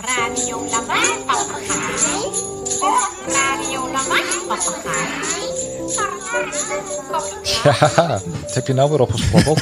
Radio 0.00 0.64
Lawaai 0.70 1.24
Papegaai. 1.26 2.32
Radio 3.26 3.80
Lawaai 3.92 4.22
Papegaai. 4.48 5.06
Ja, 7.62 8.20
wat 8.40 8.54
heb 8.54 8.66
je 8.66 8.72
nou 8.72 8.90
weer 8.90 9.00
opgesprokkeld? 9.00 9.60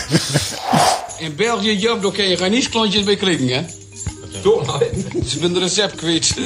In 1.27 1.37
België, 1.37 1.79
Job, 1.79 2.03
daar 2.03 2.13
kun 2.13 2.29
je 2.29 2.37
geen 2.37 2.53
isklontjes 2.53 3.05
bij 3.05 3.17
krijgen, 3.17 3.49
hè? 3.49 3.65
Ze 5.27 5.39
zijn 5.39 5.53
de 5.53 5.59
recept 5.59 5.95
kwijt. 5.95 6.35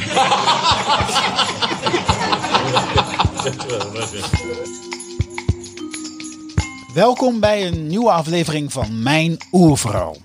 Welkom 6.95 7.41
bij 7.41 7.67
een 7.67 7.87
nieuwe 7.87 8.11
aflevering 8.11 8.73
van 8.73 9.03
Mijn 9.03 9.39
Oervrouw. 9.53 10.17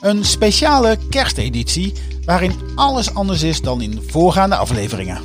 Een 0.00 0.24
speciale 0.24 0.98
kersteditie 1.10 1.92
waarin 2.24 2.54
alles 2.74 3.14
anders 3.14 3.42
is 3.42 3.60
dan 3.60 3.80
in 3.80 4.02
voorgaande 4.06 4.56
afleveringen. 4.56 5.20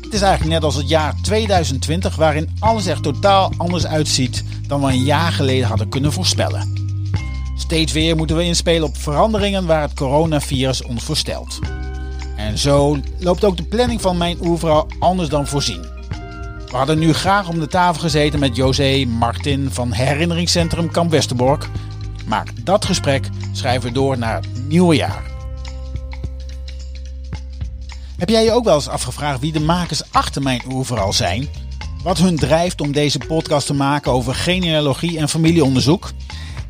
Het 0.00 0.14
is 0.14 0.20
eigenlijk 0.20 0.52
net 0.52 0.64
als 0.64 0.74
het 0.74 0.88
jaar 0.88 1.14
2020 1.22 2.16
waarin 2.16 2.50
alles 2.58 2.86
er 2.86 3.00
totaal 3.00 3.52
anders 3.56 3.86
uitziet 3.86 4.44
dan 4.66 4.80
we 4.80 4.86
een 4.86 5.04
jaar 5.04 5.32
geleden 5.32 5.68
hadden 5.68 5.88
kunnen 5.88 6.12
voorspellen. 6.12 6.72
Steeds 7.56 7.92
weer 7.92 8.16
moeten 8.16 8.36
we 8.36 8.44
inspelen 8.44 8.88
op 8.88 8.96
veranderingen 8.96 9.66
waar 9.66 9.82
het 9.82 9.94
coronavirus 9.94 10.82
ons 10.82 11.04
voorstelt. 11.04 11.58
En 12.36 12.58
zo 12.58 12.98
loopt 13.18 13.44
ook 13.44 13.56
de 13.56 13.62
planning 13.62 14.00
van 14.00 14.16
Mijn 14.16 14.46
Oervrouw 14.46 14.86
anders 14.98 15.28
dan 15.28 15.46
voorzien. 15.46 15.82
We 16.66 16.76
hadden 16.76 16.98
nu 16.98 17.12
graag 17.12 17.48
om 17.48 17.58
de 17.60 17.66
tafel 17.66 18.00
gezeten 18.00 18.38
met 18.40 18.56
José 18.56 19.04
Martin 19.04 19.68
van 19.70 19.92
Herinneringscentrum 19.92 20.90
Kamp 20.90 21.10
Westerbork. 21.10 21.68
Maar 22.26 22.48
dat 22.62 22.84
gesprek 22.84 23.28
schrijven 23.52 23.88
we 23.88 23.94
door 23.94 24.18
naar 24.18 24.34
het 24.34 24.68
nieuwe 24.68 24.96
jaar. 24.96 25.35
Heb 28.16 28.28
jij 28.28 28.44
je 28.44 28.52
ook 28.52 28.64
wel 28.64 28.74
eens 28.74 28.88
afgevraagd 28.88 29.40
wie 29.40 29.52
de 29.52 29.60
makers 29.60 30.12
achter 30.12 30.42
Mijn 30.42 30.62
Oerverhaal 30.72 31.12
zijn? 31.12 31.48
Wat 32.02 32.18
hun 32.18 32.36
drijft 32.36 32.80
om 32.80 32.92
deze 32.92 33.18
podcast 33.18 33.66
te 33.66 33.74
maken 33.74 34.12
over 34.12 34.34
genealogie 34.34 35.18
en 35.18 35.28
familieonderzoek? 35.28 36.10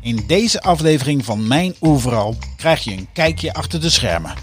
In 0.01 0.23
deze 0.27 0.61
aflevering 0.61 1.25
van 1.25 1.47
Mijn 1.47 1.75
Oerverhaal 1.81 2.35
krijg 2.55 2.83
je 2.83 2.91
een 2.91 3.07
kijkje 3.13 3.53
achter 3.53 3.81
de 3.81 3.89
schermen. 3.89 4.33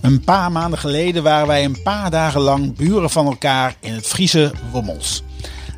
Een 0.00 0.20
paar 0.20 0.52
maanden 0.52 0.78
geleden 0.78 1.22
waren 1.22 1.46
wij 1.46 1.64
een 1.64 1.82
paar 1.82 2.10
dagen 2.10 2.40
lang 2.40 2.76
buren 2.76 3.10
van 3.10 3.26
elkaar 3.26 3.74
in 3.80 3.92
het 3.92 4.06
Friese 4.06 4.52
Wommels. 4.72 5.22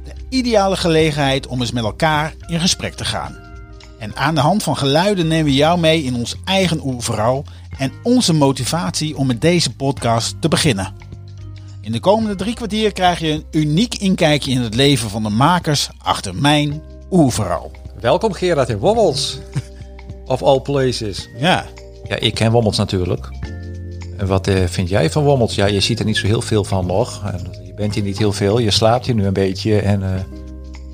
De 0.05 0.13
ideale 0.29 0.77
gelegenheid 0.77 1.47
om 1.47 1.61
eens 1.61 1.73
met 1.73 1.85
elkaar 1.85 2.35
in 2.47 2.61
gesprek 2.61 2.95
te 2.95 3.05
gaan. 3.05 3.50
En 4.01 4.17
aan 4.17 4.35
de 4.35 4.41
hand 4.41 4.63
van 4.63 4.77
geluiden 4.77 5.27
nemen 5.27 5.45
we 5.45 5.55
jou 5.55 5.79
mee 5.79 6.03
in 6.03 6.15
ons 6.15 6.37
eigen 6.45 6.87
oerverhaal 6.87 7.45
en 7.79 7.93
onze 8.03 8.33
motivatie 8.33 9.17
om 9.17 9.27
met 9.27 9.41
deze 9.41 9.75
podcast 9.75 10.37
te 10.41 10.49
beginnen. 10.49 10.95
In 11.81 11.93
de 11.93 12.01
komende 12.01 12.35
drie 12.35 12.55
kwartier 12.55 12.93
krijg 12.93 13.19
je 13.19 13.29
een 13.29 13.45
uniek 13.51 13.95
inkijkje 13.95 14.51
in 14.51 14.61
het 14.61 14.75
leven 14.75 15.11
van 15.11 15.23
de 15.23 15.29
makers 15.29 15.89
achter 15.99 16.35
mijn 16.35 16.83
oerverhaal. 17.11 17.71
Welkom 18.01 18.33
Gerard 18.33 18.69
in 18.69 18.79
Wommels. 18.79 19.39
Of 20.27 20.43
all 20.43 20.61
places. 20.61 21.29
Ja, 21.39 21.67
Ja, 22.09 22.17
ik 22.17 22.35
ken 22.35 22.53
Wommels 22.53 22.77
natuurlijk. 22.77 23.29
En 24.17 24.27
wat 24.27 24.47
eh, 24.47 24.65
vind 24.67 24.89
jij 24.89 25.11
van 25.11 25.25
Wommels? 25.25 25.55
Ja, 25.55 25.67
je 25.67 25.81
ziet 25.81 25.99
er 25.99 26.05
niet 26.05 26.17
zo 26.17 26.27
heel 26.27 26.43
veel 26.43 26.65
van 26.65 26.87
nog. 26.87 27.23
Je 27.67 27.75
bent 27.75 27.95
hier 27.95 28.03
niet 28.03 28.19
heel 28.19 28.33
veel. 28.33 28.59
Je 28.59 28.71
slaapt 28.71 29.07
hier 29.07 29.15
nu 29.15 29.27
een 29.27 29.33
beetje. 29.33 29.81
En, 29.81 30.03
eh, 30.03 30.21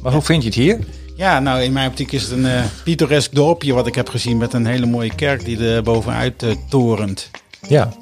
maar 0.03 0.13
hoe 0.13 0.23
vind 0.23 0.43
je 0.43 0.49
het 0.49 0.59
hier? 0.59 0.79
Ja, 1.17 1.41
nou 1.41 1.63
in 1.63 1.73
mijn 1.73 1.89
optiek 1.89 2.13
is 2.13 2.23
het 2.23 2.31
een 2.31 2.47
eh 2.47 2.65
pittoresk 2.85 3.35
dorpje 3.35 3.73
wat 3.73 3.87
ik 3.87 3.95
heb 3.95 4.09
gezien 4.09 4.37
met 4.37 4.53
een 4.53 4.67
hele 4.67 4.87
mooie 4.87 5.15
kerk 5.15 5.45
die 5.45 5.69
er 5.69 5.83
bovenuit 5.83 6.43
eh, 6.43 6.51
torent. 6.69 7.31
Ja, 7.69 7.93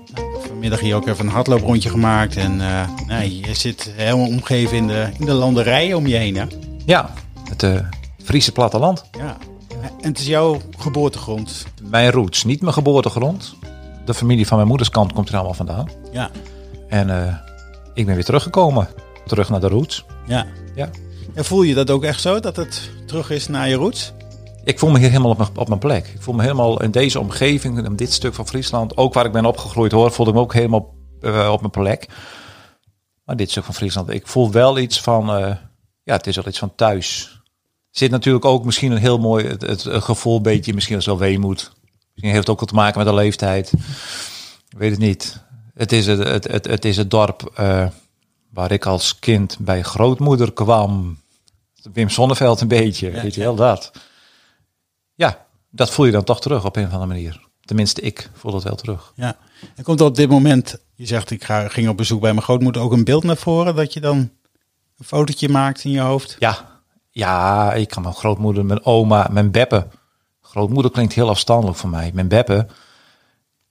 Vanmiddag 0.47 0.81
hier 0.81 0.95
ook 0.97 1.07
even 1.07 1.27
een 1.27 1.33
hardlooprondje 1.33 1.91
gemaakt 1.91 2.37
en 2.37 2.61
eh, 2.61 2.89
nee, 3.07 3.41
je 3.41 3.55
zit 3.55 3.93
helemaal 3.97 4.27
omgeven 4.27 4.77
in 4.77 4.87
de, 4.87 5.09
in 5.19 5.27
de 5.27 5.33
landerijen 5.33 5.97
om 5.97 6.07
je 6.07 6.17
heen. 6.17 6.37
Hè? 6.37 6.45
ja 6.87 7.11
het 7.49 7.83
Friese 8.25 8.53
platteland. 8.53 9.05
Ja. 9.19 9.37
En 10.01 10.09
het 10.09 10.19
is 10.19 10.27
jouw 10.27 10.61
geboortegrond. 10.79 11.67
Mijn 11.83 12.11
roots, 12.11 12.45
niet 12.45 12.61
mijn 12.61 12.73
geboortegrond. 12.73 13.55
De 14.05 14.15
familie 14.15 14.47
van 14.47 14.57
mijn 14.57 14.69
moeders 14.69 14.91
kant 14.91 15.13
komt 15.13 15.29
er 15.29 15.35
allemaal 15.35 15.55
vandaan. 15.55 15.89
Ja, 16.13 16.31
En 16.89 17.09
ik 17.95 18.07
ben 18.07 18.15
weer 18.15 18.25
teruggekomen. 18.25 18.89
Terug 19.27 19.49
naar 19.49 19.61
de 19.61 19.69
roots. 19.69 20.05
ja. 20.27 20.47
Ja. 20.75 20.89
En 21.35 21.45
voel 21.45 21.63
je 21.63 21.75
dat 21.75 21.91
ook 21.91 22.05
echt 22.05 22.21
zo, 22.21 22.41
dat 22.41 22.57
het 22.57 22.91
terug 23.07 23.31
is 23.31 23.49
naar 23.49 23.69
je 23.69 23.75
roots? 23.75 24.13
Ik 24.65 24.79
voel 24.79 24.91
me 24.91 24.99
hier 24.99 25.09
helemaal 25.09 25.31
op 25.31 25.39
mijn, 25.39 25.51
op 25.57 25.69
mijn 25.69 25.81
plek. 25.81 26.07
Ik 26.07 26.23
voel 26.23 26.35
me 26.35 26.43
helemaal 26.43 26.83
in 26.83 26.91
deze 26.91 27.21
omgeving, 27.21 27.85
in 27.85 27.97
dit 27.97 28.13
stuk 28.13 28.35
van 28.35 28.47
Friesland. 28.47 28.97
Ook 28.97 29.15
waar 29.15 29.27
ik 29.27 29.33
ben 29.33 29.45
opgegroeid 29.45 29.93
hoor, 29.93 30.13
voelde 30.13 30.31
ik 30.31 30.37
me 30.37 30.43
ook 30.43 30.53
helemaal 30.53 30.95
eh, 31.21 31.49
op 31.53 31.61
mijn 31.61 31.71
plek. 31.71 32.09
Maar 33.25 33.37
dit 33.37 33.51
stuk 33.51 33.65
van 33.65 33.75
Friesland, 33.75 34.11
ik 34.11 34.27
voel 34.27 34.51
wel 34.51 34.79
iets 34.79 35.01
van, 35.01 35.31
eh, 35.31 35.57
ja, 36.03 36.17
het 36.17 36.27
is 36.27 36.37
wel 36.37 36.49
iets 36.49 36.59
van 36.59 36.75
thuis. 36.75 37.39
Zit 37.91 38.11
natuurlijk 38.11 38.45
ook 38.45 38.65
misschien 38.65 38.93
een 38.93 38.99
heel 38.99 39.19
mooi, 39.19 39.47
het, 39.47 39.83
gevoel 39.89 40.41
beetje, 40.41 40.75
misschien 40.75 40.97
als 40.97 41.07
wel 41.07 41.19
weemoed. 41.19 41.73
Misschien 41.83 42.33
heeft 42.33 42.47
het 42.47 42.49
ook 42.49 42.61
wat 42.61 42.69
te 42.69 42.75
maken 42.75 42.99
met 42.99 43.07
de 43.07 43.15
leeftijd. 43.15 43.73
Ik 44.69 44.79
weet 44.79 44.91
het 44.91 45.01
niet. 45.01 45.43
Het 45.75 45.93
is 45.93 46.07
het, 46.07 46.19
het, 46.19 46.45
het, 46.49 46.67
het, 46.67 46.85
is 46.85 46.97
het 46.97 47.11
dorp 47.11 47.51
eh, 47.55 47.87
waar 48.51 48.73
ik 48.73 48.87
als 48.87 49.19
kind 49.19 49.57
bij 49.61 49.83
grootmoeder 49.83 50.53
kwam. 50.53 51.23
Wim 51.93 52.09
Sonneveld 52.09 52.61
een 52.61 52.69
beetje, 52.69 53.11
weet 53.11 53.35
je 53.35 53.41
wel, 53.41 53.55
dat. 53.55 53.91
Ja, 55.15 55.47
dat 55.71 55.91
voel 55.91 56.07
je 56.07 56.13
dan 56.13 56.25
toch 56.25 56.41
terug 56.41 56.65
op 56.65 56.77
een 56.77 56.87
of 56.87 56.93
andere 56.93 57.13
manier. 57.13 57.49
Tenminste, 57.61 58.01
ik 58.01 58.31
voel 58.33 58.53
dat 58.53 58.63
wel 58.63 58.75
terug. 58.75 59.13
Ja. 59.17 59.37
En 59.75 59.85
komt 59.85 60.01
er 60.01 60.07
op 60.07 60.15
dit 60.15 60.29
moment, 60.29 60.77
je 60.95 61.07
zegt 61.07 61.31
ik 61.31 61.45
ga, 61.45 61.69
ging 61.69 61.89
op 61.89 61.97
bezoek 61.97 62.21
bij 62.21 62.33
mijn 62.33 62.45
grootmoeder, 62.45 62.83
ook 62.83 62.93
een 62.93 63.05
beeld 63.05 63.25
naar 63.25 63.37
voren 63.37 63.77
dat 63.77 63.93
je 63.93 64.01
dan 64.01 64.17
een 64.99 65.05
fotootje 65.05 65.49
maakt 65.49 65.85
in 65.85 65.91
je 65.91 66.01
hoofd? 66.01 66.37
Ja, 66.39 66.75
ja, 67.11 67.73
ik 67.73 67.89
kan 67.89 68.03
mijn 68.03 68.15
grootmoeder, 68.15 68.65
mijn 68.65 68.85
oma, 68.85 69.29
mijn 69.31 69.51
beppe. 69.51 69.87
Grootmoeder 70.41 70.91
klinkt 70.91 71.13
heel 71.13 71.29
afstandelijk 71.29 71.79
voor 71.79 71.91
mij. 71.91 72.11
Mijn 72.15 72.29
beppe, 72.29 72.67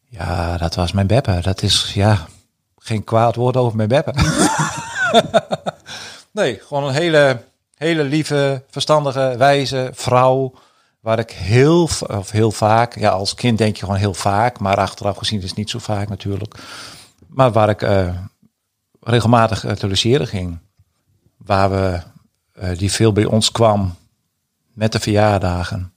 ja, 0.09 0.57
dat 0.57 0.75
was 0.75 0.91
mijn 0.91 1.07
beppe. 1.07 1.39
Dat 1.41 1.61
is, 1.61 1.91
ja, 1.93 2.27
geen 2.77 3.03
kwaad 3.03 3.35
woord 3.35 3.57
over 3.57 3.77
mijn 3.77 3.89
beppe. 3.89 4.13
nee, 6.31 6.59
gewoon 6.59 6.83
een 6.83 6.93
hele, 6.93 7.43
hele 7.83 8.03
lieve, 8.03 8.63
verstandige, 8.69 9.35
wijze 9.37 9.89
vrouw. 9.93 10.53
Waar 10.99 11.19
ik 11.19 11.31
heel, 11.31 11.83
of 12.07 12.31
heel 12.31 12.51
vaak, 12.51 12.99
ja, 12.99 13.09
als 13.09 13.33
kind 13.33 13.57
denk 13.57 13.75
je 13.75 13.85
gewoon 13.85 13.99
heel 13.99 14.13
vaak, 14.13 14.59
maar 14.59 14.77
achteraf 14.77 15.17
gezien 15.17 15.41
is 15.41 15.49
het 15.49 15.57
niet 15.57 15.69
zo 15.69 15.79
vaak 15.79 16.09
natuurlijk. 16.09 16.55
Maar 17.27 17.51
waar 17.51 17.69
ik 17.69 17.81
eh, 17.81 18.09
regelmatig 18.99 19.65
uh, 19.65 19.71
te 19.71 19.87
logeren 19.87 20.27
ging. 20.27 20.59
Waar 21.37 21.71
we 21.71 21.99
eh, 22.53 22.77
die 22.77 22.91
veel 22.91 23.13
bij 23.13 23.25
ons 23.25 23.51
kwam 23.51 23.95
met 24.73 24.91
de 24.91 24.99
verjaardagen. 24.99 25.93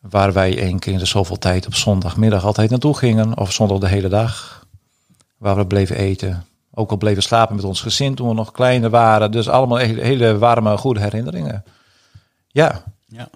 Waar 0.00 0.32
wij 0.32 0.58
één 0.58 0.78
keer 0.78 0.92
in 0.92 0.98
de 0.98 1.04
zoveel 1.04 1.38
tijd 1.38 1.66
op 1.66 1.74
zondagmiddag 1.74 2.44
altijd 2.44 2.70
naartoe 2.70 2.96
gingen. 2.96 3.38
Of 3.38 3.52
zondag 3.52 3.78
de 3.78 3.88
hele 3.88 4.08
dag. 4.08 4.66
Waar 5.38 5.56
we 5.56 5.66
bleven 5.66 5.96
eten. 5.96 6.46
Ook 6.74 6.90
al 6.90 6.96
bleven 6.96 7.22
slapen 7.22 7.56
met 7.56 7.64
ons 7.64 7.80
gezin 7.80 8.14
toen 8.14 8.28
we 8.28 8.34
nog 8.34 8.52
kleiner 8.52 8.90
waren. 8.90 9.30
Dus 9.30 9.48
allemaal 9.48 9.78
hele, 9.78 10.02
hele 10.02 10.38
warme, 10.38 10.76
goede 10.76 11.00
herinneringen. 11.00 11.64
Ja. 12.48 12.82
Ja. 13.06 13.28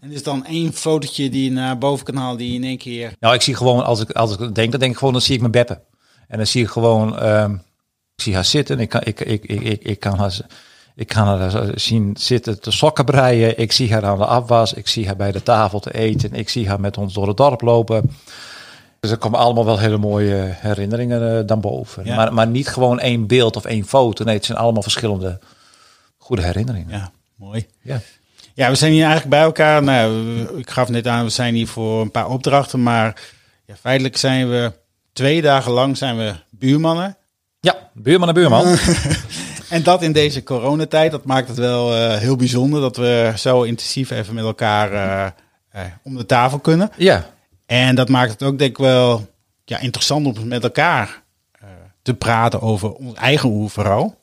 En 0.00 0.10
is 0.10 0.22
dan 0.22 0.44
één 0.44 0.72
fotootje 0.72 1.30
die 1.30 1.44
je 1.44 1.50
naar 1.50 1.78
boven 1.78 2.04
kan 2.04 2.16
halen 2.16 2.38
die 2.38 2.54
in 2.54 2.64
één 2.64 2.78
keer... 2.78 3.12
Nou, 3.20 3.34
ik 3.34 3.42
zie 3.42 3.54
gewoon, 3.54 3.84
als 3.84 4.00
ik, 4.00 4.10
als 4.10 4.38
ik 4.38 4.54
denk, 4.54 4.70
dan 4.70 4.80
denk 4.80 4.92
ik 4.92 4.98
gewoon, 4.98 5.12
dan 5.12 5.22
zie 5.22 5.34
ik 5.34 5.40
mijn 5.40 5.52
beppe. 5.52 5.80
En 6.28 6.36
dan 6.36 6.46
zie 6.46 6.62
ik 6.62 6.68
gewoon, 6.68 7.18
ehm, 7.18 7.52
ik 8.14 8.22
zie 8.22 8.34
haar 8.34 8.44
zitten. 8.44 8.80
Ik 8.80 8.88
kan, 8.88 9.00
ik, 9.04 9.20
ik, 9.20 9.44
ik, 9.44 9.60
ik, 9.60 9.82
ik 9.82 10.00
kan 10.00 10.18
haar, 10.18 10.38
ik 10.94 11.06
kan 11.06 11.26
haar 11.26 11.70
zien 11.74 12.16
zitten 12.18 12.60
te 12.60 12.70
sokken 12.70 13.04
breien. 13.04 13.58
Ik 13.58 13.72
zie 13.72 13.92
haar 13.92 14.04
aan 14.04 14.18
de 14.18 14.26
afwas. 14.26 14.72
Ik 14.72 14.88
zie 14.88 15.06
haar 15.06 15.16
bij 15.16 15.32
de 15.32 15.42
tafel 15.42 15.80
te 15.80 15.94
eten. 15.94 16.34
Ik 16.34 16.48
zie 16.48 16.68
haar 16.68 16.80
met 16.80 16.98
ons 16.98 17.14
door 17.14 17.28
het 17.28 17.36
dorp 17.36 17.60
lopen. 17.60 18.10
Dus 19.02 19.10
er 19.10 19.16
komen 19.16 19.38
allemaal 19.38 19.64
wel 19.64 19.78
hele 19.78 19.98
mooie 19.98 20.54
herinneringen 20.56 21.38
eh, 21.38 21.46
dan 21.46 21.60
boven. 21.60 22.04
Ja. 22.04 22.16
Maar, 22.16 22.34
maar 22.34 22.46
niet 22.46 22.68
gewoon 22.68 23.00
één 23.00 23.26
beeld 23.26 23.56
of 23.56 23.64
één 23.64 23.86
foto. 23.86 24.24
Nee, 24.24 24.34
het 24.34 24.44
zijn 24.44 24.58
allemaal 24.58 24.82
verschillende 24.82 25.38
goede 26.18 26.42
herinneringen. 26.42 26.90
Ja, 26.90 27.10
mooi. 27.36 27.66
Ja. 27.80 28.00
Ja, 28.54 28.68
we 28.68 28.74
zijn 28.74 28.92
hier 28.92 29.02
eigenlijk 29.02 29.30
bij 29.30 29.42
elkaar. 29.42 29.82
Nou, 29.82 30.58
ik 30.58 30.70
gaf 30.70 30.88
net 30.88 31.06
aan, 31.06 31.24
we 31.24 31.30
zijn 31.30 31.54
hier 31.54 31.66
voor 31.66 32.00
een 32.00 32.10
paar 32.10 32.28
opdrachten. 32.28 32.82
Maar 32.82 33.20
ja, 33.66 33.74
feitelijk 33.80 34.16
zijn 34.16 34.50
we 34.50 34.72
twee 35.12 35.42
dagen 35.42 35.72
lang 35.72 35.96
zijn 35.96 36.16
we 36.16 36.34
buurmannen. 36.50 37.16
Ja, 37.60 37.90
buurman 37.92 38.28
en 38.28 38.34
buurman. 38.34 38.64
En 39.68 39.82
dat 39.82 40.02
in 40.02 40.12
deze 40.12 40.42
coronatijd, 40.42 41.10
dat 41.10 41.24
maakt 41.24 41.48
het 41.48 41.56
wel 41.56 41.94
eh, 41.94 42.16
heel 42.16 42.36
bijzonder 42.36 42.80
dat 42.80 42.96
we 42.96 43.32
zo 43.36 43.62
intensief 43.62 44.10
even 44.10 44.34
met 44.34 44.44
elkaar 44.44 44.92
eh, 45.70 45.82
om 46.02 46.16
de 46.16 46.26
tafel 46.26 46.58
kunnen. 46.58 46.90
ja, 46.96 47.26
En 47.72 47.94
dat 47.94 48.08
maakt 48.08 48.30
het 48.30 48.42
ook 48.42 48.58
denk 48.58 48.70
ik 48.70 48.78
wel 48.78 49.28
ja, 49.64 49.78
interessant 49.78 50.38
om 50.38 50.48
met 50.48 50.62
elkaar 50.62 51.22
eh, 51.52 51.68
te 52.02 52.14
praten 52.14 52.60
over 52.60 52.92
ons 52.92 53.14
eigen 53.14 53.48
oerverhaal. 53.48 54.16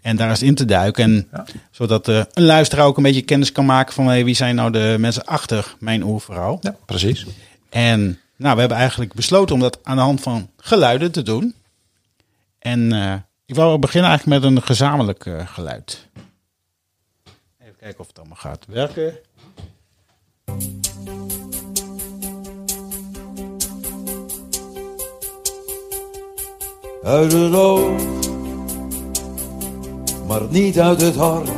En 0.00 0.16
daar 0.16 0.30
eens 0.30 0.42
in 0.42 0.54
te 0.54 0.64
duiken. 0.64 1.04
En 1.04 1.28
zodat 1.70 2.08
eh, 2.08 2.22
een 2.32 2.44
luisteraar 2.44 2.86
ook 2.86 2.96
een 2.96 3.02
beetje 3.02 3.22
kennis 3.22 3.52
kan 3.52 3.66
maken 3.66 3.94
van 3.94 4.06
hey, 4.06 4.24
wie 4.24 4.34
zijn 4.34 4.54
nou 4.54 4.70
de 4.70 4.96
mensen 4.98 5.24
achter 5.24 5.74
mijn 5.78 6.02
oerverhaal. 6.02 6.58
ja, 6.60 6.76
precies. 6.86 7.26
En 7.68 8.18
Nou, 8.36 8.54
we 8.54 8.60
hebben 8.60 8.78
eigenlijk 8.78 9.14
besloten 9.14 9.54
om 9.54 9.60
dat 9.60 9.78
aan 9.82 9.96
de 9.96 10.02
hand 10.02 10.20
van 10.20 10.50
geluiden 10.56 11.12
te 11.12 11.22
doen. 11.22 11.54
En 12.58 12.92
eh, 12.92 13.14
ik 13.46 13.54
wil 13.54 13.78
beginnen 13.78 14.10
eigenlijk 14.10 14.42
met 14.42 14.50
een 14.52 14.62
gezamenlijk 14.62 15.30
geluid. 15.44 16.08
Even 17.60 17.76
kijken 17.78 18.00
of 18.00 18.06
het 18.06 18.18
allemaal 18.18 18.36
gaat 18.36 18.64
werken. 18.68 19.18
Uit 27.02 27.32
het 27.32 27.54
oog, 27.54 28.00
maar 30.26 30.42
niet 30.48 30.80
uit 30.80 31.00
het 31.00 31.16
hart. 31.16 31.50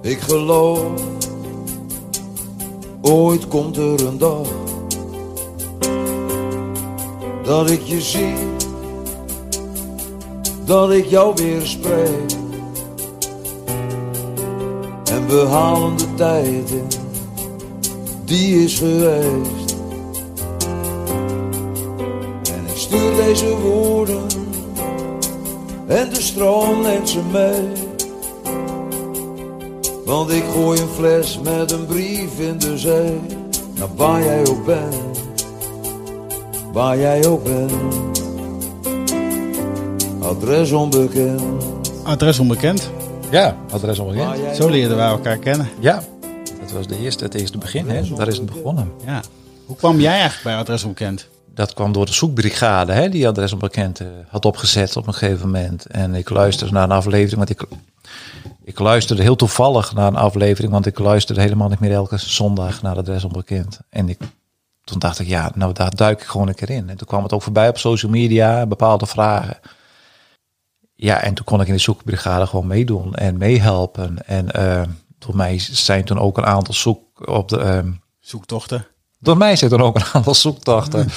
Ik 0.00 0.20
geloof, 0.20 1.02
ooit 3.00 3.48
komt 3.48 3.76
er 3.76 4.06
een 4.06 4.18
dag 4.18 4.48
dat 7.42 7.70
ik 7.70 7.82
je 7.82 8.00
zie, 8.00 8.34
dat 10.64 10.90
ik 10.90 11.06
jou 11.06 11.34
weer 11.34 11.66
spreek. 11.66 12.32
En 15.10 15.26
we 15.26 15.46
halen 15.48 15.96
de 15.96 16.14
tijd 16.14 16.72
die 18.24 18.64
is 18.64 18.78
geweest. 18.78 19.67
Stuur 22.88 23.14
deze 23.14 23.56
woorden 23.56 24.26
en 25.86 26.08
de 26.10 26.20
stroom 26.20 26.82
neemt 26.82 27.08
ze 27.08 27.20
mee. 27.32 27.68
Want 30.04 30.30
ik 30.30 30.44
gooi 30.52 30.80
een 30.80 30.88
fles 30.88 31.38
met 31.38 31.72
een 31.72 31.86
brief 31.86 32.38
in 32.38 32.58
de 32.58 32.78
zee. 32.78 33.20
Naar 33.78 33.88
waar 33.96 34.22
jij 34.22 34.46
ook 34.46 34.64
bent, 34.64 34.94
waar 36.72 36.98
jij 36.98 37.26
ook 37.26 37.44
bent. 37.44 37.72
Adres 40.20 40.72
onbekend. 40.72 41.42
Adres 42.02 42.38
onbekend. 42.38 42.90
Ja, 43.30 43.56
adres 43.70 43.98
onbekend. 43.98 44.56
Zo 44.56 44.68
leerden 44.68 44.96
wij 44.96 45.08
elkaar 45.08 45.38
kennen. 45.38 45.68
Ja, 45.80 46.02
dat 46.60 46.72
was 46.72 46.86
de 46.86 46.98
eerste, 46.98 47.24
het 47.24 47.34
eerste 47.34 47.58
begin. 47.58 47.88
Hè? 47.88 48.14
Daar 48.14 48.28
is 48.28 48.36
het 48.36 48.46
begonnen. 48.46 48.92
Ja. 49.06 49.20
Hoe 49.66 49.76
kwam 49.76 50.00
jij 50.00 50.12
eigenlijk 50.12 50.42
bij 50.42 50.56
Adres 50.56 50.82
onbekend? 50.84 51.28
Dat 51.58 51.74
kwam 51.74 51.92
door 51.92 52.06
de 52.06 52.12
zoekbrigade, 52.12 52.92
hè, 52.92 53.08
die 53.08 53.28
adres 53.28 53.52
onbekend 53.52 54.00
eh, 54.00 54.06
had 54.28 54.44
opgezet 54.44 54.96
op 54.96 55.06
een 55.06 55.14
gegeven 55.14 55.46
moment. 55.46 55.86
En 55.86 56.14
ik 56.14 56.30
luisterde 56.30 56.72
naar 56.72 56.82
een 56.82 56.90
aflevering, 56.90 57.36
want 57.36 57.50
ik, 57.50 57.64
ik 58.64 58.78
luisterde 58.78 59.22
heel 59.22 59.36
toevallig 59.36 59.94
naar 59.94 60.06
een 60.06 60.16
aflevering, 60.16 60.72
want 60.72 60.86
ik 60.86 60.98
luisterde 60.98 61.40
helemaal 61.40 61.68
niet 61.68 61.78
meer 61.80 61.92
elke 61.92 62.16
zondag 62.16 62.82
naar 62.82 62.96
adres 62.96 63.24
onbekend. 63.24 63.80
En 63.88 64.08
ik, 64.08 64.18
toen 64.84 64.98
dacht 64.98 65.18
ik, 65.18 65.26
ja, 65.26 65.50
nou 65.54 65.72
daar 65.72 65.94
duik 65.94 66.20
ik 66.20 66.26
gewoon 66.26 66.48
een 66.48 66.54
keer 66.54 66.70
in. 66.70 66.90
En 66.90 66.96
toen 66.96 67.06
kwam 67.06 67.22
het 67.22 67.32
ook 67.32 67.42
voorbij 67.42 67.68
op 67.68 67.78
social 67.78 68.10
media, 68.10 68.66
bepaalde 68.66 69.06
vragen. 69.06 69.58
Ja, 70.94 71.20
en 71.20 71.34
toen 71.34 71.44
kon 71.44 71.60
ik 71.60 71.66
in 71.66 71.74
de 71.74 71.80
zoekbrigade 71.80 72.46
gewoon 72.46 72.66
meedoen 72.66 73.14
en 73.14 73.38
meehelpen. 73.38 74.26
En 74.26 74.52
eh, 74.52 74.82
door 75.18 75.36
mij 75.36 75.58
zijn 75.58 76.04
toen 76.04 76.18
ook 76.18 76.38
een 76.38 76.46
aantal 76.46 76.74
zoek 76.74 77.28
op 77.28 77.48
de. 77.48 77.58
ehm, 77.58 77.90
Zoektochten. 78.20 78.86
Door 79.18 79.36
mij 79.36 79.56
zijn 79.56 79.70
er 79.70 79.82
ook 79.82 79.96
een 79.96 80.04
aantal 80.12 80.34
zoektochten 80.34 81.08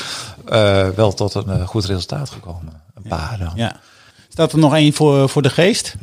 eh, 0.46 0.90
wel 0.90 1.14
tot 1.14 1.34
een 1.34 1.50
eh, 1.50 1.68
goed 1.68 1.86
resultaat 1.86 2.30
gekomen. 2.30 2.82
Een 2.94 3.10
paar 3.10 3.38
dan. 3.40 3.52
Ja. 3.56 3.80
Staat 4.30 4.52
er 4.52 4.60
nog 4.60 4.76
één 4.76 4.94
voor, 4.94 5.30
voor 5.30 5.42
de 5.42 5.50
geest? 5.50 5.96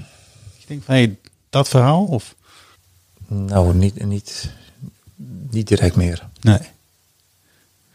Ik 0.59 0.69
denk 0.69 0.83
van, 0.83 0.95
hey, 0.95 1.17
dat 1.51 1.69
verhaal? 1.69 2.05
Of? 2.05 2.35
Nou, 3.27 3.75
niet, 3.75 4.05
niet, 4.05 4.51
niet 5.51 5.69
direct 5.69 5.97
meer. 5.97 6.29
Nee. 6.41 6.59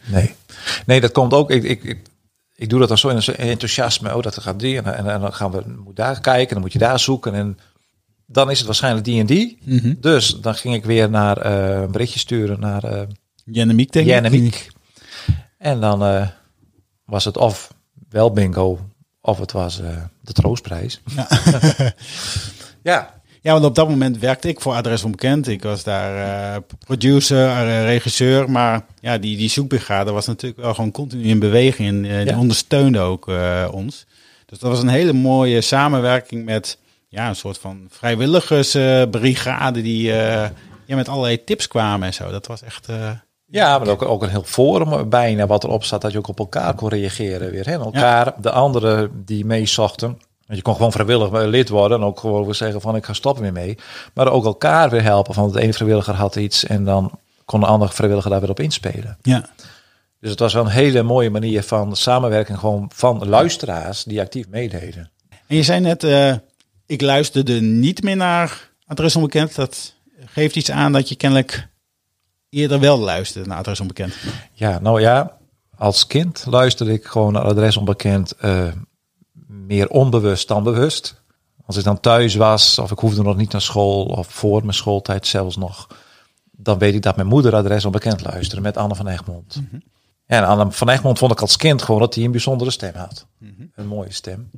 Nee. 0.05 0.35
Nee, 0.85 1.01
dat 1.01 1.11
komt 1.11 1.33
ook. 1.33 1.51
Ik, 1.51 1.63
ik, 1.63 1.83
ik, 1.83 2.01
ik 2.55 2.69
doe 2.69 2.79
dat 2.79 2.87
dan 2.87 2.97
zo 2.97 3.09
in 3.09 3.15
een 3.15 3.35
enthousiasme. 3.35 4.15
Oh, 4.15 4.21
dat 4.21 4.39
gaat 4.39 4.59
die. 4.59 4.77
En, 4.77 4.95
en, 4.95 5.07
en 5.07 5.21
dan 5.21 5.33
gaan 5.33 5.51
we 5.51 5.63
moet 5.83 5.95
daar 5.95 6.21
kijken. 6.21 6.53
Dan 6.53 6.61
moet 6.61 6.73
je 6.73 6.79
daar 6.79 6.99
zoeken. 6.99 7.33
En 7.33 7.59
dan 8.25 8.51
is 8.51 8.57
het 8.57 8.65
waarschijnlijk 8.65 9.05
die 9.05 9.19
en 9.19 9.25
die. 9.25 9.57
Mhm. 9.63 9.93
Dus 9.99 10.37
dan 10.41 10.55
ging 10.55 10.75
ik 10.75 10.85
weer 10.85 11.09
naar 11.09 11.37
eh, 11.37 11.81
een 11.81 11.91
berichtje 11.91 12.19
sturen 12.19 12.59
naar 12.59 12.83
eh 12.83 13.01
Jennemiek 13.45 13.91
denk 13.91 14.05
ik. 14.05 14.11
Jennemiek. 14.11 14.67
En 15.57 15.79
dan 15.81 16.03
eh, 16.03 16.27
was 17.05 17.25
het 17.25 17.37
of 17.37 17.73
wel 18.09 18.31
bingo, 18.31 18.79
of 19.21 19.39
het 19.39 19.51
was 19.51 19.79
eh, 19.81 19.87
de 20.21 20.33
troostprijs. 20.33 21.01
Ja. 21.15 21.27
ja. 22.83 23.21
Ja, 23.41 23.51
want 23.53 23.65
op 23.65 23.75
dat 23.75 23.89
moment 23.89 24.17
werkte 24.19 24.47
ik 24.47 24.61
voor 24.61 24.73
Adres 24.73 25.03
Onbekend. 25.03 25.47
Ik 25.47 25.63
was 25.63 25.83
daar 25.83 26.15
eh, 26.55 26.61
producer, 26.79 27.65
regisseur. 27.85 28.51
Maar 28.51 28.85
ja, 28.99 29.17
die, 29.17 29.37
die 29.37 29.49
zoekbrigade 29.49 30.11
was 30.11 30.25
natuurlijk 30.27 30.61
wel 30.61 30.73
gewoon 30.73 30.91
continu 30.91 31.23
in 31.23 31.39
beweging. 31.39 31.89
En 31.89 32.05
eh, 32.11 32.17
die 32.17 32.25
Ja. 32.33 32.39
ondersteunde 32.39 32.99
ook 32.99 33.27
eh, 33.29 33.67
ons. 33.71 34.05
Dus 34.45 34.59
dat 34.59 34.69
was 34.69 34.81
een 34.81 34.87
hele 34.89 35.13
mooie 35.13 35.61
samenwerking 35.61 36.45
met 36.45 36.77
ja, 37.07 37.29
een 37.29 37.35
soort 37.35 37.57
van 37.57 37.87
vrijwilligersbrigade 37.89 39.81
die 39.81 40.11
eh, 40.11 40.49
ja, 40.85 40.95
met 40.95 41.09
allerlei 41.09 41.43
tips 41.43 41.67
kwamen 41.67 42.07
en 42.07 42.13
zo. 42.13 42.31
Dat 42.31 42.47
was 42.47 42.61
echt... 42.61 42.87
Ja, 43.53 43.79
maar 43.79 43.87
ook, 43.87 44.01
ook 44.01 44.23
een 44.23 44.29
heel 44.29 44.43
forum 44.43 45.09
bijna 45.09 45.47
wat 45.47 45.63
erop 45.63 45.83
staat 45.83 46.01
dat 46.01 46.11
je 46.11 46.17
ook 46.17 46.27
op 46.27 46.39
elkaar 46.39 46.73
kon 46.73 46.89
reageren 46.89 47.51
weer. 47.51 47.65
Hè? 47.65 47.71
En 47.71 47.79
elkaar, 47.79 48.33
de 48.41 48.51
anderen 48.51 49.23
die 49.25 49.45
meezochten. 49.45 50.07
Want 50.45 50.57
je 50.57 50.61
kon 50.61 50.75
gewoon 50.75 50.91
vrijwillig 50.91 51.31
lid 51.31 51.69
worden 51.69 51.97
en 51.99 52.03
ook 52.03 52.19
gewoon 52.19 52.45
weer 52.45 52.55
zeggen 52.55 52.81
van 52.81 52.95
ik 52.95 53.05
ga 53.05 53.13
stoppen 53.13 53.43
weer 53.43 53.53
mee. 53.53 53.77
Maar 54.13 54.31
ook 54.31 54.45
elkaar 54.45 54.89
weer 54.89 55.03
helpen. 55.03 55.33
Van 55.33 55.51
de 55.51 55.61
ene 55.61 55.73
vrijwilliger 55.73 56.13
had 56.13 56.35
iets 56.35 56.65
en 56.65 56.85
dan 56.85 57.11
kon 57.45 57.59
de 57.59 57.65
andere 57.65 57.91
vrijwilliger 57.91 58.31
daar 58.31 58.39
weer 58.39 58.49
op 58.49 58.59
inspelen. 58.59 59.17
ja. 59.21 59.49
Dus 60.19 60.31
het 60.31 60.39
was 60.39 60.53
wel 60.53 60.65
een 60.65 60.71
hele 60.71 61.03
mooie 61.03 61.29
manier 61.29 61.63
van 61.63 61.95
samenwerking 61.95 62.59
gewoon 62.59 62.91
van 62.93 63.27
luisteraars 63.27 64.03
die 64.03 64.21
actief 64.21 64.47
meededen. 64.49 65.09
En 65.47 65.55
je 65.55 65.63
zei 65.63 65.79
net, 65.79 66.03
eh, 66.03 66.33
ik 66.85 67.01
luisterde 67.01 67.61
niet 67.61 68.03
meer 68.03 68.15
naar 68.15 68.69
Adres 68.87 69.15
Onbekend. 69.15 69.55
Dat 69.55 69.93
geeft 70.25 70.55
iets 70.55 70.71
aan 70.71 70.91
dat 70.91 71.09
je 71.09 71.15
kennelijk 71.15 71.67
eerder 72.53 72.79
wel 72.79 72.99
luisterde 72.99 73.47
naar 73.49 73.57
Adres 73.57 73.79
Onbekend. 73.79 74.15
Ja, 74.53 74.79
nou 74.79 75.01
ja, 75.01 75.37
als 75.77 76.07
kind 76.07 76.45
luisterde 76.49 76.93
ik 76.93 77.05
gewoon 77.05 77.33
naar 77.33 77.43
adres 77.43 77.77
onbekend 77.77 78.31
eh, 78.31 78.67
meer 79.47 79.89
onbewust 79.89 80.47
dan 80.47 80.63
bewust. 80.63 81.21
Als 81.65 81.77
ik 81.77 81.83
dan 81.83 81.99
thuis 81.99 82.35
was 82.35 82.79
of 82.79 82.91
ik 82.91 82.99
hoefde 82.99 83.23
nog 83.23 83.35
niet 83.35 83.51
naar 83.51 83.61
school 83.61 84.05
of 84.05 84.27
voor 84.27 84.61
mijn 84.61 84.73
schooltijd 84.73 85.27
zelfs 85.27 85.57
nog, 85.57 85.87
dan 86.51 86.77
weet 86.77 86.93
ik 86.93 87.01
dat 87.01 87.15
mijn 87.15 87.27
moeder 87.27 87.55
adres 87.55 87.85
onbekend 87.85 88.23
luisterde 88.23 88.61
met 88.61 88.77
Anne 88.77 88.95
van 88.95 89.07
Egmond. 89.07 89.61
Ja, 90.25 90.37
en 90.37 90.45
Anne 90.45 90.71
van 90.71 90.89
Egmond 90.89 91.17
vond 91.17 91.31
ik 91.31 91.41
als 91.41 91.57
kind 91.57 91.81
gewoon 91.81 92.01
dat 92.01 92.15
hij 92.15 92.23
een 92.23 92.31
bijzondere 92.31 92.71
stem 92.71 92.95
had. 92.95 93.25
Een 93.75 93.87
mooie 93.87 94.13
stem. 94.13 94.49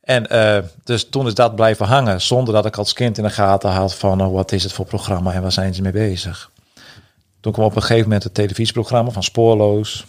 En 0.00 0.30
eh, 0.30 0.62
dus 0.84 1.08
toen 1.08 1.26
is 1.26 1.34
dat 1.34 1.54
blijven 1.54 1.86
hangen, 1.86 2.20
zonder 2.20 2.54
dat 2.54 2.66
ik 2.66 2.76
als 2.76 2.92
kind 2.92 3.18
in 3.18 3.24
de 3.24 3.30
gaten 3.30 3.70
had 3.70 3.94
van 3.94 4.20
oh, 4.20 4.32
wat 4.32 4.52
is 4.52 4.62
het 4.62 4.72
voor 4.72 4.84
programma 4.84 5.32
en 5.32 5.42
waar 5.42 5.52
zijn 5.52 5.74
ze 5.74 5.82
mee 5.82 5.92
bezig. 5.92 6.50
Toen 7.44 7.52
kwam 7.52 7.64
op 7.64 7.76
een 7.76 7.82
gegeven 7.82 8.02
moment 8.02 8.22
het 8.22 8.34
televisieprogramma 8.34 9.10
van 9.10 9.22
Spoorloos. 9.22 10.06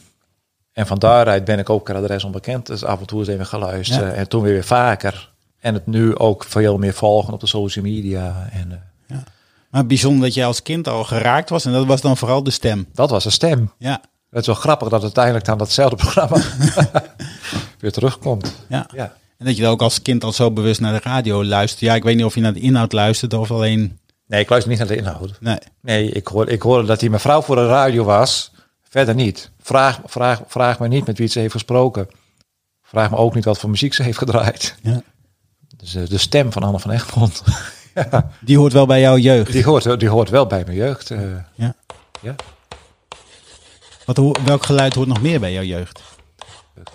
En 0.71 0.87
van 0.87 0.99
daaruit 0.99 1.45
ben 1.45 1.59
ik 1.59 1.69
ook 1.69 1.89
een 1.89 1.95
adres 1.95 2.23
onbekend. 2.23 2.65
Dus 2.65 2.83
af 2.83 2.99
en 2.99 3.05
toe 3.05 3.19
eens 3.19 3.27
even 3.27 3.45
geluisterd. 3.45 4.01
Ja. 4.01 4.11
En 4.11 4.27
toen 4.27 4.41
weer, 4.41 4.53
weer 4.53 4.63
vaker. 4.63 5.31
En 5.59 5.73
het 5.73 5.87
nu 5.87 6.17
ook 6.17 6.43
veel 6.43 6.77
meer 6.77 6.93
volgen 6.93 7.33
op 7.33 7.39
de 7.39 7.47
social 7.47 7.85
media. 7.85 8.49
En 8.51 8.83
eh, 9.07 9.17
Maar 9.69 9.85
bijzonder 9.85 10.21
dat 10.23 10.33
jij 10.33 10.45
als 10.45 10.61
kind 10.61 10.87
al 10.87 11.03
geraakt 11.03 11.49
was. 11.49 11.65
En 11.65 11.71
dat 11.71 11.85
was 11.85 12.01
dan 12.01 12.17
vooral 12.17 12.43
de 12.43 12.51
stem. 12.51 12.87
dat 12.93 13.09
was 13.09 13.25
een 13.25 13.31
stem. 13.31 13.71
Ja, 13.77 14.01
Het 14.29 14.39
is 14.39 14.45
wel 14.45 14.55
grappig 14.55 14.89
dat 14.89 15.01
het 15.01 15.17
uiteindelijk 15.17 15.45
dan 15.45 15.57
datzelfde 15.57 15.95
programma 15.95 16.37
weer 17.79 17.91
terugkomt. 17.91 18.55
ja. 18.67 18.87
Ja. 18.93 19.13
En 19.37 19.45
dat 19.45 19.55
je 19.55 19.61
dan 19.61 19.71
ook 19.71 19.81
als 19.81 20.01
kind 20.01 20.23
al 20.23 20.33
zo 20.33 20.51
bewust 20.51 20.81
naar 20.81 20.93
de 20.93 21.09
radio 21.09 21.43
luistert. 21.45 21.81
Ja, 21.81 21.95
ik 21.95 22.03
weet 22.03 22.15
niet 22.15 22.25
of 22.25 22.35
je 22.35 22.41
naar 22.41 22.53
de 22.53 22.59
inhoud 22.59 22.93
luistert 22.93 23.33
of 23.33 23.51
alleen... 23.51 23.99
Nee, 24.27 24.41
ik 24.41 24.49
luister 24.49 24.71
niet 24.71 24.79
naar 24.79 24.89
de 24.89 24.95
inhoud. 24.95 25.37
Nee. 25.39 25.57
Nee, 25.81 26.09
ik, 26.11 26.27
hoor, 26.27 26.49
ik 26.49 26.61
hoorde 26.61 26.87
dat 26.87 26.99
die 26.99 27.09
mevrouw 27.09 27.41
voor 27.41 27.55
de 27.55 27.67
radio 27.67 28.03
was. 28.03 28.51
Verder 28.89 29.15
niet. 29.15 29.51
Vraag, 29.61 29.99
vraag, 30.05 30.41
vraag 30.47 30.79
me 30.79 30.87
niet 30.87 31.05
met 31.05 31.17
wie 31.17 31.27
ze 31.27 31.39
heeft 31.39 31.51
gesproken. 31.51 32.07
Vraag 32.83 33.09
me 33.11 33.17
ook 33.17 33.35
niet 33.35 33.45
wat 33.45 33.59
voor 33.59 33.69
muziek 33.69 33.93
ze 33.93 34.03
heeft 34.03 34.17
gedraaid. 34.17 34.75
Ja. 34.81 35.01
Dus 35.77 35.95
eh, 35.95 36.07
de 36.07 36.17
stem 36.17 36.51
van 36.51 36.63
Anne 36.63 36.79
van 36.79 36.91
Egmond. 36.91 37.43
ja, 37.95 38.29
Die 38.41 38.57
hoort 38.57 38.73
wel 38.73 38.85
bij 38.85 38.99
jouw 38.99 39.17
jeugd. 39.17 39.51
die, 39.51 39.63
hoort, 39.63 39.99
die 39.99 40.09
hoort 40.09 40.29
wel 40.29 40.45
bij 40.47 40.63
mijn 40.65 40.77
jeugd. 40.77 41.11
eh, 41.11 41.19
Ja. 41.55 41.73
ja. 42.21 42.35
Wat, 44.05 44.17
welk 44.45 44.65
geluid 44.65 44.93
hoort 44.95 45.07
nog 45.07 45.21
meer 45.21 45.39
bij 45.39 45.53
jouw 45.53 45.63
jeugd? 45.63 46.01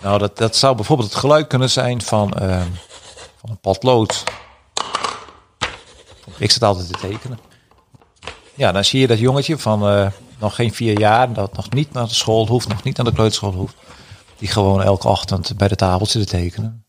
Nou, 0.01 0.19
dat, 0.19 0.37
dat 0.37 0.55
zou 0.55 0.75
bijvoorbeeld 0.75 1.09
het 1.09 1.17
geluid 1.19 1.47
kunnen 1.47 1.69
zijn 1.69 2.01
van, 2.01 2.33
eh, 2.33 2.61
van 3.39 3.49
een 3.49 3.59
potlood. 3.59 4.23
Ik 6.41 6.51
zit 6.51 6.63
altijd 6.63 6.87
te 6.87 6.99
tekenen. 7.07 7.39
Ja, 8.55 8.71
dan 8.71 8.85
zie 8.85 8.99
je 8.99 9.07
dat 9.07 9.19
jongetje 9.19 9.57
van 9.57 9.87
eh, 9.87 10.07
nog 10.39 10.55
geen 10.55 10.73
vier 10.73 10.99
jaar, 10.99 11.33
dat 11.33 11.55
nog 11.55 11.69
niet 11.69 11.93
naar 11.93 12.07
de 12.07 12.13
school 12.13 12.47
hoeft, 12.47 12.67
nog 12.67 12.83
niet 12.83 12.97
naar 12.97 13.05
de 13.05 13.13
kleuterschool 13.13 13.51
hoeft. 13.51 13.75
Die 14.37 14.47
gewoon 14.47 14.83
elke 14.83 15.07
ochtend 15.07 15.57
bij 15.57 15.67
de 15.67 15.75
tafel 15.75 16.05
zit 16.05 16.27
te 16.27 16.37
tekenen. 16.37 16.85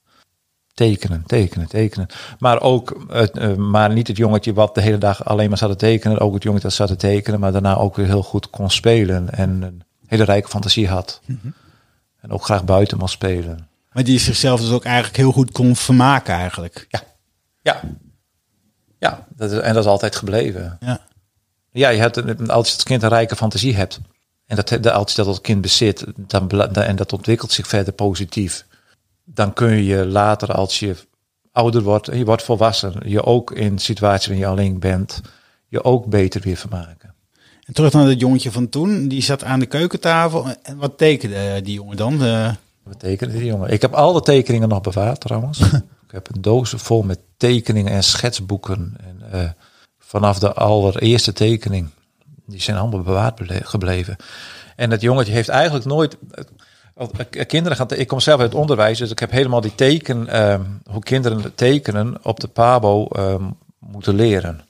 tekenen, 0.75 1.23
tekenen, 1.27 1.69
tekenen. 1.69 2.07
Maar 2.39 2.61
ook, 2.61 3.05
het, 3.09 3.39
eh, 3.39 3.55
maar 3.55 3.93
niet 3.93 4.09
het 4.09 4.17
jongetje 4.17 4.53
wat 4.53 4.75
de 4.75 4.81
hele 4.81 4.99
dag 4.99 5.25
alleen 5.25 5.49
maar 5.49 5.59
zat 5.59 5.71
te 5.71 5.77
tekenen. 5.77 6.19
Ook 6.19 6.35
het 6.35 6.43
jongetje 6.43 6.69
dat 6.69 6.77
zat 6.77 6.89
te 6.89 6.97
tekenen, 6.97 7.41
maar 7.41 7.53
daarna 7.53 7.77
ook 7.77 7.97
weer 7.97 8.07
heel 8.07 8.23
goed 8.23 8.51
kon 8.51 8.71
spelen. 8.71 9.31
En 9.31 9.63
een 9.63 9.83
hele 10.07 10.25
rijke 10.25 10.49
fantasie 10.49 10.89
had. 10.89 11.21
En 12.21 12.31
ook 12.31 12.45
graag 12.45 12.65
buiten 12.65 12.99
mocht 12.99 13.13
spelen. 13.13 13.69
Maar 13.93 14.05
die 14.05 14.19
zichzelf 14.19 14.61
dus 14.61 14.71
ook 14.71 14.85
eigenlijk 14.85 15.17
heel 15.17 15.33
goed 15.33 15.53
kon 15.53 15.77
vermaken 15.77 16.35
eigenlijk. 16.35 16.87
Ja. 16.89 17.03
Ja. 17.63 17.81
Ja, 19.03 19.27
dat 19.37 19.51
is, 19.53 19.59
en 19.59 19.75
dat 19.75 19.85
is 19.85 19.91
altijd 19.91 20.17
gebleven. 20.17 20.77
Ja. 20.81 21.01
Ja, 21.73 21.89
je 21.89 21.99
hebt, 22.01 22.17
als 22.51 22.69
je 22.69 22.75
als 22.75 22.83
kind 22.83 23.03
een 23.03 23.09
rijke 23.09 23.37
fantasie 23.37 23.75
hebt. 23.77 24.01
En 24.47 24.57
dat, 24.57 24.69
dat- 24.69 24.87
als 24.87 25.11
je 25.11 25.17
dat 25.17 25.27
als 25.27 25.41
kind 25.41 25.61
bezit, 25.61 26.05
dan, 26.17 26.51
en 26.75 26.97
dat 26.97 27.13
ontwikkelt 27.13 27.53
zich 27.53 27.67
verder 27.67 27.93
positief. 27.93 28.65
Dan 29.25 29.53
kun 29.53 29.83
je 29.85 30.07
later, 30.07 30.53
als 30.53 30.79
je 30.79 30.97
ouder 31.53 31.83
wordt 31.83 32.09
en 32.09 32.19
je 32.19 32.25
wordt 32.25 32.43
volwassen, 32.43 32.95
je 33.05 33.25
ook 33.25 33.51
in 33.51 33.79
situaties 33.79 34.27
waarin 34.27 34.45
je 34.47 34.51
alleen 34.53 34.79
bent, 34.79 35.21
je 35.69 35.85
ook 35.85 36.07
beter 36.07 36.41
weer 36.41 36.57
vermaken. 36.57 37.15
En 37.65 37.75
terug 37.75 37.93
naar 37.93 38.07
het 38.07 38.21
jongetje 38.21 38.53
van 38.53 38.69
toen. 38.69 39.09
Die 39.09 39.23
zat 39.23 39.45
aan 39.45 39.59
de 39.59 39.67
keukentafel. 39.67 40.47
En 40.63 40.77
wat 40.77 40.99
tekende 40.99 41.61
die 41.63 41.75
jongen 41.75 41.97
dan? 41.97 42.19
Wat 42.83 42.99
tekende 42.99 43.33
die 43.39 43.45
jongen? 43.45 43.71
Ik 43.71 43.83
heb 43.83 43.93
al 43.95 44.13
de 44.13 44.21
tekeningen 44.21 44.69
nog 44.69 44.81
bewaard 44.81 45.21
trouwens. 45.21 45.61
ik 46.13 46.19
heb 46.19 46.35
een 46.35 46.43
dozen 46.43 46.79
vol 46.79 47.03
met 47.03 47.19
tekeningen 47.37 47.93
en 47.93 48.03
schetsboeken. 48.03 48.97
En, 49.01 49.33
eh, 49.33 49.51
vanaf 49.99 50.39
de 50.39 50.53
allereerste 50.53 51.33
tekening. 51.33 51.89
Die 52.47 52.61
zijn 52.61 52.77
allemaal 52.77 53.03
bewaard 53.03 53.41
gebleven. 53.47 54.17
En 54.77 54.91
dat 54.91 55.01
jongetje 55.01 55.33
heeft 55.33 55.49
eigenlijk 55.49 55.85
nooit... 55.85 56.17
eh, 56.31 57.07
eh, 57.31 57.47
Kinderen 57.47 57.77
gaan... 57.77 57.87
Ik 57.91 58.07
kom 58.07 58.21
zelf 58.21 58.41
uit 58.41 58.53
het 58.53 58.61
onderwijs, 58.61 58.99
dus 58.99 59.11
ik 59.11 59.19
heb 59.19 59.31
helemaal 59.31 59.61
die 59.61 59.75
teken... 59.75 60.17
hoe 60.91 61.03
kinderen 61.03 61.55
tekenen 61.55 62.25
op 62.25 62.41
de 62.41 62.49
PABO 62.49 63.09
moeten 63.79 64.15
leren. 64.15 64.61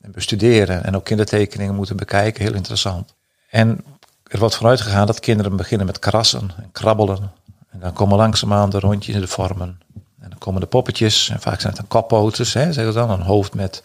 En 0.00 0.12
bestuderen. 0.12 0.84
En 0.84 0.96
ook 0.96 1.04
kindertekeningen 1.04 1.74
moeten 1.74 1.96
bekijken. 1.96 2.44
Heel 2.44 2.54
interessant. 2.54 3.14
En 3.50 3.84
er 4.22 4.38
wordt 4.38 4.56
vanuit 4.56 4.80
gegaan 4.80 5.06
dat 5.06 5.20
kinderen 5.20 5.56
beginnen 5.56 5.86
met 5.86 5.98
krassen 5.98 6.50
en 6.56 6.72
krabbelen. 6.72 7.32
En 7.70 7.80
dan 7.80 7.92
komen 7.92 8.16
langzaamaan 8.16 8.70
de 8.70 8.78
rondjes 8.78 9.14
in 9.14 9.20
de 9.20 9.28
vormen. 9.28 9.80
En 10.26 10.32
dan 10.32 10.40
komen 10.40 10.60
de 10.60 10.66
poppetjes. 10.66 11.28
En 11.28 11.40
vaak 11.40 11.60
zijn 11.60 11.72
het 11.72 11.80
dan 11.80 12.00
kappootjes, 12.00 12.54
hè, 12.54 12.72
zeggen 12.72 12.92
ze 12.92 12.98
dan. 12.98 13.10
Een 13.10 13.20
hoofd 13.20 13.54
met 13.54 13.82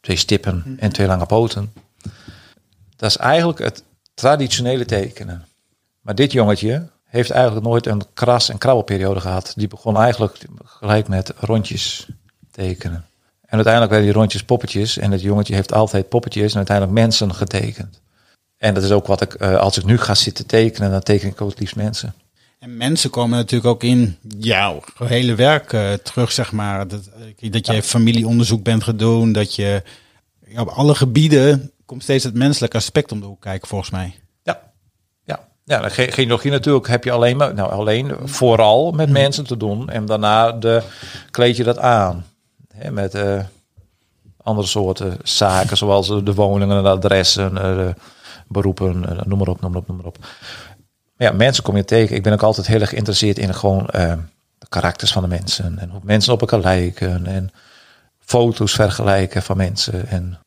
twee 0.00 0.16
stippen 0.16 0.76
en 0.78 0.92
twee 0.92 1.06
lange 1.06 1.26
poten. 1.26 1.72
Dat 2.96 3.10
is 3.10 3.16
eigenlijk 3.16 3.58
het 3.58 3.82
traditionele 4.14 4.84
tekenen. 4.84 5.46
Maar 6.00 6.14
dit 6.14 6.32
jongetje 6.32 6.88
heeft 7.04 7.30
eigenlijk 7.30 7.66
nooit 7.66 7.86
een 7.86 8.02
kras- 8.14 8.48
en 8.48 8.58
krabbelperiode 8.58 9.20
gehad. 9.20 9.52
Die 9.56 9.68
begon 9.68 9.96
eigenlijk 9.96 10.46
gelijk 10.64 11.08
met 11.08 11.32
rondjes 11.36 12.08
tekenen. 12.50 13.04
En 13.40 13.54
uiteindelijk 13.54 13.92
werden 13.92 14.10
die 14.10 14.18
rondjes 14.18 14.44
poppetjes. 14.44 14.98
En 14.98 15.10
het 15.10 15.20
jongetje 15.20 15.54
heeft 15.54 15.72
altijd 15.72 16.08
poppetjes 16.08 16.50
en 16.50 16.56
uiteindelijk 16.56 16.98
mensen 16.98 17.34
getekend. 17.34 18.00
En 18.56 18.74
dat 18.74 18.82
is 18.82 18.90
ook 18.90 19.06
wat 19.06 19.20
ik, 19.20 19.34
eh, 19.34 19.56
als 19.56 19.78
ik 19.78 19.84
nu 19.84 19.98
ga 19.98 20.14
zitten 20.14 20.46
tekenen, 20.46 20.90
dan 20.90 21.02
teken 21.02 21.28
ik 21.28 21.40
ook 21.40 21.50
het 21.50 21.58
liefst 21.58 21.76
mensen. 21.76 22.14
En 22.64 22.76
mensen 22.76 23.10
komen 23.10 23.38
natuurlijk 23.38 23.70
ook 23.70 23.82
in 23.82 24.16
jouw 24.38 24.82
hele 25.04 25.34
werk 25.34 25.72
eh, 25.72 25.92
terug, 25.92 26.32
zeg 26.32 26.52
maar. 26.52 26.88
Dat, 26.88 27.10
eh, 27.38 27.52
dat 27.52 27.66
je 27.66 27.82
familieonderzoek 27.82 28.62
bent 28.62 28.98
doen, 28.98 29.32
dat 29.32 29.54
je 29.54 29.82
ja, 30.46 30.60
op 30.60 30.68
alle 30.68 30.94
gebieden 30.94 31.70
komt 31.86 32.02
steeds 32.02 32.24
het 32.24 32.34
menselijke 32.34 32.76
aspect 32.76 33.12
om 33.12 33.20
de 33.20 33.26
hoek 33.26 33.40
kijken, 33.40 33.68
volgens 33.68 33.90
mij. 33.90 34.14
Ja, 34.42 34.60
ja. 35.24 35.48
ja 35.64 35.80
de 35.80 35.90
ge- 35.90 36.10
genealogie 36.10 36.50
natuurlijk 36.50 36.86
heb 36.86 37.04
je 37.04 37.10
alleen 37.10 37.36
maar, 37.36 37.54
nou 37.54 37.70
alleen 37.70 38.12
vooral 38.24 38.92
met 38.92 39.10
mensen 39.10 39.44
te 39.44 39.56
doen. 39.56 39.88
En 39.90 40.06
daarna 40.06 40.52
de, 40.52 40.82
kleed 41.30 41.56
je 41.56 41.64
dat 41.64 41.78
aan. 41.78 42.26
Hè, 42.74 42.90
met 42.90 43.14
eh, 43.14 43.44
andere 44.42 44.66
soorten 44.66 45.18
zaken, 45.22 45.76
zoals 45.76 46.06
de 46.06 46.34
woningen, 46.34 46.82
de 46.82 46.88
adressen, 46.88 47.54
de 47.54 47.94
beroepen, 48.48 49.04
noem 49.24 49.38
maar 49.38 49.48
op, 49.48 49.60
noem 49.60 49.70
maar 49.70 49.80
op, 49.80 49.88
noem 49.88 49.96
maar 49.96 50.06
op. 50.06 50.18
Ja, 51.24 51.32
mensen 51.32 51.62
kom 51.62 51.76
je 51.76 51.84
tegen. 51.84 52.16
Ik 52.16 52.22
ben 52.22 52.32
ook 52.32 52.42
altijd 52.42 52.66
heel 52.66 52.80
erg 52.80 52.88
geïnteresseerd 52.88 53.38
in 53.38 53.54
gewoon 53.54 53.86
eh, 53.88 54.12
de 54.58 54.66
karakters 54.68 55.12
van 55.12 55.22
de 55.22 55.28
mensen. 55.28 55.78
En 55.78 55.90
hoe 55.90 56.00
mensen 56.02 56.32
op 56.32 56.40
elkaar 56.40 56.60
lijken. 56.60 57.26
En 57.26 57.50
foto's 58.18 58.72
vergelijken 58.72 59.42
van 59.42 59.56
mensen. 59.56 60.08
En 60.08 60.38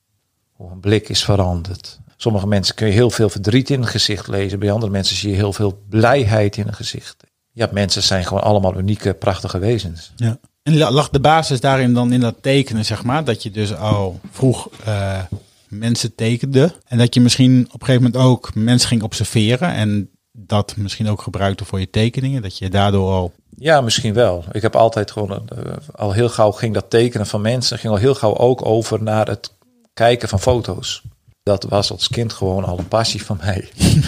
hoe 0.51 0.71
een 0.71 0.79
blik 0.79 1.09
is 1.09 1.23
veranderd. 1.23 1.99
Sommige 2.17 2.47
mensen 2.47 2.75
kun 2.75 2.87
je 2.87 2.93
heel 2.93 3.09
veel 3.09 3.29
verdriet 3.29 3.69
in 3.69 3.79
het 3.81 3.89
gezicht 3.89 4.27
lezen. 4.27 4.59
Bij 4.59 4.71
andere 4.71 4.91
mensen 4.91 5.15
zie 5.15 5.29
je 5.29 5.35
heel 5.35 5.53
veel 5.53 5.83
blijheid 5.89 6.57
in 6.57 6.65
het 6.65 6.75
gezicht. 6.75 7.15
Ja, 7.51 7.69
mensen 7.71 8.03
zijn 8.03 8.25
gewoon 8.25 8.43
allemaal 8.43 8.77
unieke, 8.77 9.13
prachtige 9.13 9.59
wezens. 9.59 10.11
Ja. 10.15 10.37
En 10.63 10.77
la- 10.77 10.91
lag 10.91 11.09
de 11.09 11.19
basis 11.19 11.59
daarin 11.59 11.93
dan 11.93 12.13
in 12.13 12.19
dat 12.19 12.35
tekenen, 12.41 12.85
zeg 12.85 13.03
maar? 13.03 13.23
Dat 13.23 13.43
je 13.43 13.51
dus 13.51 13.75
al 13.75 14.19
vroeg 14.31 14.69
eh, 14.85 15.19
mensen 15.67 16.15
tekende. 16.15 16.73
En 16.85 16.97
dat 16.97 17.13
je 17.13 17.21
misschien 17.21 17.65
op 17.71 17.81
een 17.81 17.85
gegeven 17.87 18.11
moment 18.11 18.23
ook 18.31 18.55
mensen 18.55 18.87
ging 18.87 19.03
observeren. 19.03 19.73
En 19.73 20.09
dat 20.47 20.75
misschien 20.77 21.09
ook 21.09 21.21
gebruikte 21.21 21.65
voor 21.65 21.79
je 21.79 21.89
tekeningen. 21.89 22.41
Dat 22.41 22.57
je 22.57 22.69
daardoor 22.69 23.11
al... 23.11 23.33
Ja, 23.49 23.81
misschien 23.81 24.13
wel. 24.13 24.43
Ik 24.51 24.61
heb 24.61 24.75
altijd 24.75 25.11
gewoon 25.11 25.31
eh, 25.31 25.73
al 25.95 26.11
heel 26.11 26.29
gauw 26.29 26.51
ging 26.51 26.73
dat 26.73 26.89
tekenen 26.89 27.27
van 27.27 27.41
mensen. 27.41 27.79
Ging 27.79 27.93
al 27.93 27.99
heel 27.99 28.15
gauw 28.15 28.37
ook 28.37 28.65
over 28.65 29.03
naar 29.03 29.27
het 29.27 29.53
kijken 29.93 30.29
van 30.29 30.39
foto's. 30.39 31.01
Dat 31.43 31.63
was 31.63 31.91
als 31.91 32.07
kind 32.07 32.33
gewoon 32.33 32.63
al 32.63 32.77
een 32.77 32.87
passie 32.87 33.25
van 33.25 33.39
mij. 33.41 33.69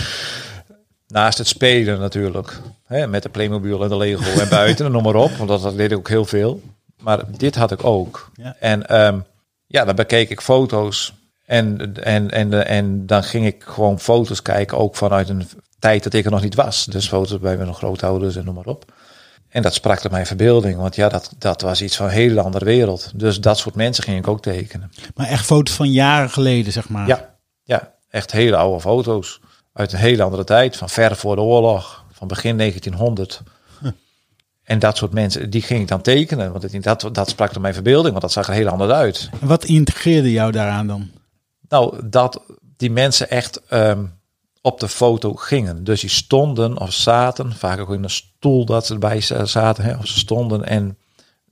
Naast 1.08 1.38
het 1.38 1.48
spelen 1.48 2.00
natuurlijk. 2.00 2.60
Hè, 2.84 3.08
met 3.08 3.24
de 3.24 3.30
Playmobil 3.30 3.84
en 3.84 3.90
de 3.90 3.98
Lego 3.98 4.40
en 4.40 4.50
buiten 4.50 4.86
en 4.86 4.92
noem 4.92 5.04
maar 5.04 5.16
op. 5.16 5.32
Want 5.32 5.50
dat, 5.50 5.62
dat 5.62 5.78
deed 5.78 5.92
ik 5.92 5.98
ook 5.98 6.10
heel 6.10 6.26
veel. 6.26 6.62
Maar 7.02 7.24
dit 7.38 7.56
had 7.56 7.72
ik 7.72 7.84
ook. 7.84 8.32
Ja. 8.34 8.56
En 8.60 8.88
ehm, 8.88 9.20
ja, 9.66 9.86
dan 9.86 9.96
bekeek 9.96 10.30
ik 10.30 10.42
foto's. 10.42 11.14
En, 11.46 11.94
en, 12.04 12.32
en, 12.32 12.68
en 12.68 13.06
dan 13.06 13.24
ging 13.24 13.46
ik 13.46 13.64
gewoon 13.64 14.00
foto's 14.00 14.42
kijken. 14.42 14.78
Ook 14.78 14.96
vanuit 14.96 15.30
een 15.30 15.48
tijd 15.80 16.04
dat 16.04 16.14
ik 16.14 16.26
er 16.26 16.32
nog 16.32 16.42
niet 16.42 16.56
was. 16.56 16.86
Dus 16.86 17.08
foto's 17.08 17.40
bij 17.40 17.58
mijn 17.58 17.74
grootouders 17.74 18.36
en 18.36 18.46
noem 18.46 18.56
maar 18.56 18.66
op. 18.66 18.94
En 19.50 19.62
dat 19.62 19.74
sprak 19.74 20.00
tot 20.00 20.12
mijn 20.12 20.26
verbeelding. 20.26 20.78
Want 20.78 20.96
ja, 20.96 21.10
dat, 21.10 21.34
dat 21.38 21.62
was 21.62 21.82
iets 21.82 21.96
van 21.96 22.06
een 22.06 22.12
hele 22.12 22.42
andere 22.42 22.66
wereld. 22.66 23.12
Dus 23.16 23.42
dat 23.42 23.58
soort 23.58 23.76
mensen 23.76 24.04
ging 24.04 24.18
ik 24.18 24.28
ook 24.28 24.42
tekenen. 24.42 24.92
Maar 25.16 25.28
echt 25.28 25.46
foto's 25.46 25.76
van 25.76 25.92
jaren 25.92 26.30
geleden, 26.30 26.72
zeg 26.72 26.90
maar. 26.90 27.08
Ja, 27.08 27.36
ja, 27.64 27.94
echt 28.10 28.32
hele 28.32 28.56
oude 28.56 28.82
foto's. 28.82 29.40
Uit 29.74 29.94
een 29.94 30.00
hele 30.00 30.24
andere 30.24 30.44
tijd. 30.44 30.78
Van 30.78 30.90
ver 30.90 31.16
voor 31.16 31.36
de 31.36 31.42
oorlog. 31.42 32.06
Van 32.12 32.28
begin 32.28 32.58
1900. 32.58 33.42
En 34.64 34.80
dat 34.80 34.98
soort 34.98 35.14
mensen, 35.14 35.50
die 35.50 35.62
ging 35.62 35.82
ik 35.82 35.88
dan 35.88 36.02
tekenen. 36.02 36.52
Want 36.52 36.84
dat, 36.84 37.10
dat 37.12 37.30
sprak 37.30 37.52
tot 37.52 37.62
mijn 37.62 37.74
verbeelding. 37.74 38.10
Want 38.10 38.22
dat 38.22 38.32
zag 38.32 38.48
er 38.48 38.54
heel 38.54 38.68
anders 38.68 38.92
uit. 38.92 39.30
En 39.42 39.48
wat 39.48 39.66
integreerde 39.66 40.32
jou 40.32 40.52
daaraan 40.52 40.88
dan? 40.88 41.12
Nou, 41.68 42.10
dat 42.10 42.42
die 42.78 42.92
mensen 42.92 43.30
echt 43.30 43.62
ehm, 43.68 44.06
op 44.72 44.80
de 44.80 44.88
foto 44.88 45.34
gingen. 45.34 45.84
Dus 45.84 46.02
die 46.02 46.10
stonden 46.10 46.80
of 46.80 46.94
zaten, 46.94 47.54
vaak 47.56 47.80
ook 47.80 47.94
in 47.94 48.04
een 48.04 48.10
stoel 48.10 48.66
dat 48.66 48.86
ze 48.86 48.94
erbij 48.94 49.22
za- 49.22 49.46
zaten, 49.46 49.84
hè, 49.84 49.96
of 49.98 50.08
ze 50.08 50.20
stonden. 50.20 50.66
En 50.66 50.98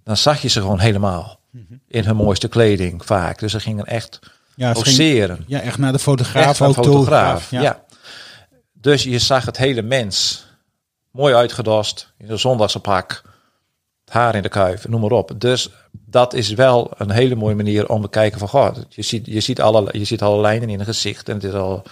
dan 0.03 0.17
zag 0.17 0.41
je 0.41 0.47
ze 0.47 0.61
gewoon 0.61 0.79
helemaal. 0.79 1.39
In 1.87 2.03
hun 2.05 2.15
mooiste 2.15 2.47
kleding, 2.47 3.05
vaak. 3.05 3.39
Dus 3.39 3.51
ze 3.51 3.59
gingen 3.59 3.85
echt 3.85 4.19
Ja, 4.55 4.71
ging- 4.73 4.83
poseren. 4.85 5.43
Ja, 5.47 5.59
echt 5.61 5.77
naar 5.77 5.91
de 5.91 5.99
fotograaf, 5.99 6.45
Echt 6.45 6.59
een 6.59 6.73
fotograaf. 6.73 6.93
fotograaf. 6.95 7.51
Ja. 7.51 7.61
Ja. 7.61 7.83
Dus 8.73 9.03
je 9.03 9.19
zag 9.19 9.45
het 9.45 9.57
hele 9.57 9.81
mens. 9.81 10.45
Mooi 11.11 11.33
uitgedost. 11.33 12.13
In 12.17 12.29
een 12.29 12.39
zondagse 12.39 12.79
pak. 12.79 13.21
Haar 14.05 14.35
in 14.35 14.41
de 14.41 14.49
kuif. 14.49 14.87
Noem 14.87 15.01
maar 15.01 15.11
op. 15.11 15.31
Dus 15.37 15.69
dat 15.91 16.33
is 16.33 16.49
wel 16.49 16.91
een 16.97 17.09
hele 17.11 17.35
mooie 17.35 17.55
manier 17.55 17.89
om 17.89 18.01
te 18.01 18.09
kijken 18.09 18.39
van... 18.39 18.47
God, 18.47 18.85
je 18.89 19.01
ziet, 19.01 19.25
je 19.25 19.39
ziet, 19.39 19.61
alle, 19.61 19.89
je 19.91 20.05
ziet 20.05 20.21
alle 20.21 20.41
lijnen 20.41 20.69
in 20.69 20.79
het 20.79 20.87
gezicht. 20.87 21.29
En 21.29 21.35
het 21.35 21.43
is 21.43 21.53
al 21.53 21.83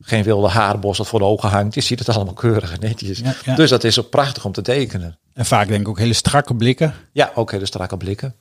geen 0.00 0.22
wilde 0.22 0.48
haarbos 0.48 0.96
dat 0.96 1.06
voor 1.06 1.18
de 1.18 1.24
ogen 1.24 1.48
hangt. 1.48 1.74
Je 1.74 1.80
ziet 1.80 1.98
het 1.98 2.08
allemaal 2.08 2.34
keurig 2.34 2.72
en 2.72 2.80
netjes. 2.80 3.18
Ja, 3.18 3.34
ja. 3.44 3.54
Dus 3.54 3.70
dat 3.70 3.84
is 3.84 4.00
ook 4.00 4.10
prachtig 4.10 4.44
om 4.44 4.52
te 4.52 4.62
tekenen. 4.62 5.18
En 5.32 5.46
vaak 5.46 5.68
denk 5.68 5.80
ik 5.80 5.88
ook 5.88 5.98
hele 5.98 6.12
strakke 6.12 6.54
blikken. 6.54 6.94
Ja, 7.12 7.32
ook 7.34 7.50
hele 7.50 7.66
strakke 7.66 7.96
blikken. 7.96 8.34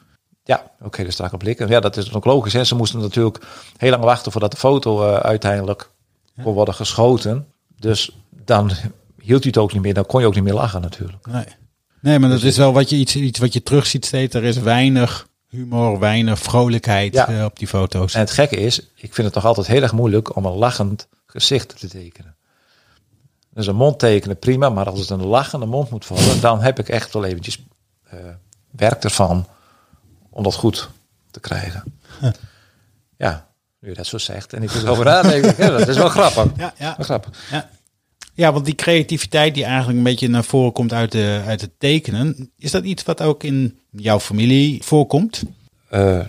Ja, 0.44 0.72
ook 0.82 0.98
hele 0.98 1.12
strakke 1.12 1.38
blikken. 1.38 1.68
Ja, 1.68 1.80
dat 1.80 1.98
is 1.98 2.14
ook 2.14 2.26
logisch. 2.26 2.54
Hè. 2.54 2.64
Ze 2.64 2.76
moesten 2.76 3.00
natuurlijk 3.00 3.46
heel 3.78 3.90
lang 3.90 4.04
wachten 4.04 4.32
voordat 4.32 4.52
de 4.52 4.58
foto 4.58 5.08
eh, 5.08 5.16
uiteindelijk 5.16 5.90
kon 6.44 6.54
worden 6.54 6.74
geschoten. 6.74 7.48
Dus 7.80 8.18
dan 8.46 8.72
hield 9.20 9.44
hij 9.44 9.52
het 9.54 9.58
ook 9.58 9.74
niet 9.74 9.82
meer. 9.82 9.94
Dan 9.94 10.06
kon 10.06 10.22
je 10.22 10.28
ook 10.28 10.36
niet 10.36 10.44
meer 10.44 10.54
lachen 10.54 10.82
natuurlijk. 10.82 11.28
Nee, 11.28 11.46
nee 12.02 12.20
maar 12.20 12.30
dat 12.30 12.44
is 12.44 12.58
wel 12.58 12.74
wat 12.74 12.90
je, 12.90 12.96
iets, 12.96 13.16
iets 13.16 13.40
wat 13.40 13.54
je 13.54 13.64
terug 13.64 13.86
ziet 13.86 14.06
steeds. 14.06 14.36
Er 14.36 14.44
is 14.44 14.58
weinig 14.58 15.28
humor, 15.50 16.00
weinig 16.00 16.40
vrolijkheid 16.40 17.16
eh, 17.16 17.44
op 17.44 17.60
die 17.60 17.68
foto's. 17.68 18.14
En 18.14 18.20
het 18.20 18.32
gekke 18.32 18.56
is, 18.56 18.80
ik 18.96 19.14
vind 19.14 19.28
het 19.28 19.36
nog 19.36 19.46
altijd 19.46 19.68
heel 19.68 19.82
erg 19.82 19.94
moeilijk 19.94 20.36
om 20.36 20.46
een 20.46 20.56
lachend 20.56 21.08
gezicht 21.34 21.80
te 21.80 21.88
tekenen. 21.88 22.36
Dus 23.50 23.68
een 23.68 23.76
mond 23.76 24.00
tekenen 24.00 24.40
prima, 24.40 24.70
maar 24.70 24.90
als 24.90 25.00
het 25.00 25.10
een 25.10 25.26
lachende 25.26 25.66
mond 25.66 25.90
moet 25.90 26.06
vallen, 26.06 26.42
dan 26.42 26.62
heb 26.62 26.80
ik 26.80 26.90
echt 26.90 27.14
wel 27.14 27.26
eventjes 27.26 27.66
eh, 28.04 28.20
werk 28.72 29.04
ervan 29.04 29.48
om 30.30 30.44
dat 30.44 30.56
goed 30.56 30.90
te 31.32 31.40
krijgen. 31.40 31.84
Ja, 33.18 33.48
nu 33.80 33.90
je 33.90 33.96
dat 33.96 34.06
zo 34.06 34.18
zegt 34.18 34.54
en 34.54 34.64
ik 34.64 34.72
er 34.72 34.90
over 34.90 35.06
nadenk, 35.06 35.58
ja, 35.58 35.70
dat 35.70 35.88
is 35.88 35.98
wel 35.98 36.10
grappig. 36.10 36.58
Ja, 36.58 36.74
ja. 36.78 36.94
Wel 36.98 37.06
grappig. 37.06 37.50
Ja. 37.52 37.70
Ja, 38.34 38.54
want 38.54 38.66
die 38.66 38.76
creativiteit 38.76 39.54
die 39.54 39.64
eigenlijk 39.64 39.98
een 39.98 40.04
beetje 40.04 40.28
naar 40.28 40.44
voren 40.44 40.72
komt 40.72 40.94
uit, 40.94 41.12
de, 41.12 41.42
uit 41.46 41.62
het 41.62 41.72
tekenen, 41.78 42.52
is 42.58 42.72
dat 42.72 42.84
iets 42.84 43.04
wat 43.04 43.22
ook 43.22 43.44
in 43.44 43.80
jouw 43.90 44.20
familie 44.20 44.84
voorkomt? 44.84 45.44
Eh, 45.90 46.20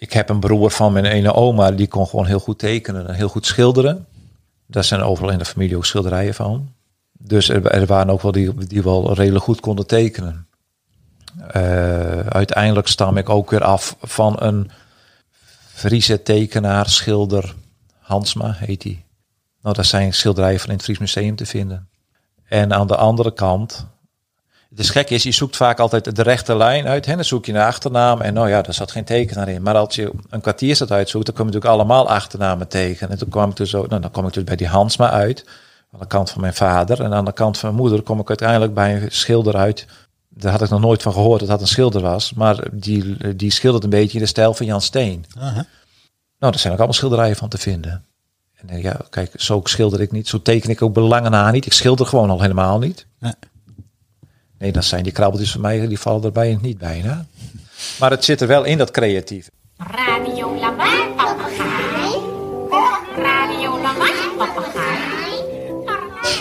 ik 0.00 0.12
heb 0.12 0.28
een 0.28 0.40
broer 0.40 0.70
van 0.70 0.92
mijn 0.92 1.04
ene 1.04 1.34
oma, 1.34 1.70
die 1.70 1.88
kon 1.88 2.06
gewoon 2.06 2.26
heel 2.26 2.38
goed 2.38 2.58
tekenen 2.58 3.08
en 3.08 3.14
heel 3.14 3.28
goed 3.28 3.46
schilderen. 3.46 4.06
Daar 4.66 4.84
zijn 4.84 5.00
overal 5.00 5.30
in 5.30 5.38
de 5.38 5.44
familie 5.44 5.76
ook 5.76 5.86
schilderijen 5.86 6.34
van. 6.34 6.72
Dus 7.12 7.48
er, 7.48 7.86
waren 7.86 8.12
ook 8.12 8.22
wel 8.22 8.32
die, 8.32 8.54
die 8.54 8.82
wel 8.82 9.14
redelijk 9.14 9.44
goed 9.44 9.60
konden 9.60 9.86
tekenen. 9.86 10.46
Eh, 11.50 12.20
uiteindelijk 12.20 12.86
stam 12.86 13.16
ik 13.16 13.28
ook 13.28 13.50
weer 13.50 13.64
af 13.64 13.96
van 14.00 14.36
een 14.38 14.70
Friese 15.74 16.22
tekenaar, 16.22 16.88
schilder, 16.88 17.54
Hansma 17.98 18.52
heet 18.52 18.82
hij. 18.82 19.04
Nou, 19.62 19.74
daar 19.74 19.84
zijn 19.84 20.14
schilderijen 20.14 20.60
van 20.60 20.68
in 20.68 20.74
het 20.74 20.84
Fries 20.84 20.98
Museum 20.98 21.36
te 21.36 21.46
vinden. 21.46 21.88
En 22.44 22.72
aan 22.72 22.86
de 22.86 22.96
andere 22.96 23.32
kant, 23.32 23.86
het 24.70 24.78
is 24.78 24.90
gek 24.90 25.10
is, 25.10 25.22
je 25.22 25.32
zoekt 25.32 25.56
vaak 25.56 25.78
altijd 25.78 26.16
de 26.16 26.22
rechte 26.22 26.56
lijn 26.56 26.86
uit. 26.86 27.06
Hè? 27.06 27.14
Dan 27.14 27.24
zoek 27.24 27.46
je 27.46 27.52
naar 27.52 27.66
achternaam 27.66 28.20
en 28.20 28.34
nou 28.34 28.48
ja, 28.48 28.62
daar 28.62 28.74
zat 28.74 28.90
geen 28.90 29.04
tekenaar 29.04 29.48
in. 29.48 29.62
Maar 29.62 29.76
als 29.76 29.94
je 29.94 30.12
een 30.28 30.40
kwartier 30.40 30.74
staat 30.74 30.90
uitzoekt, 30.90 31.26
dan 31.26 31.34
kom 31.34 31.46
je 31.46 31.52
natuurlijk 31.52 31.80
allemaal 31.80 32.08
achternamen 32.08 32.68
tegen. 32.68 33.10
En 33.10 33.18
toen 33.18 33.28
kwam 33.28 33.50
ik 33.50 33.56
dus 33.56 33.74
ook, 33.74 33.88
nou, 33.88 34.00
dan 34.00 34.10
kom 34.10 34.26
ik 34.26 34.32
dus 34.32 34.44
bij 34.44 34.56
die 34.56 34.68
Hansma 34.68 35.10
uit. 35.10 35.44
Aan 35.92 36.00
de 36.00 36.06
kant 36.06 36.30
van 36.30 36.40
mijn 36.40 36.54
vader. 36.54 37.02
En 37.02 37.14
aan 37.14 37.24
de 37.24 37.32
kant 37.32 37.58
van 37.58 37.68
mijn 37.68 37.82
moeder 37.82 38.02
kom 38.02 38.20
ik 38.20 38.28
uiteindelijk 38.28 38.74
bij 38.74 39.02
een 39.02 39.10
schilder 39.10 39.56
uit. 39.56 39.86
Daar 40.28 40.52
had 40.52 40.62
ik 40.62 40.70
nog 40.70 40.80
nooit 40.80 41.02
van 41.02 41.12
gehoord 41.12 41.40
dat 41.40 41.48
dat 41.48 41.60
een 41.60 41.66
schilder 41.66 42.02
was. 42.02 42.32
Maar 42.32 42.68
die, 42.72 43.36
die 43.36 43.50
schildert 43.50 43.84
een 43.84 43.90
beetje 43.90 44.18
in 44.18 44.24
de 44.24 44.28
stijl 44.28 44.54
van 44.54 44.66
Jan 44.66 44.80
Steen. 44.80 45.24
Nou, 46.38 46.52
daar 46.52 46.58
zijn 46.58 46.72
ook 46.72 46.78
allemaal 46.78 46.96
schilderijen 46.96 47.36
van 47.36 47.48
te 47.48 47.58
vinden. 47.58 48.04
En 48.54 48.68
eh, 48.68 48.82
ja, 48.82 49.00
kijk, 49.10 49.32
zo 49.36 49.60
schilder 49.64 50.00
ik 50.00 50.12
niet. 50.12 50.28
Zo 50.28 50.42
teken 50.42 50.70
ik 50.70 50.82
ook 50.82 50.94
belangen 50.94 51.30
na 51.30 51.50
niet. 51.50 51.66
Ik 51.66 51.72
schilder 51.72 52.06
gewoon 52.06 52.30
al 52.30 52.40
helemaal 52.40 52.78
niet. 52.78 53.06
Nee. 53.18 53.32
Nee, 54.60 54.72
dan 54.72 54.82
zijn 54.82 55.02
die 55.02 55.12
krabbeltjes 55.12 55.52
van 55.52 55.60
mij, 55.60 55.86
die 55.86 55.98
vallen 55.98 56.24
erbij 56.24 56.58
niet 56.60 56.78
bijna. 56.78 57.26
Maar 57.98 58.10
het 58.10 58.24
zit 58.24 58.40
er 58.40 58.46
wel 58.46 58.64
in, 58.64 58.78
dat 58.78 58.90
creatief. 58.90 59.48
Radio 59.76 60.54
Lawaai 60.58 61.14
Papegaai. 61.16 62.12
Radio 63.16 63.80
Lawaai 63.82 64.12
Papegaai. 64.38 64.98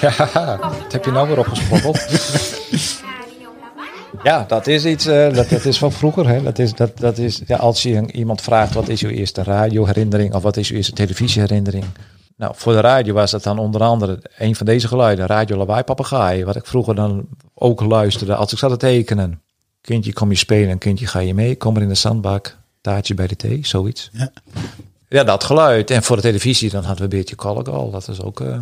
Ja, 0.02 0.58
wat 0.62 0.92
heb 0.92 1.06
je 1.06 1.12
nou 1.12 1.28
weer 1.28 1.40
opgesprokkeld? 1.40 2.08
Ja, 4.24 4.46
dat 4.48 4.68
is 4.68 4.86
iets, 4.86 5.06
eh, 5.06 5.34
dat, 5.34 5.50
dat 5.50 5.66
is 5.66 5.78
van 5.78 5.92
vroeger. 5.92 6.28
Hè. 6.28 6.42
Dat 6.42 6.60
is, 6.60 6.74
dat, 6.74 6.98
dat 6.98 7.18
is, 7.18 7.42
ja, 7.46 7.58
als 7.58 7.84
je 7.84 8.12
iemand 8.12 8.42
vraagt 8.42 8.74
wat 8.74 8.88
is 8.88 9.04
uw 9.04 9.10
eerste 9.10 9.44
radioherinnering 9.44 10.34
of 10.34 10.44
wat 10.44 10.58
is 10.58 10.70
uw 10.70 10.76
eerste 10.76 10.94
televisieherinnering. 10.94 11.86
Nou, 12.38 12.54
voor 12.56 12.74
de 12.74 12.80
radio 12.80 13.14
was 13.14 13.32
dat 13.32 13.44
dan 13.44 13.60
onder 13.60 13.82
andere 13.82 14.24
een 14.38 14.56
van 14.56 14.66
deze 14.66 14.88
geluiden, 14.88 15.26
Radio 15.26 15.58
Lawaai 15.58 15.84
Papegaai. 15.84 16.46
Wat 16.46 16.56
ik 16.56 16.66
vroeger 16.66 16.96
dan 16.96 17.28
ook 17.60 17.82
luisterde 17.82 18.36
als 18.36 18.52
ik 18.52 18.58
zat 18.58 18.70
te 18.72 18.78
tekenen. 18.78 19.42
Kindje, 19.82 20.14
kom 20.14 20.30
je 20.32 20.38
spelen, 20.38 20.78
kindje, 20.78 21.08
ga 21.08 21.20
je 21.20 21.34
mee? 21.34 21.56
Kom 21.56 21.76
er 21.76 21.82
in 21.82 21.88
de 21.88 21.96
zandbak, 21.96 22.58
taartje 22.82 23.14
bij 23.14 23.28
de 23.28 23.36
thee, 23.36 23.60
zoiets. 23.66 24.10
Ja. 24.14 24.32
Ja, 25.10 25.24
dat 25.24 25.44
geluid. 25.44 25.92
En 25.92 26.04
voor 26.04 26.16
de 26.16 26.22
televisie 26.22 26.70
dan 26.70 26.84
hadden 26.84 26.98
we 27.10 27.14
een 27.14 27.20
beetje 27.20 27.36
Collegal. 27.36 27.92
Dat 27.92 28.08
is 28.08 28.22
ook 28.22 28.42
eh, 28.42 28.58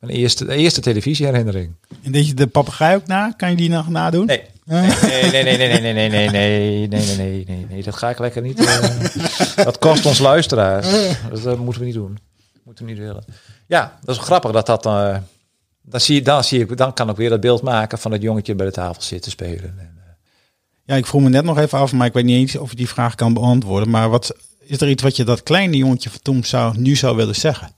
mijn 0.00 0.12
eerste, 0.12 0.54
eerste 0.54 0.80
televisieherinnering. 0.80 1.74
En 2.02 2.12
deed 2.12 2.26
je 2.26 2.34
de 2.34 2.46
papegaai 2.46 2.96
ook 2.96 3.06
na? 3.06 3.32
Kan 3.36 3.50
je 3.50 3.56
die 3.56 3.68
nog 3.68 3.88
nadoen? 3.88 4.26
Nee. 4.26 4.42
Nee, 4.64 4.80
nee, 5.30 5.42
nee, 5.42 5.56
nee, 5.56 5.80
nee, 5.80 5.80
nee, 5.80 5.92
nee, 5.92 6.28
nee, 6.30 6.88
nee, 6.88 7.16
nee, 7.16 7.44
nee, 7.46 7.66
nee, 7.70 7.82
dat 7.82 7.96
ga 7.96 8.10
ik 8.10 8.18
lekker 8.18 8.42
niet. 8.42 8.64
eh, 8.66 9.64
dat 9.64 9.78
kost 9.78 10.06
ons 10.06 10.18
luisteraars. 10.18 10.86
Dus 11.30 11.42
dat 11.42 11.58
moeten 11.58 11.80
we 11.80 11.86
niet 11.86 11.96
doen. 11.96 12.18
Moeten 12.62 12.84
we 12.84 12.90
niet 12.90 13.00
willen. 13.00 13.24
Ja, 13.66 13.98
dat 14.04 14.16
is 14.16 14.22
grappig 14.22 14.50
dat 14.50 14.66
dat. 14.66 14.86
eh 14.86 15.16
dan, 15.90 16.00
zie 16.00 16.14
je, 16.14 16.22
dan, 16.22 16.44
zie 16.44 16.60
ik, 16.60 16.76
dan 16.76 16.94
kan 16.94 17.10
ik 17.10 17.16
weer 17.16 17.28
dat 17.30 17.40
beeld 17.40 17.62
maken 17.62 17.98
van 17.98 18.12
het 18.12 18.22
jongetje 18.22 18.54
bij 18.54 18.66
de 18.66 18.72
tafel 18.72 19.02
zitten 19.02 19.30
spelen. 19.30 19.78
En, 19.78 19.98
eh, 20.04 20.12
Ja, 20.84 20.94
ik 20.94 21.06
vroeg 21.06 21.22
me 21.22 21.28
net 21.28 21.44
nog 21.44 21.58
even 21.58 21.78
af, 21.78 21.92
maar 21.92 22.06
ik 22.06 22.12
weet 22.12 22.24
niet 22.24 22.36
eens 22.36 22.56
of 22.56 22.70
je 22.70 22.76
die 22.76 22.88
vraag 22.88 23.14
kan 23.14 23.34
beantwoorden. 23.34 23.90
Maar 23.90 24.08
wat 24.10 24.36
is 24.58 24.80
er 24.80 24.88
iets 24.90 25.02
wat 25.02 25.16
je 25.16 25.24
dat 25.24 25.42
kleine 25.42 25.76
jongetje 25.76 26.10
van 26.10 26.20
toen 26.22 26.44
zou, 26.44 26.78
nu 26.78 26.96
zou 26.96 27.16
willen 27.16 27.34
zeggen? 27.34 27.72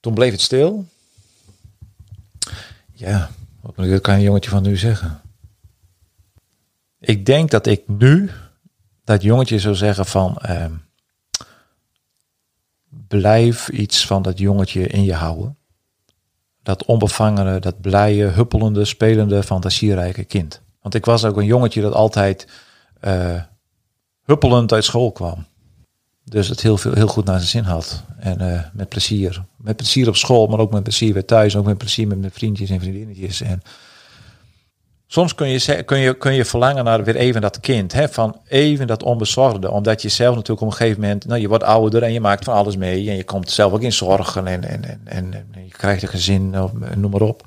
toen 0.00 0.14
bleef 0.14 0.32
het 0.32 0.40
stil. 0.40 0.86
Ja, 2.92 3.30
wat 3.60 3.76
moet 3.76 3.86
ik- 3.86 4.02
kan 4.02 4.14
een 4.14 4.22
jongetje 4.22 4.50
van 4.50 4.62
nu 4.62 4.76
zeggen? 4.76 5.20
Ik 7.00 7.26
denk 7.26 7.50
dat 7.50 7.66
ik 7.66 7.82
nu 7.88 8.30
dat 9.04 9.22
jongetje 9.22 9.58
zou 9.58 9.74
zeggen 9.74 10.06
van 10.06 10.36
ehm, 10.38 10.72
blijf 13.20 13.68
iets 13.68 14.06
van 14.06 14.22
dat 14.22 14.38
jongetje 14.38 14.86
in 14.86 15.04
je 15.04 15.14
houden. 15.14 15.56
Dat 16.62 16.84
onbevangene, 16.84 17.58
dat 17.58 17.80
blije, 17.80 18.26
huppelende, 18.26 18.84
spelende, 18.84 19.42
fantasierijke 19.42 20.24
kind. 20.24 20.60
Want 20.82 20.94
ik 20.94 21.04
was 21.04 21.24
ook 21.24 21.36
een 21.36 21.44
jongetje 21.44 21.80
dat 21.80 21.92
altijd 21.92 22.48
eh, 23.00 23.42
huppelend 24.24 24.72
uit 24.72 24.84
school 24.84 25.12
kwam. 25.12 25.44
Dus 26.24 26.48
het 26.48 26.60
heel, 26.60 26.76
veel, 26.76 26.92
heel 26.92 27.06
goed 27.06 27.24
naar 27.24 27.38
zijn 27.38 27.48
zin 27.64 27.72
had. 27.72 28.04
En 28.18 28.40
eh, 28.40 28.60
met 28.72 28.88
plezier. 28.88 29.44
Met 29.56 29.76
plezier 29.76 30.08
op 30.08 30.16
school, 30.16 30.46
maar 30.46 30.58
ook 30.58 30.72
met 30.72 30.82
plezier 30.82 31.12
weer 31.12 31.24
thuis. 31.24 31.56
Ook 31.56 31.64
met 31.64 31.78
plezier 31.78 32.06
met 32.06 32.18
mijn 32.18 32.32
vriendjes 32.32 32.70
en 32.70 32.80
vriendinnetjes. 32.80 33.40
En 33.40 33.62
soms 35.14 35.34
kun 35.34 35.48
je, 35.48 35.82
kun 35.82 35.98
je, 35.98 36.14
kun 36.14 36.34
je 36.34 36.44
verlangen 36.44 36.84
naar 36.84 37.04
weer 37.04 37.16
even 37.16 37.40
dat 37.40 37.60
kind. 37.60 37.92
Hè, 37.92 38.08
van 38.08 38.40
even 38.48 38.86
dat 38.86 39.02
onbezorgde. 39.02 39.70
Omdat 39.70 40.02
je 40.02 40.08
zelf 40.08 40.34
natuurlijk 40.34 40.66
op 40.66 40.70
een 40.70 40.76
gegeven 40.76 41.00
moment... 41.00 41.26
Nou, 41.26 41.40
je 41.40 41.48
wordt 41.48 41.64
ouder 41.64 42.02
en 42.02 42.12
je 42.12 42.20
maakt 42.20 42.44
van 42.44 42.54
alles 42.54 42.76
mee. 42.76 43.10
En 43.10 43.16
je 43.16 43.24
komt 43.24 43.50
zelf 43.50 43.72
ook 43.72 43.82
in 43.82 43.92
zorgen. 43.92 44.46
En, 44.46 44.64
en, 44.64 44.84
en, 44.84 45.34
en, 45.34 45.64
je 45.64 45.70
krijgt 45.70 46.02
een 46.02 46.08
gezin, 46.08 46.60
of, 46.62 46.72
noem 46.94 47.10
maar 47.10 47.20
op. 47.20 47.46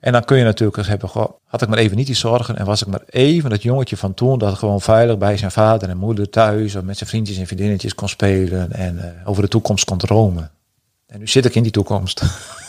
En 0.00 0.12
dan 0.12 0.24
kun 0.24 0.38
je 0.38 0.44
natuurlijk 0.44 0.78
eens 0.78 0.86
hebben, 0.86 1.10
had 1.44 1.62
ik 1.62 1.68
maar 1.68 1.78
even 1.78 1.96
niet 1.96 2.06
die 2.06 2.16
zorgen 2.16 2.56
en 2.56 2.64
was 2.64 2.82
ik 2.82 2.88
maar 2.88 3.02
even 3.06 3.50
dat 3.50 3.62
jongetje 3.62 3.96
van 3.96 4.14
toen 4.14 4.38
dat 4.38 4.58
gewoon 4.58 4.80
veilig 4.80 5.18
bij 5.18 5.36
zijn 5.36 5.50
vader 5.50 5.88
en 5.88 5.96
moeder 5.96 6.30
thuis 6.30 6.74
of 6.74 6.82
met 6.82 6.96
zijn 6.96 7.08
vriendjes 7.08 7.38
en 7.38 7.46
vriendinnetjes 7.46 7.94
kon 7.94 8.08
spelen 8.08 8.72
en 8.72 8.98
eh, 8.98 9.28
over 9.28 9.42
de 9.42 9.48
toekomst 9.48 9.84
kon 9.84 9.98
dromen. 9.98 10.50
En 11.06 11.18
nu 11.18 11.26
zit 11.26 11.44
ik 11.44 11.54
in 11.54 11.62
die 11.62 11.72
toekomst. 11.72 12.22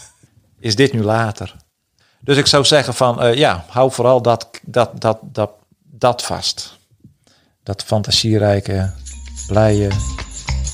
Is 0.60 0.76
dit 0.76 0.94
nu 0.94 1.04
later? 1.04 1.56
Dus 2.24 2.38
ik 2.38 2.48
zou 2.48 2.66
zeggen 2.66 2.94
van 2.94 3.22
eh, 3.22 3.34
ja, 3.34 3.66
hou 3.68 3.92
vooral 3.92 4.22
dat, 4.22 4.50
dat, 4.62 5.02
dat, 5.02 5.20
dat, 5.22 5.52
dat 5.82 6.24
vast. 6.24 6.78
Dat 7.64 7.84
fantasierijke, 7.84 8.92
blije, 9.48 9.90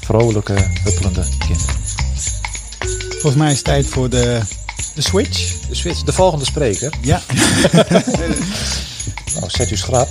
vrolijke, 0.02 0.54
huppelende 0.84 1.24
kind. 1.48 1.62
Volgens 3.10 3.36
mij 3.36 3.52
is 3.52 3.56
het 3.56 3.66
tijd 3.66 3.86
voor 3.86 4.10
de, 4.10 4.42
de 4.96 5.02
switch. 5.02 5.68
De 5.68 5.76
switch, 5.76 6.04
de 6.04 6.14
volgende 6.14 6.46
spreker. 6.46 6.94
Ja. 7.02 7.22
Nou, 9.34 9.52
zet 9.52 9.72
u 9.72 9.78
schrap. 9.78 10.08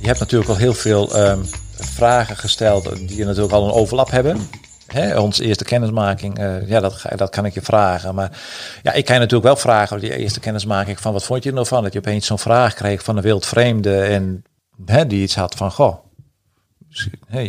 Je 0.00 0.06
hebt 0.06 0.18
natuurlijk 0.18 0.50
al 0.50 0.56
heel 0.56 0.74
veel 0.74 1.14
ehm, 1.16 1.40
vragen 1.72 2.36
gesteld 2.36 3.08
die 3.08 3.24
natuurlijk 3.24 3.52
al 3.52 3.64
een 3.64 3.72
overlap 3.72 4.10
hebben. 4.10 4.48
Hè, 4.92 5.18
onze 5.18 5.44
eerste 5.44 5.64
kennismaking, 5.64 6.38
eh, 6.38 6.68
ja, 6.68 6.80
dat, 6.80 7.02
dat 7.16 7.30
kan 7.30 7.44
ik 7.44 7.54
je 7.54 7.62
vragen. 7.62 8.14
Maar 8.14 8.40
ja, 8.82 8.92
ik 8.92 9.04
kan 9.04 9.14
je 9.14 9.20
natuurlijk 9.20 9.48
wel 9.48 9.56
vragen 9.56 9.96
over 9.96 10.08
die 10.08 10.18
eerste 10.18 10.40
kennismaking 10.40 11.00
van 11.00 11.12
wat 11.12 11.24
vond 11.24 11.42
je 11.42 11.48
er 11.48 11.54
nou 11.54 11.66
van? 11.66 11.82
Dat 11.82 11.92
je 11.92 11.98
opeens 11.98 12.26
zo'n 12.26 12.38
vraag 12.38 12.74
kreeg 12.74 13.02
van 13.02 13.16
een 13.16 13.22
wildvreemde 13.22 14.00
en 14.00 14.44
hè, 14.86 15.06
die 15.06 15.22
iets 15.22 15.34
had 15.34 15.54
van, 15.54 15.70
goh, 15.70 15.96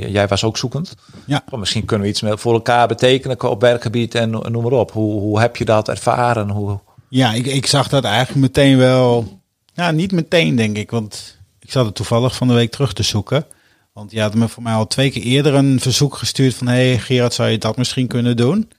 jij 0.10 0.28
was 0.28 0.44
ook 0.44 0.58
zoekend. 0.58 0.96
Ja. 1.26 1.44
Misschien 1.50 1.86
kunnen 1.86 2.08
we 2.08 2.14
iets 2.14 2.24
voor 2.42 2.54
elkaar 2.54 2.88
betekenen 2.88 3.50
op 3.50 3.62
werkgebied 3.62 4.16
en 4.16 4.30
no- 4.30 4.42
noem 4.50 4.64
maar 4.64 4.72
op. 4.72 4.92
Hoe, 4.92 5.20
hoe 5.20 5.40
heb 5.40 5.56
je 5.56 5.66
dat 5.66 5.90
ervaren? 5.90 6.50
Hoe, 6.50 6.80
Ja, 7.10 7.34
ik, 7.34 7.46
ik 7.46 7.66
zag 7.66 7.88
dat 7.90 8.04
eigenlijk 8.04 8.40
meteen 8.40 8.78
wel. 8.78 9.40
Ja, 9.74 9.92
niet 9.92 10.12
meteen 10.12 10.56
denk 10.56 10.78
ik, 10.78 10.92
want 10.92 11.38
ik 11.60 11.72
zat 11.72 11.86
het 11.86 11.96
toevallig 11.96 12.36
van 12.36 12.48
de 12.48 12.54
week 12.54 12.72
terug 12.72 12.94
te 12.94 13.04
zoeken. 13.04 13.46
Want 13.94 14.12
je 14.12 14.22
had 14.22 14.34
me 14.36 14.48
voor 14.48 14.64
mij 14.64 14.74
al 14.74 14.88
twee 14.88 15.12
keer 15.12 15.22
eerder 15.24 15.54
een 15.54 15.80
verzoek 15.80 16.16
gestuurd 16.16 16.54
van... 16.56 16.68
hé 16.68 16.74
hey, 16.74 17.00
Gerard, 17.00 17.34
zou 17.34 17.50
je 17.50 17.58
dat 17.58 17.78
misschien 17.78 18.08
kunnen 18.08 18.38
doen? 18.38 18.72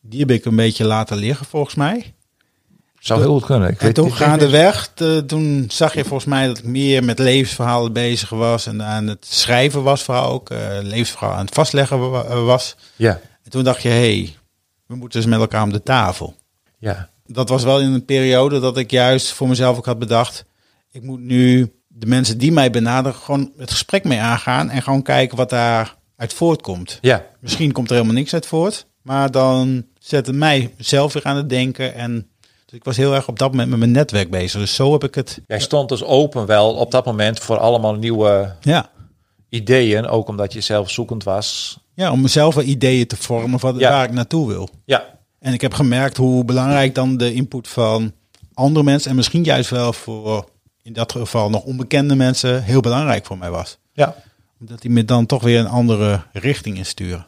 Die 0.00 0.20
heb 0.20 0.30
ik 0.30 0.44
een 0.44 0.56
beetje 0.56 0.84
laten 0.84 1.16
liggen 1.16 1.46
volgens 1.46 1.74
mij. 1.74 2.14
zou 2.98 3.20
heel 3.20 3.32
goed 3.32 3.44
kunnen. 3.44 3.68
Ik 3.68 3.78
En 3.78 3.84
weet 3.84 3.94
toen 3.94 4.12
gaandeweg, 4.12 4.90
de, 4.94 5.24
toen 5.26 5.64
zag 5.68 5.94
je 5.94 6.04
volgens 6.04 6.24
mij 6.28 6.46
dat 6.46 6.58
ik 6.58 6.64
meer 6.64 7.04
met 7.04 7.18
levensverhalen 7.18 7.92
bezig 7.92 8.28
was... 8.28 8.66
en 8.66 8.82
aan 8.82 9.06
het 9.06 9.26
schrijven 9.26 9.82
was 9.82 10.02
vooral 10.02 10.30
ook. 10.30 10.50
eh 10.50 10.78
levensverhaal 10.82 11.32
aan 11.34 11.44
het 11.44 11.54
vastleggen 11.54 12.10
wa- 12.10 12.22
eh, 12.24 12.44
was. 12.44 12.76
Ja, 12.96 13.20
En 13.44 13.50
toen 13.50 13.64
dacht 13.64 13.82
je, 13.82 13.88
hé, 13.88 13.94
hey, 14.18 14.36
we 14.86 14.94
moeten 14.96 15.20
dus 15.20 15.30
met 15.30 15.40
elkaar 15.40 15.62
om 15.62 15.72
de 15.72 15.82
tafel. 15.82 16.34
ja. 16.78 17.08
dat 17.26 17.48
was 17.48 17.62
wel 17.64 17.80
in 17.80 17.92
een 17.92 18.04
periode 18.04 18.60
dat 18.60 18.76
ik 18.78 18.90
juist 18.90 19.32
voor 19.32 19.48
mezelf 19.48 19.76
ook 19.76 19.86
had 19.86 19.98
bedacht. 19.98 20.44
Ik 20.92 21.02
moet 21.02 21.20
nu 21.20 21.72
de 21.92 22.06
mensen 22.06 22.38
die 22.38 22.52
mij 22.52 22.70
benaderen 22.70 23.18
gewoon 23.18 23.52
het 23.56 23.70
gesprek 23.70 24.04
mee 24.04 24.20
aangaan 24.20 24.70
en 24.70 24.82
gewoon 24.82 25.02
kijken 25.02 25.36
wat 25.36 25.50
daar 25.50 25.96
uit 26.16 26.32
voortkomt. 26.32 26.98
Ja, 27.00 27.24
Misschien 27.40 27.72
komt 27.72 27.88
er 27.88 27.94
helemaal 27.94 28.14
niks 28.16 28.34
uit 28.34 28.46
voort, 28.46 28.86
maar 29.02 29.30
dan 29.30 29.84
zet 29.98 30.26
het 30.26 30.36
mij 30.36 30.74
zelf 30.78 31.12
weer 31.12 31.24
aan 31.24 31.36
het 31.36 31.48
denken 31.48 31.94
en 31.94 32.28
dus 32.64 32.78
ik 32.78 32.84
was 32.84 32.96
heel 32.96 33.14
erg 33.14 33.28
op 33.28 33.38
dat 33.38 33.50
moment 33.50 33.68
met 33.68 33.78
mijn 33.78 33.90
netwerk 33.90 34.30
bezig. 34.30 34.60
Dus 34.60 34.74
zo 34.74 34.92
heb 34.92 35.04
ik 35.04 35.14
het. 35.14 35.40
Jij 35.46 35.60
stond 35.60 35.88
dus 35.88 36.02
open 36.04 36.46
wel 36.46 36.74
op 36.74 36.90
dat 36.90 37.04
moment 37.04 37.38
voor 37.40 37.58
allemaal 37.58 37.94
nieuwe, 37.94 38.54
Ja, 38.60 38.90
ideeën, 39.48 40.06
ook 40.06 40.28
omdat 40.28 40.52
je 40.52 40.60
zelf 40.60 40.90
zoekend 40.90 41.24
was. 41.24 41.78
Ja, 41.94 42.12
om 42.12 42.20
mezelf 42.20 42.54
wel 42.54 42.64
ideeën 42.64 43.06
te 43.06 43.16
vormen 43.16 43.60
van 43.60 43.78
Ja. 43.78 43.90
waar 43.90 44.04
ik 44.04 44.12
naartoe 44.12 44.48
wil. 44.48 44.68
Ja, 44.84 45.18
En 45.38 45.52
ik 45.52 45.60
heb 45.60 45.74
gemerkt 45.74 46.16
hoe 46.16 46.44
belangrijk 46.44 46.94
dan 46.94 47.16
de 47.16 47.34
input 47.34 47.68
van 47.68 48.12
andere 48.54 48.84
mensen 48.84 49.10
en 49.10 49.16
misschien 49.16 49.44
juist 49.44 49.70
wel 49.70 49.92
voor 49.92 50.49
in 50.82 50.92
dat 50.92 51.12
geval 51.12 51.50
nog 51.50 51.62
onbekende 51.62 52.14
mensen 52.14 52.62
heel 52.62 52.80
belangrijk 52.80 53.26
voor 53.26 53.38
mij 53.38 53.50
was. 53.50 53.78
ja. 53.92 54.14
Omdat 54.60 54.80
die 54.82 54.90
me 54.90 55.04
dan 55.04 55.26
toch 55.26 55.42
weer 55.42 55.58
een 55.58 55.68
andere 55.68 56.22
richting 56.32 56.76
insturen. 56.76 57.26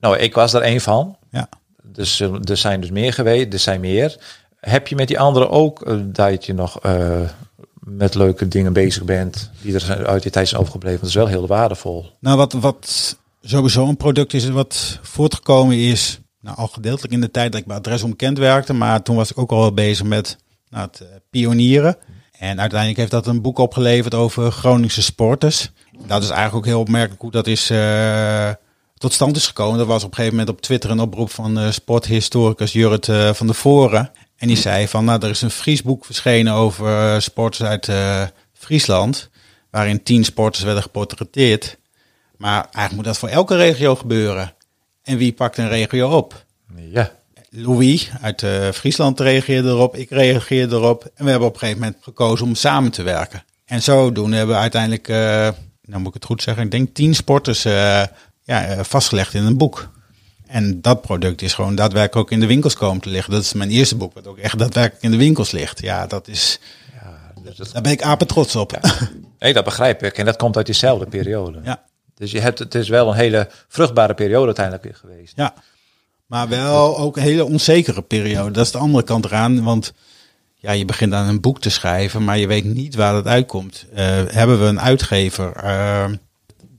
Nou, 0.00 0.16
ik 0.18 0.34
was 0.34 0.52
er 0.52 0.62
één 0.62 0.80
van. 0.80 1.16
Ja. 1.30 1.48
Dus 1.82 2.20
eh, 2.20 2.34
er 2.48 2.56
zijn 2.56 2.80
dus 2.80 2.90
meer 2.90 3.12
geweest, 3.12 3.52
er 3.52 3.58
zijn 3.58 3.80
meer. 3.80 4.20
Heb 4.60 4.88
je 4.88 4.94
met 4.94 5.08
die 5.08 5.18
anderen 5.20 5.50
ook 5.50 5.82
eh, 5.82 5.96
dat 6.02 6.46
je 6.46 6.54
nog 6.54 6.80
eh, 6.80 7.20
met 7.80 8.14
leuke 8.14 8.48
dingen 8.48 8.72
bezig 8.72 9.04
bent 9.04 9.50
die 9.60 9.74
er 9.74 9.80
zijn- 9.80 10.06
uit 10.06 10.22
die 10.22 10.30
tijd 10.32 10.48
zijn 10.48 10.60
overgebleven? 10.60 11.00
Dat 11.00 11.08
is 11.08 11.14
wel 11.14 11.26
heel 11.26 11.46
waardevol. 11.46 12.06
Nou, 12.20 12.36
wat, 12.36 12.52
wat 12.52 13.16
sowieso 13.42 13.86
een 13.88 13.96
product 13.96 14.34
is 14.34 14.48
wat 14.48 14.98
voortgekomen 15.02 15.76
is, 15.76 16.20
nou, 16.40 16.56
al 16.56 16.68
gedeeltelijk 16.68 17.12
in 17.12 17.20
de 17.20 17.30
tijd 17.30 17.52
dat 17.52 17.60
ik 17.60 17.66
bij 17.66 17.76
Adres 17.76 18.02
Onbekend 18.02 18.38
werkte, 18.38 18.72
maar 18.72 19.02
toen 19.02 19.16
was 19.16 19.30
ik 19.30 19.38
ook 19.38 19.50
al 19.50 19.58
wel 19.60 19.74
bezig 19.74 20.06
met 20.06 20.36
nou, 20.70 20.88
het 20.90 21.02
pionieren. 21.30 21.96
En 22.42 22.60
uiteindelijk 22.60 22.98
heeft 22.98 23.10
dat 23.10 23.26
een 23.26 23.42
boek 23.42 23.58
opgeleverd 23.58 24.14
over 24.14 24.52
Groningse 24.52 25.02
sporters. 25.02 25.70
Dat 26.06 26.22
is 26.22 26.28
eigenlijk 26.28 26.56
ook 26.56 26.72
heel 26.72 26.80
opmerkelijk 26.80 27.20
hoe 27.20 27.30
dat 27.30 27.46
is 27.46 27.70
eh, 27.70 28.50
tot 28.94 29.12
stand 29.12 29.36
is 29.36 29.46
gekomen. 29.46 29.78
Dat 29.78 29.86
was 29.86 30.04
op 30.04 30.08
een 30.08 30.14
gegeven 30.14 30.36
moment 30.38 30.56
op 30.56 30.62
Twitter 30.62 30.90
een 30.90 31.00
oproep 31.00 31.30
van 31.30 31.58
eh, 31.58 31.70
sporthistoricus 31.70 32.72
Jurrit 32.72 33.08
eh, 33.08 33.32
van 33.32 33.46
de 33.46 33.54
Voren. 33.54 34.10
En 34.36 34.48
die 34.48 34.56
zei 34.56 34.88
van, 34.88 35.04
nou, 35.04 35.22
er 35.22 35.30
is 35.30 35.42
een 35.42 35.50
Fries 35.50 35.82
boek 35.82 36.04
verschenen 36.04 36.52
over 36.52 37.22
sporters 37.22 37.62
uit 37.62 37.90
Friesland. 38.52 39.30
Waarin 39.70 40.02
tien 40.02 40.24
sporters 40.24 40.64
werden 40.64 40.82
geportretteerd. 40.82 41.78
Maar 42.36 42.62
eigenlijk 42.62 42.94
moet 42.94 43.04
dat 43.04 43.18
voor 43.18 43.28
elke 43.28 43.56
regio 43.56 43.96
gebeuren. 43.96 44.54
En 45.02 45.16
wie 45.16 45.32
pakt 45.32 45.58
een 45.58 45.68
regio 45.68 46.16
op? 46.16 46.44
Ja, 46.76 47.12
Louis 47.54 48.10
uit 48.20 48.42
eh, 48.42 48.68
Friesland 48.68 49.20
reageerde 49.20 49.68
erop, 49.68 49.96
ik 49.96 50.10
reageerde 50.10 50.76
erop. 50.76 51.04
En 51.14 51.24
we 51.24 51.30
hebben 51.30 51.48
op 51.48 51.54
een 51.54 51.60
gegeven 51.60 51.80
moment 51.80 52.02
gekozen 52.02 52.46
om 52.46 52.54
samen 52.54 52.90
te 52.90 53.02
werken. 53.02 53.44
En 53.64 53.82
zodoende 53.82 54.36
hebben 54.36 54.54
we 54.54 54.60
uiteindelijk, 54.60 55.08
eh, 55.08 55.16
nou 55.82 55.98
moet 56.00 56.06
ik 56.06 56.14
het 56.14 56.24
goed 56.24 56.42
zeggen, 56.42 56.64
ik 56.64 56.70
denk 56.70 56.94
tien 56.94 57.14
sporters 57.14 57.64
eh, 57.64 58.02
ja, 58.44 58.84
vastgelegd 58.84 59.34
in 59.34 59.44
een 59.44 59.56
boek. 59.56 59.90
En 60.46 60.80
dat 60.80 61.00
product 61.00 61.42
is 61.42 61.54
gewoon 61.54 61.74
daadwerkelijk 61.74 62.26
ook 62.26 62.30
in 62.30 62.40
de 62.40 62.46
winkels 62.46 62.74
komen 62.74 63.02
te 63.02 63.08
liggen. 63.08 63.32
Dat 63.32 63.42
is 63.42 63.52
mijn 63.52 63.70
eerste 63.70 63.96
boek, 63.96 64.14
wat 64.14 64.26
ook 64.26 64.38
echt 64.38 64.58
daadwerkelijk 64.58 65.04
in 65.04 65.10
de 65.10 65.16
winkels 65.16 65.50
ligt. 65.50 65.80
Ja, 65.80 66.06
dat 66.06 66.28
is, 66.28 66.60
dus 67.42 67.56
dat, 67.56 67.72
daar 67.72 67.82
ben 67.82 67.92
ik 67.92 68.02
apen 68.02 68.26
trots 68.26 68.56
op. 68.56 68.70
Ja. 68.70 68.80
nee, 69.38 69.52
dat 69.52 69.64
begrijp 69.64 70.02
ik. 70.02 70.18
En 70.18 70.24
dat 70.24 70.36
komt 70.36 70.56
uit 70.56 70.66
diezelfde 70.66 71.06
periode. 71.06 71.60
ja. 71.64 71.82
Dus 72.14 72.30
je 72.30 72.40
hebt, 72.40 72.58
het 72.58 72.74
is 72.74 72.88
wel 72.88 73.08
een 73.08 73.16
hele 73.16 73.48
vruchtbare 73.68 74.14
periode 74.14 74.46
uiteindelijk 74.46 74.96
geweest. 74.96 75.36
Maar 76.32 76.48
wel 76.48 76.98
ook 76.98 77.16
een 77.16 77.22
hele 77.22 77.44
onzekere 77.44 78.02
periode. 78.02 78.50
Dat 78.50 78.64
is 78.64 78.72
de 78.72 78.78
andere 78.78 79.04
kant 79.04 79.24
eraan. 79.24 79.62
Want 79.62 79.92
ja, 80.54 80.70
je 80.72 80.84
begint 80.84 81.12
aan 81.12 81.28
een 81.28 81.40
boek 81.40 81.60
te 81.60 81.70
schrijven, 81.70 82.24
maar 82.24 82.38
je 82.38 82.46
weet 82.46 82.64
niet 82.64 82.94
waar 82.94 83.14
het 83.14 83.26
uitkomt. 83.26 83.86
Eh, 83.94 84.04
hebben 84.26 84.60
we 84.60 84.66
een 84.66 84.80
uitgever? 84.80 85.56
Eh, 85.56 86.04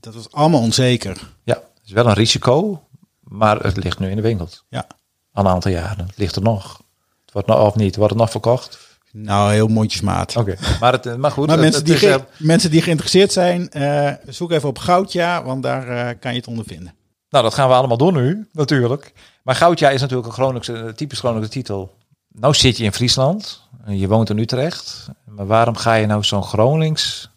dat 0.00 0.14
was 0.14 0.32
allemaal 0.32 0.60
onzeker. 0.60 1.16
Ja, 1.44 1.54
het 1.54 1.82
is 1.84 1.92
wel 1.92 2.06
een 2.06 2.14
risico, 2.14 2.82
maar 3.20 3.60
het 3.60 3.76
ligt 3.84 3.98
nu 3.98 4.10
in 4.10 4.16
de 4.16 4.22
winkels. 4.22 4.64
Ja. 4.68 4.86
Al 5.32 5.44
een 5.44 5.50
aantal 5.50 5.70
jaren. 5.70 6.06
Het 6.06 6.18
ligt 6.18 6.36
er 6.36 6.42
nog. 6.42 6.82
Het 7.24 7.32
wordt 7.32 7.48
nog 7.48 7.66
of 7.66 7.74
niet? 7.74 7.96
Wordt 7.96 8.12
het 8.12 8.20
nog 8.20 8.30
verkocht? 8.30 8.78
Nou, 9.12 9.52
heel 9.52 9.68
mondjesmaat. 9.68 10.36
Oké. 10.36 10.56
Maar, 10.80 10.92
het, 10.92 11.16
maar 11.16 11.30
goed. 11.30 11.46
Maar 11.46 11.56
het- 11.56 11.64
mensen, 11.64 11.82
het 11.82 12.00
die 12.00 12.08
is, 12.08 12.16
eh, 12.16 12.22
mensen 12.38 12.70
die 12.70 12.82
geïnteresseerd 12.82 13.32
zijn, 13.32 13.70
eh, 13.70 14.12
zoek 14.26 14.52
even 14.52 14.68
op 14.68 14.78
Goudja, 14.78 15.44
want 15.44 15.62
daar 15.62 15.88
eh, 15.88 16.14
kan 16.20 16.32
je 16.32 16.38
het 16.38 16.46
onder 16.46 16.64
vinden. 16.64 16.94
Nou, 17.34 17.46
dat 17.46 17.54
gaan 17.54 17.68
we 17.68 17.74
allemaal 17.74 17.96
doen 17.96 18.14
nu, 18.14 18.48
natuurlijk. 18.52 19.12
Maar 19.42 19.54
Goudja 19.54 19.90
is 19.90 20.00
natuurlijk 20.00 20.28
een 20.28 20.34
Groningse, 20.34 20.72
een 20.72 20.94
typisch 20.94 21.18
Groningse 21.18 21.48
titel. 21.48 21.94
Nou 22.32 22.54
zit 22.54 22.76
je 22.76 22.84
in 22.84 22.92
Friesland, 22.92 23.68
en 23.84 23.98
je 23.98 24.08
woont 24.08 24.30
in 24.30 24.38
Utrecht. 24.38 25.08
Maar 25.24 25.46
waarom 25.46 25.76
ga 25.76 25.94
je 25.94 26.06
nou 26.06 26.24
zo'n 26.24 26.42
Gronings 26.42 27.30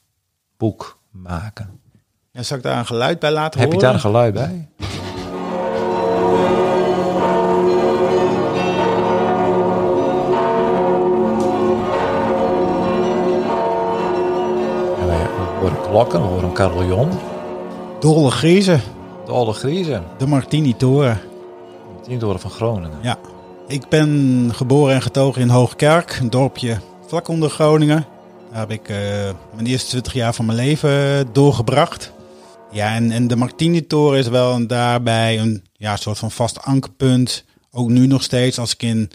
boek 0.58 1.00
maken? 1.12 1.80
Ja, 2.32 2.44
zal 2.44 2.58
ik 2.58 2.64
daar 2.64 2.78
een 2.78 2.86
geluid 2.86 3.20
bij 3.20 3.32
laten 3.32 3.60
Heb 3.60 3.70
je 3.70 3.76
horen? 3.76 3.88
daar 3.88 3.94
een 3.94 4.06
geluid 4.06 4.34
bij? 4.34 4.70
En 15.00 15.08
we 15.08 15.30
horen 15.60 15.82
klokken, 15.82 16.22
we 16.22 16.28
horen 16.28 16.44
een 16.44 16.54
carillon. 16.54 17.10
Dolle 18.00 18.32
Griezen, 18.32 18.82
De 19.28 19.54
Griezen, 19.54 20.04
de 20.18 20.28
Martini 20.28 20.76
Toren. 20.76 21.20
tien 22.04 22.20
door 22.20 22.40
van 22.40 22.52
Groningen. 22.52 23.00
Ja, 23.02 23.20
ik 23.68 23.90
ben 23.90 24.50
geboren 24.54 24.94
en 24.96 25.02
getogen 25.02 25.42
in 25.42 25.50
Hoogkerk, 25.50 26.18
een 26.22 26.30
dorpje 26.30 26.78
vlak 27.08 27.28
onder 27.28 27.50
Groningen. 27.50 28.06
Daar 28.52 28.60
heb 28.60 28.72
ik 28.72 28.90
eh, 28.90 28.98
mijn 29.54 29.66
eerste 29.66 29.90
20 29.90 30.13
jaar 30.13 30.34
van 30.34 30.46
mijn 30.46 30.58
leven 30.58 31.26
doorgebracht. 31.34 32.12
Ja, 32.72 32.96
en, 32.96 33.12
en 33.12 33.28
de 33.28 33.36
Martini-toren 33.36 34.20
is 34.20 34.28
wel 34.28 34.54
een, 34.54 34.68
daarbij 34.68 35.40
een 35.40 35.63
ja, 35.74 35.96
soort 35.96 36.18
van 36.18 36.32
vast 36.32 36.62
ankerpunt. 36.62 37.44
Ook 37.72 37.90
nu 37.90 38.08
nog 38.08 38.24
steeds 38.24 38.60
als 38.60 38.74
ik 38.74 38.84
in, 38.84 39.12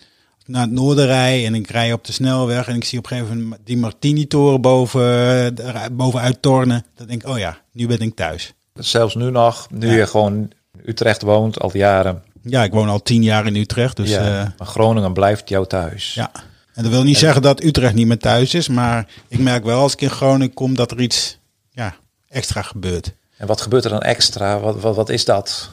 naar 0.47 0.63
het 0.63 0.71
noorden 0.71 1.07
rij 1.07 1.47
en 1.47 1.55
ik 1.55 1.71
rij 1.71 1.93
op 1.93 2.05
de 2.05 2.13
snelweg 2.13 2.69
en 2.69 2.77
ik 2.77 2.85
zie 2.85 2.99
op 2.99 3.05
een 3.05 3.17
gegeven 3.17 3.43
moment 3.43 3.61
die 3.65 3.77
Martini-toren 3.77 4.61
boven, 4.61 5.57
eh, 5.57 5.85
bovenuit 5.93 6.43
tornen. 6.43 6.85
Dan 6.97 7.07
denk 7.07 7.23
ik, 7.23 7.29
oh 7.29 7.39
ja, 7.39 7.59
nu 7.73 7.87
ben 7.87 7.99
ik 7.99 8.15
thuis. 8.15 8.55
Zelfs 8.75 9.15
nu 9.15 9.31
nog, 9.31 9.67
nu 9.71 9.87
Ja. 9.87 9.97
je 9.97 10.07
gewoon 10.07 10.51
Utrecht 10.85 11.23
woont, 11.23 11.61
al 11.61 11.77
jaren. 11.77 12.23
Ja, 12.43 12.65
ik 12.65 12.73
woon 12.73 12.89
al 12.89 13.03
tien 13.03 13.23
jaar 13.23 13.47
in 13.47 13.57
Utrecht, 13.57 13.97
dus... 13.97 14.11
ja, 14.11 14.41
eh, 14.41 14.51
maar 14.59 14.67
Groningen 14.67 15.13
blijft 15.13 15.49
jou 15.49 15.67
thuis. 15.67 16.15
Ja, 16.15 16.31
en 16.75 16.83
dat 16.83 16.93
wil 16.93 17.03
niet 17.03 17.19
zeggen 17.19 17.43
dat 17.43 17.63
Utrecht 17.63 17.95
niet 17.95 18.07
meer 18.07 18.19
thuis 18.19 18.55
is, 18.55 18.69
maar 18.69 19.09
ik 19.29 19.39
merk 19.39 19.65
wel 19.65 19.81
als 19.81 19.93
ik 19.93 20.01
in 20.01 20.11
Groningen 20.11 20.55
kom 20.55 20.75
dat 20.75 20.91
er 20.91 21.01
iets 21.01 21.39
ja, 21.71 21.95
extra 22.29 22.63
gebeurt. 22.63 23.15
En 23.37 23.47
wat 23.47 23.61
gebeurt 23.61 23.85
er 23.85 23.91
dan 23.91 24.01
extra? 24.01 24.61
Wat, 24.61 24.81
wat, 24.81 24.97
wat 24.97 25.09
is 25.09 25.25
dat? 25.25 25.71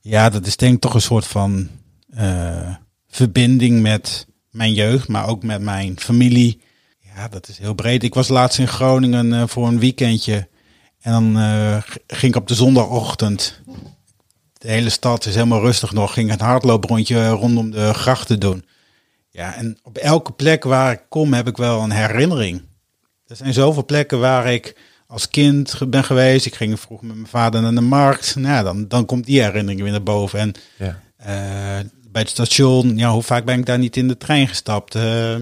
Ja, 0.00 0.30
dat 0.30 0.46
is 0.46 0.56
denk 0.56 0.74
ik 0.74 0.80
toch 0.80 0.94
een 0.94 1.00
soort 1.00 1.26
van 1.26 1.68
eh, 2.14 2.74
verbinding 3.08 3.82
met 3.82 4.26
mijn 4.50 4.72
jeugd, 4.72 5.08
maar 5.08 5.28
ook 5.28 5.42
met 5.42 5.60
mijn 5.60 6.00
familie. 6.00 6.60
Ja, 7.14 7.28
dat 7.28 7.48
is 7.48 7.58
heel 7.58 7.74
breed. 7.74 8.02
Ik 8.02 8.14
was 8.14 8.28
laatst 8.28 8.58
in 8.58 8.68
Groningen 8.68 9.32
eh, 9.32 9.42
voor 9.46 9.66
een 9.66 9.78
weekendje 9.78 10.48
en 11.04 11.12
dan 11.12 11.38
eh, 11.38 11.76
ging 12.06 12.34
ik 12.34 12.40
op 12.40 12.48
de 12.48 12.54
zondagochtend. 12.54 13.60
De 14.52 14.70
hele 14.70 14.90
stad 14.90 15.26
is 15.26 15.34
helemaal 15.34 15.60
rustig 15.60 15.92
nog. 15.92 16.12
Ging 16.12 16.32
een 16.32 16.40
hardlooprondje 16.40 17.28
rondom 17.28 17.70
de 17.70 17.94
grachten 17.94 18.40
doen. 18.40 18.64
Ja, 19.30 19.54
en 19.54 19.78
op 19.82 19.96
elke 19.96 20.32
plek 20.32 20.64
waar 20.64 20.92
ik 20.92 21.00
kom 21.08 21.32
heb 21.32 21.48
ik 21.48 21.56
wel 21.56 21.82
een 21.82 21.90
herinnering. 21.90 22.62
Er 23.26 23.36
zijn 23.36 23.52
zoveel 23.52 23.84
plekken 23.84 24.20
waar 24.20 24.52
ik 24.52 24.76
als 25.06 25.28
kind 25.28 25.78
ben 25.88 26.04
geweest. 26.04 26.46
Ik 26.46 26.54
ging 26.54 26.80
vroeg 26.80 27.02
met 27.02 27.14
mijn 27.14 27.26
vader 27.26 27.62
naar 27.62 27.74
de 27.74 27.80
markt. 27.80 28.36
Nou, 28.36 28.54
ja, 28.54 28.62
dan, 28.62 28.88
dan 28.88 29.06
komt 29.06 29.26
die 29.26 29.42
herinnering 29.42 29.82
weer 29.82 29.90
naar 29.90 30.02
boven. 30.02 30.38
En 30.38 30.52
Ja. 30.78 31.00
eh, 31.16 31.86
bij 32.10 32.22
het 32.22 32.28
station, 32.30 32.96
ja, 32.96 33.10
hoe 33.10 33.22
vaak 33.22 33.44
ben 33.44 33.58
ik 33.58 33.66
daar 33.66 33.78
niet 33.78 33.96
in 33.96 34.08
de 34.08 34.16
trein 34.16 34.48
gestapt? 34.48 34.94
Eh, 34.94 35.36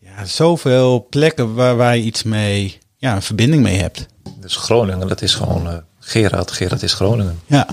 ja, 0.00 0.24
zoveel 0.24 1.06
plekken 1.10 1.54
waar, 1.54 1.96
je 1.96 2.02
iets 2.02 2.22
mee, 2.22 2.78
ja, 2.96 3.14
een 3.14 3.22
verbinding 3.22 3.62
mee 3.62 3.76
hebt. 3.78 4.06
Dus 4.40 4.56
Groningen, 4.56 5.08
dat 5.08 5.22
is 5.22 5.34
gewoon 5.34 5.66
eh 5.68 5.76
Gerard. 5.98 6.50
Gerard 6.50 6.82
is 6.82 6.94
Groningen. 6.94 7.40
Ja, 7.46 7.66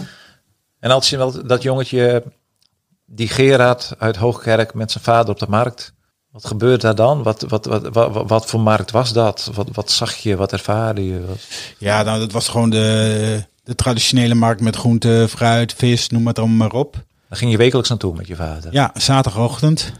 En 0.80 0.92
als 0.92 1.10
je 1.10 1.18
wel 1.18 1.46
dat 1.48 1.62
jongetje, 1.64 2.24
die 3.06 3.28
Gerard 3.28 3.96
uit 3.98 4.16
Hoogkerk 4.16 4.74
met 4.74 4.92
zijn 4.92 5.04
vader 5.04 5.30
op 5.32 5.40
de 5.40 5.46
markt. 5.50 5.94
Wat 6.32 6.46
gebeurt 6.46 6.82
daar 6.82 6.96
dan? 6.96 7.24
Wat, 7.24 7.42
wat, 7.48 7.66
wat, 7.66 7.88
wat, 7.92 8.30
wat 8.30 8.46
voor 8.46 8.60
markt 8.60 8.92
was 8.92 9.14
dat? 9.14 9.50
Wat, 9.54 9.68
wat 9.72 9.92
zag 9.92 10.16
je? 10.16 10.36
Wat 10.36 10.52
ervaarde 10.52 11.06
je? 11.06 11.26
Wat- 11.26 11.48
ja 11.78 12.04
nou, 12.04 12.20
dat 12.20 12.32
was 12.32 12.50
gewoon 12.50 12.70
de, 12.70 13.44
de 13.64 13.76
traditionele 13.76 14.34
markt 14.34 14.62
met 14.62 14.76
groente, 14.76 15.26
fruit, 15.30 15.74
vis, 15.74 16.10
noem 16.10 16.28
het 16.28 16.40
allemaal 16.40 16.58
maar 16.58 16.80
op. 16.80 16.94
Daar 17.30 17.38
ging 17.38 17.52
je 17.52 17.58
wekelijks 17.58 17.90
naartoe 17.90 18.16
met 18.16 18.28
je 18.28 18.36
vader. 18.36 18.74
Ja, 18.74 18.92
zaterdagochtend. 18.94 19.92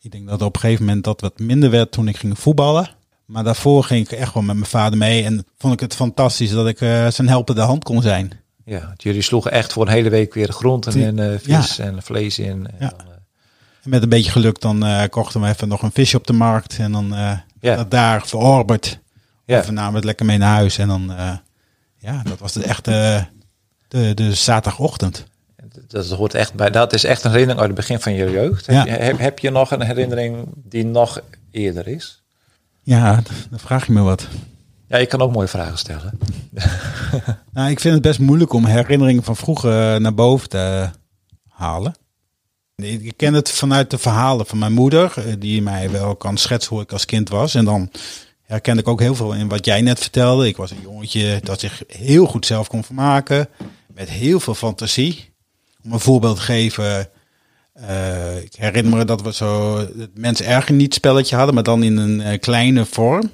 Ik 0.00 0.10
denk 0.10 0.28
dat 0.28 0.42
op 0.42 0.54
een 0.54 0.60
gegeven 0.60 0.84
moment 0.84 1.04
dat 1.04 1.20
wat 1.20 1.38
minder 1.38 1.70
werd 1.70 1.92
toen 1.92 2.08
ik 2.08 2.16
ging 2.16 2.38
voetballen. 2.38 2.90
Maar 3.28 3.44
daarvoor 3.44 3.84
ging 3.84 4.04
ik 4.10 4.12
echt 4.18 4.34
wel 4.34 4.42
met 4.42 4.54
mijn 4.56 4.68
vader 4.68 4.98
mee. 4.98 5.24
En 5.24 5.44
vond 5.58 5.72
ik 5.74 5.80
het 5.80 5.94
fantastisch 5.94 6.50
dat 6.50 6.66
ik 6.68 6.80
eh, 6.80 7.06
zijn 7.08 7.28
helpende 7.28 7.60
hand 7.60 7.84
kon 7.84 8.02
zijn. 8.02 8.32
Ja, 8.64 8.92
jullie 8.96 9.22
sloegen 9.22 9.50
echt 9.50 9.72
voor 9.72 9.86
een 9.86 9.92
hele 9.92 10.08
week 10.10 10.34
weer 10.34 10.52
groenten 10.52 10.92
Die- 10.92 11.04
en 11.06 11.32
eh, 11.32 11.38
vis 11.38 11.78
en 11.78 12.02
vlees 12.02 12.38
in. 12.38 12.66
En 12.66 12.74
Ja. 12.78 12.88
dan, 12.96 13.06
eh, 13.06 13.12
En 13.82 13.90
met 13.90 14.02
een 14.02 14.08
beetje 14.08 14.30
geluk 14.30 14.60
dan 14.60 15.08
kochten 15.10 15.40
we 15.40 15.48
even 15.48 15.68
nog 15.68 15.82
een 15.82 15.92
visje 15.92 16.16
op 16.16 16.26
de 16.26 16.32
markt. 16.32 16.78
En 16.78 16.92
dan 16.92 17.14
Ja. 17.60 17.76
dat 17.76 17.90
daar 17.90 18.26
verorberd. 18.26 18.98
Ja. 19.44 19.58
Of 19.58 19.70
namen 19.70 19.94
het 19.94 20.04
lekker 20.04 20.26
mee 20.26 20.38
naar 20.38 20.54
huis. 20.54 20.78
En 20.78 20.88
dan, 20.88 21.12
ja, 21.98 22.22
dat 22.22 22.38
was 22.38 22.52
de 22.52 22.62
echte 22.64 23.26
de, 23.88 24.14
de 24.14 24.34
zaterdagochtend. 24.34 25.24
dat 25.88 26.08
hoort 26.08 26.34
echt 26.34 26.54
bij. 26.54 26.70
Dat 26.70 26.92
is 26.92 27.04
echt 27.04 27.24
een 27.24 27.30
herinnering 27.30 27.60
uit 27.66 27.70
het 27.76 27.78
begin 27.86 28.00
van 28.00 28.12
je 28.14 28.30
jeugd. 28.30 28.66
Ja. 28.66 28.72
Heb, 28.72 28.86
je, 28.86 28.92
heb, 29.04 29.18
heb 29.18 29.38
je 29.38 29.50
nog 29.50 29.70
een 29.70 29.82
herinnering 29.82 30.48
die 30.54 30.84
nog 30.86 31.20
eerder 31.50 31.86
is? 31.88 32.22
Ja, 32.88 33.22
dan 33.50 33.58
vraag 33.58 33.86
je 33.86 33.92
me 33.92 34.00
wat. 34.00 34.28
Ja, 34.86 34.96
ik 34.96 35.08
kan 35.08 35.20
ook 35.20 35.32
mooie 35.32 35.48
vragen 35.48 35.78
stellen. 35.78 36.18
Nou, 37.52 37.70
ik 37.70 37.80
vind 37.80 37.94
het 37.94 38.02
best 38.02 38.18
moeilijk 38.18 38.52
om 38.52 38.64
herinneringen 38.64 39.22
van 39.22 39.36
vroeger 39.36 40.00
naar 40.00 40.14
boven 40.14 40.48
te 40.48 40.90
halen. 41.48 41.94
Ik 42.76 43.16
ken 43.16 43.34
het 43.34 43.50
vanuit 43.50 43.90
de 43.90 43.98
verhalen 43.98 44.46
van 44.46 44.58
mijn 44.58 44.72
moeder, 44.72 45.12
eh, 45.16 45.34
die 45.38 45.62
mij 45.62 45.90
wel 45.90 46.16
kan 46.16 46.36
schetsen 46.36 46.74
hoe 46.74 46.82
ik 46.82 46.92
als 46.92 47.04
kind 47.04 47.28
was. 47.28 47.54
En 47.54 47.64
dan 47.64 47.90
herken 48.42 48.78
ik 48.78 48.88
ook 48.88 49.00
heel 49.00 49.14
veel 49.14 49.32
in 49.32 49.48
wat 49.48 49.64
jij 49.64 49.80
net 49.80 50.00
vertelde. 50.00 50.46
Ik 50.46 50.56
was 50.56 50.70
een 50.70 50.82
jongetje 50.82 51.40
dat 51.42 51.60
zich 51.60 51.82
heel 51.86 52.26
goed 52.26 52.46
zelf 52.46 52.68
kon 52.68 52.84
vermaken, 52.84 53.48
met 53.94 54.10
heel 54.10 54.40
veel 54.40 54.54
fantasie. 54.54 55.32
Om 55.84 55.92
een 55.92 56.00
voorbeeld 56.00 56.36
te 56.36 56.42
geven, 56.42 57.08
eh, 57.86 58.42
ik 58.42 58.54
herinner 58.54 58.96
me 58.96 59.04
dat 59.04 59.22
we 59.22 59.32
zo 59.32 59.78
het 59.78 60.18
Mens 60.18 60.42
Erger 60.42 60.74
niet 60.74 60.94
spelletje 60.94 61.36
hadden, 61.36 61.54
maar 61.54 61.62
dan 61.62 61.82
in 61.82 61.96
een 61.96 62.20
eh, 62.20 62.40
kleine 62.40 62.84
vorm. 62.84 63.30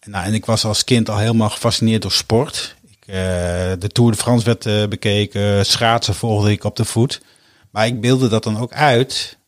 en, 0.00 0.10
nou, 0.10 0.24
en 0.24 0.34
ik 0.34 0.44
was 0.44 0.64
als 0.64 0.84
kind 0.84 1.08
al 1.08 1.18
helemaal 1.18 1.50
gefascineerd 1.50 2.02
door 2.02 2.12
sport. 2.12 2.76
Ik, 2.82 3.06
eh, 3.06 3.14
de 3.78 3.88
Tour 3.92 4.10
de 4.10 4.16
France 4.16 4.44
werd 4.44 4.88
bekeken, 4.88 5.66
schaatsen 5.66 6.14
volgde 6.14 6.50
ik 6.50 6.64
op 6.64 6.76
de 6.76 6.84
voet. 6.84 7.20
Maar 7.70 7.86
ik 7.86 8.00
beelde 8.00 8.28
dat 8.28 8.42
dan 8.42 8.58
ook 8.58 8.72
uit 8.72 9.38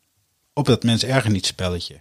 op 0.53 0.65
dat 0.65 0.83
Mens 0.83 1.03
Erger 1.03 1.31
niet 1.31 1.45
spelletje. 1.45 1.99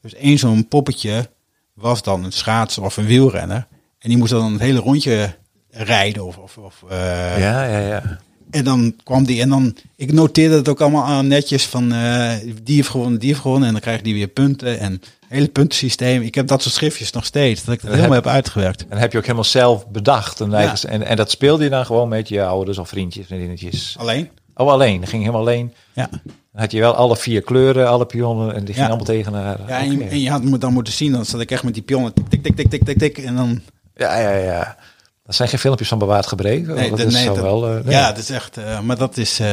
Dus 0.00 0.14
één 0.14 0.38
zo'n 0.38 0.68
poppetje 0.68 1.30
was 1.74 2.02
dan 2.02 2.24
een 2.24 2.32
schaatser 2.32 2.82
of 2.82 2.96
een 2.96 3.06
wielrenner. 3.06 3.66
En 3.98 4.08
die 4.08 4.18
moest 4.18 4.30
dan 4.30 4.52
een 4.52 4.60
hele 4.60 4.78
rondje 4.78 5.36
rijden 5.70 6.24
of, 6.24 6.36
of, 6.36 6.58
of 6.58 6.84
Ja, 6.88 7.64
ja, 7.64 7.78
ja. 7.78 8.18
En 8.54 8.64
dan 8.64 8.94
kwam 9.04 9.24
die 9.24 9.40
en 9.40 9.48
dan, 9.48 9.76
ik 9.96 10.12
noteerde 10.12 10.54
het 10.56 10.68
ook 10.68 10.80
allemaal 10.80 11.04
aan 11.04 11.26
netjes 11.26 11.66
van 11.66 11.92
eh, 11.92 12.32
die 12.62 12.76
heeft 12.76 12.88
gewonnen, 12.88 13.18
die 13.18 13.28
heeft 13.28 13.40
gewonnen. 13.40 13.66
En 13.66 13.72
dan 13.72 13.82
krijg 13.82 14.02
die 14.02 14.14
weer 14.14 14.28
punten 14.28 14.78
en 14.78 15.02
hele 15.28 15.48
puntensysteem. 15.48 16.22
Ik 16.22 16.34
heb 16.34 16.46
dat 16.46 16.62
soort 16.62 16.74
schriftjes 16.74 17.12
nog 17.12 17.24
steeds, 17.24 17.64
dat 17.64 17.74
ik 17.74 17.80
dat 17.82 17.90
helemaal 17.94 18.12
heb 18.14 18.26
uitgewerkt. 18.26 18.84
En 18.88 18.98
heb 18.98 19.12
je 19.12 19.18
ook 19.18 19.24
helemaal 19.24 19.44
zelf 19.44 19.88
bedacht. 19.88 20.40
En, 20.40 20.50
Ja. 20.50 20.74
en, 20.88 21.02
en 21.06 21.16
dat 21.16 21.30
speelde 21.30 21.64
je 21.64 21.70
dan 21.70 21.86
gewoon 21.86 22.08
met 22.08 22.28
je 22.28 22.44
ouders 22.44 22.78
of 22.78 22.88
vriendjes, 22.88 23.26
vriendinnetjes. 23.26 23.96
Alleen? 23.98 24.28
Oh, 24.56 24.70
alleen. 24.70 24.98
Dan 25.00 25.08
ging 25.08 25.22
helemaal 25.22 25.42
alleen. 25.46 25.72
Ja. 25.92 26.08
Dan 26.10 26.62
had 26.62 26.72
je 26.72 26.80
wel 26.80 26.94
alle 26.94 27.16
vier 27.16 27.42
kleuren, 27.42 27.88
alle 27.88 28.06
pionnen. 28.06 28.54
En 28.54 28.64
die 28.64 28.74
gingen 28.74 28.80
Ja. 28.80 28.86
allemaal 28.96 29.14
tegen 29.14 29.32
haar. 29.34 29.58
Ja, 29.68 29.78
en, 29.80 29.98
je- 29.98 30.04
en 30.04 30.20
je 30.20 30.30
had 30.30 30.42
me 30.42 30.58
dan 30.58 30.72
moeten 30.72 30.92
zien, 30.92 31.12
dan 31.12 31.24
zat 31.24 31.40
ik 31.40 31.50
echt 31.50 31.62
met 31.62 31.74
die 31.74 31.82
pionnen 31.82 32.12
tik, 32.14 32.42
tik, 32.42 32.56
tik, 32.56 32.68
tik, 32.70 32.84
tik, 32.84 32.98
tik. 32.98 33.18
En 33.18 33.36
dan, 33.36 33.60
ja, 33.96 34.18
ja, 34.20 34.30
ja. 34.36 34.76
Dat 35.24 35.34
zijn 35.34 35.48
geen 35.48 35.58
filmpjes 35.58 35.88
van 35.88 35.98
bewaard 35.98 36.26
gebleven. 36.26 36.74
nee, 36.74 36.88
dat 36.88 36.98
dat- 36.98 37.06
is 37.06 37.12
nee, 37.14 37.24
zo 37.24 37.34
dat- 37.34 37.42
wel. 37.42 37.66
eh, 37.66 37.84
nee. 37.84 37.94
ja, 37.94 38.08
dat 38.08 38.18
is 38.18 38.30
echt, 38.30 38.56
eh, 38.56 38.80
maar 38.80 38.96
dat 38.98 39.16
is, 39.16 39.40
eh, 39.40 39.46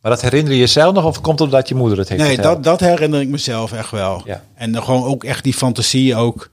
Maar 0.00 0.10
dat 0.10 0.20
herinner 0.20 0.52
je 0.52 0.58
jezelf 0.58 0.94
nog 0.94 1.04
of 1.04 1.20
komt 1.20 1.38
het 1.38 1.48
omdat 1.48 1.68
je 1.68 1.74
moeder 1.74 1.98
het 1.98 2.08
heeft 2.08 2.22
nee, 2.22 2.36
dat, 2.36 2.64
dat 2.64 2.80
herinner 2.80 3.20
ik 3.20 3.28
mezelf 3.28 3.72
echt 3.72 3.90
wel. 3.90 4.22
Ja. 4.24 4.42
En 4.54 4.72
dan 4.72 4.82
gewoon 4.82 5.04
ook 5.04 5.24
echt 5.24 5.44
die 5.44 5.54
fantasie 5.54 6.16
ook, 6.16 6.50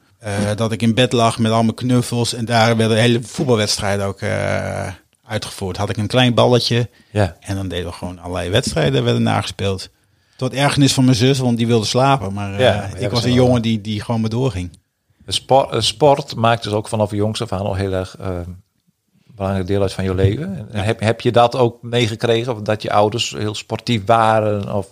dat 0.55 0.71
ik 0.71 0.81
in 0.81 0.93
bed 0.93 1.11
lag 1.11 1.39
met 1.39 1.51
al 1.51 1.63
mijn 1.63 1.75
knuffels 1.75 2.33
en 2.33 2.45
daar 2.45 2.77
werden 2.77 2.97
hele 2.97 3.19
voetbalwedstrijden 3.23 4.05
ook 4.05 4.19
uitgevoerd. 5.27 5.77
Had 5.77 5.89
ik 5.89 5.97
een 5.97 6.07
klein 6.07 6.33
balletje, 6.33 6.89
Ja. 7.11 7.35
En 7.39 7.55
dan 7.55 7.67
deden 7.67 7.85
we 7.85 7.91
gewoon 7.91 8.19
allerlei 8.19 8.49
wedstrijden 8.49 9.03
werden 9.03 9.23
nagespeeld. 9.23 9.89
Tot 10.35 10.53
ergernis 10.53 10.93
van 10.93 11.03
mijn 11.05 11.15
zus, 11.17 11.39
want 11.39 11.57
die 11.57 11.67
wilde 11.67 11.85
slapen. 11.85 12.33
Maar 12.33 12.61
Ja, 12.61 12.89
ik 12.97 13.09
was 13.09 13.23
een 13.23 13.33
jongen 13.33 13.61
die, 13.61 13.81
die 13.81 14.01
gewoon 14.01 14.21
maar 14.21 14.29
doorging. 14.29 14.78
Sport, 15.31 15.83
sport 15.83 16.35
maakt 16.35 16.63
dus 16.63 16.73
ook 16.73 16.87
vanaf 16.87 17.11
jongs 17.11 17.41
af 17.41 17.51
aan 17.51 17.65
al 17.65 17.75
heel 17.75 17.93
erg 17.93 18.17
eh, 18.17 18.39
belangrijk 19.35 19.67
deel 19.67 19.81
uit 19.81 19.93
van 19.93 20.03
je 20.03 20.15
leven. 20.15 20.67
En 20.71 20.83
heb, 20.83 20.99
heb 20.99 21.21
je 21.21 21.31
dat 21.31 21.55
ook 21.55 21.81
meegekregen? 21.81 22.53
Of 22.53 22.61
dat 22.61 22.81
je 22.81 22.91
ouders 22.91 23.31
heel 23.37 23.55
sportief 23.55 24.05
waren? 24.05 24.75
Of, 24.75 24.87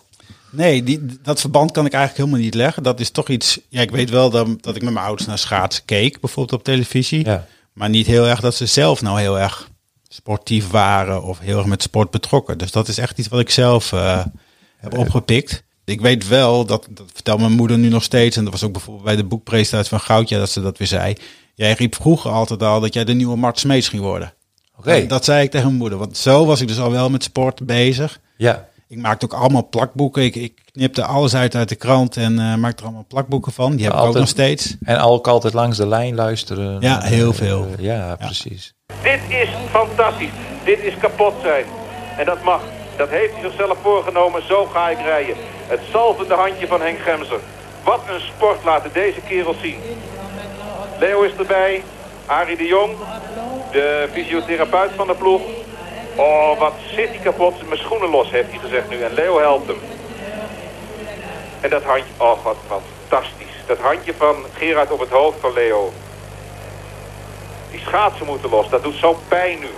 Nee, 0.49 0.83
die, 0.83 1.05
dat 1.21 1.39
verband 1.39 1.71
kan 1.71 1.85
ik 1.85 1.93
eigenlijk 1.93 2.23
helemaal 2.23 2.45
niet 2.45 2.55
leggen. 2.55 2.83
Dat 2.83 2.99
is 2.99 3.09
toch 3.09 3.27
iets... 3.27 3.59
Ja, 3.69 3.81
ik 3.81 3.91
weet 3.91 4.09
wel 4.09 4.29
dat, 4.29 4.47
dat 4.63 4.75
ik 4.75 4.81
met 4.81 4.93
mijn 4.93 5.05
ouders 5.05 5.27
naar 5.27 5.37
schaatsen 5.37 5.85
keek, 5.85 6.19
bijvoorbeeld 6.19 6.59
op 6.59 6.65
televisie. 6.65 7.25
ja. 7.25 7.47
Maar 7.73 7.89
niet 7.89 8.07
heel 8.07 8.27
erg 8.27 8.39
dat 8.39 8.55
ze 8.55 8.65
zelf 8.65 9.01
nou 9.01 9.19
heel 9.19 9.39
erg 9.39 9.69
sportief 10.07 10.69
waren 10.69 11.23
of 11.23 11.39
heel 11.39 11.57
erg 11.57 11.67
met 11.67 11.81
sport 11.81 12.11
betrokken. 12.11 12.57
Dus 12.57 12.71
dat 12.71 12.87
is 12.87 12.97
echt 12.97 13.17
iets 13.17 13.27
wat 13.27 13.39
ik 13.39 13.49
zelf 13.49 13.93
eh, 13.93 14.25
heb 14.77 14.97
opgepikt. 14.97 15.63
Ik 15.87 16.01
weet 16.01 16.27
wel, 16.27 16.65
dat, 16.65 16.87
dat 16.89 17.05
vertelt 17.13 17.39
mijn 17.39 17.51
moeder 17.51 17.77
nu 17.77 17.89
nog 17.89 18.03
steeds. 18.03 18.37
En 18.37 18.43
dat 18.43 18.51
was 18.53 18.63
ook 18.63 18.71
bijvoorbeeld 18.71 19.05
bij 19.05 19.15
de 19.15 19.23
boekpresentatie 19.23 19.89
van 19.89 19.99
Goudja 19.99 20.37
dat 20.37 20.49
ze 20.49 20.61
dat 20.61 20.77
weer 20.77 20.87
zei. 20.87 21.15
Jij 21.55 21.71
riep 21.73 21.95
vroeger 21.95 22.31
altijd 22.31 22.63
al 22.63 22.79
dat 22.79 22.93
jij 22.93 23.03
de 23.03 23.13
nieuwe 23.13 23.35
Mart 23.37 23.59
Smeets 23.59 23.89
ging 23.89 24.01
worden. 24.01 24.33
Oké. 24.77 24.99
Dat, 24.99 25.09
dat 25.09 25.25
zei 25.25 25.43
ik 25.43 25.51
tegen 25.51 25.65
mijn 25.67 25.79
moeder. 25.79 25.97
Want 25.97 26.17
zo 26.17 26.45
was 26.45 26.61
ik 26.61 26.67
dus 26.67 26.79
al 26.79 26.91
wel 26.91 27.09
met 27.09 27.23
sport 27.23 27.65
bezig. 27.65 28.19
Ja. 28.37 28.67
Ik 28.87 28.97
maakte 28.97 29.25
ook 29.25 29.33
allemaal 29.33 29.67
plakboeken. 29.69 30.23
Ik, 30.23 30.35
ik 30.35 30.61
knipte 30.71 31.03
alles 31.05 31.35
uit 31.35 31.55
uit 31.55 31.69
de 31.69 31.75
krant 31.75 32.17
en 32.17 32.39
eh, 32.39 32.55
maakte 32.55 32.79
er 32.79 32.83
allemaal 32.87 33.05
plakboeken 33.07 33.51
van. 33.51 33.75
Die 33.75 33.85
heb 33.85 33.93
ik 33.93 33.99
ook 33.99 34.13
nog 34.13 34.27
steeds. 34.27 34.75
En 34.81 34.99
ook 34.99 35.27
altijd 35.27 35.53
langs 35.53 35.77
de 35.77 35.87
lijn 35.87 36.15
luisteren. 36.15 36.81
Ja, 36.81 37.01
heel 37.01 37.29
Eh, 37.31 37.35
veel. 37.37 37.67
ja, 37.79 38.15
precies. 38.15 38.73
Dit 39.03 39.19
is 39.29 39.49
fantastisch. 39.71 40.29
Dit 40.65 40.79
is 40.79 40.97
kapot 40.97 41.33
zijn. 41.41 41.65
En 42.17 42.25
dat 42.25 42.43
mag. 42.43 42.61
Dat 42.97 43.09
heeft 43.09 43.33
hij 43.33 43.41
zichzelf 43.41 43.77
voorgenomen. 43.81 44.41
Zo 44.47 44.65
ga 44.65 44.89
ik 44.89 44.97
rijden. 44.99 45.35
Het 45.67 45.79
zalvende 45.91 46.33
handje 46.33 46.67
van 46.67 46.81
Henk 46.81 46.99
Gemser. 46.99 47.39
Wat 47.83 48.01
een 48.09 48.21
sport 48.21 48.63
laten 48.63 48.89
deze 48.93 49.21
kerels 49.21 49.57
zien. 49.61 49.81
Leo 50.99 51.21
is 51.21 51.31
erbij. 51.37 51.83
Arie 52.25 52.57
de 52.57 52.65
Jong. 52.65 52.95
De 53.71 54.09
fysiotherapeut 54.11 54.91
van 54.95 55.07
de 55.07 55.13
ploeg. 55.13 55.41
Oh, 56.15 56.59
wat 56.59 56.73
zit 56.95 57.09
hij 57.09 57.19
kapot. 57.23 57.67
Mijn 57.67 57.79
schoenen 57.79 58.09
los, 58.09 58.31
heeft 58.31 58.49
hij 58.49 58.59
gezegd 58.59 58.89
nu. 58.89 59.01
En 59.01 59.13
Leo 59.13 59.39
helpt 59.39 59.67
hem. 59.67 59.79
En 61.61 61.69
dat 61.69 61.83
handje, 61.83 62.11
oh 62.17 62.43
wat 62.43 62.57
fantastisch. 62.67 63.55
Dat 63.65 63.77
handje 63.77 64.13
van 64.13 64.35
Gerard 64.53 64.91
op 64.91 64.99
het 64.99 65.09
hoofd 65.09 65.37
van 65.39 65.53
Leo. 65.53 65.91
Die 67.71 67.79
schaatsen 67.79 68.25
moeten 68.25 68.49
los. 68.49 68.69
Dat 68.69 68.83
doet 68.83 68.95
zo'n 68.95 69.17
pijn 69.27 69.59
nu. 69.59 69.69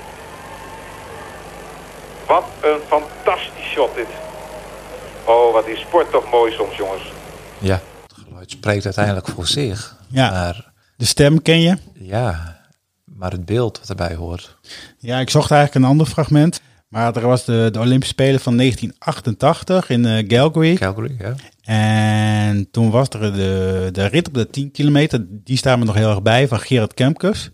Wat 2.29 2.43
een 2.61 2.79
fantastisch 2.87 3.65
shot 3.73 3.95
dit. 3.95 4.07
Oh, 5.25 5.53
wat 5.53 5.67
is 5.67 5.79
sport 5.79 6.11
toch 6.11 6.31
mooi 6.31 6.51
soms, 6.53 6.75
jongens. 6.77 7.03
Ja. 7.59 7.81
Het 8.07 8.17
geluid 8.27 8.51
spreekt 8.51 8.85
uiteindelijk 8.85 9.27
voor 9.27 9.47
zich. 9.47 9.97
Ja. 10.07 10.29
Maar 10.31 10.71
De 10.97 11.05
stem 11.05 11.41
ken 11.41 11.61
je? 11.61 11.77
ja, 11.93 12.57
maar 13.05 13.31
het 13.31 13.45
beeld 13.45 13.79
wat 13.79 13.89
erbij 13.89 14.15
hoort. 14.15 14.57
Ja, 14.97 15.19
ik 15.19 15.29
zocht 15.29 15.51
eigenlijk 15.51 15.83
een 15.85 15.91
ander 15.91 16.05
fragment. 16.07 16.61
Maar 16.87 17.15
er 17.15 17.27
was 17.27 17.45
de, 17.45 17.69
de 17.71 17.79
Olympische 17.79 18.13
Spelen 18.13 18.39
van 18.39 18.57
1988 18.57 19.89
in 19.89 20.05
eh 20.05 20.27
Calgary. 20.27 20.75
Calgary, 20.75 21.15
ja. 21.19 21.33
En 21.61 22.71
toen 22.71 22.89
was 22.91 23.07
er 23.09 23.33
de, 23.33 23.89
de 23.91 24.05
rit 24.05 24.27
op 24.27 24.33
de 24.33 24.49
10 24.49 24.71
kilometer. 24.71 25.25
Die 25.29 25.57
staat 25.57 25.77
me 25.79 25.85
nog 25.85 25.95
heel 25.95 26.09
erg 26.09 26.21
bij 26.21 26.47
van 26.47 26.59
Gerard 26.59 26.93
Kemkes. 26.93 27.49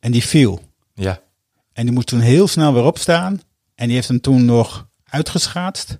En 0.00 0.12
die 0.12 0.24
viel. 0.24 0.60
Ja. 0.94 1.20
En 1.72 1.84
die 1.84 1.94
moest 1.94 2.06
toen 2.06 2.20
heel 2.20 2.48
snel 2.48 2.74
weer 2.74 2.84
opstaan. 2.84 3.40
En 3.80 3.86
die 3.86 3.94
heeft 3.94 4.08
hem 4.08 4.20
toen 4.20 4.44
nog 4.44 4.86
uitgeschaatst. 5.04 5.98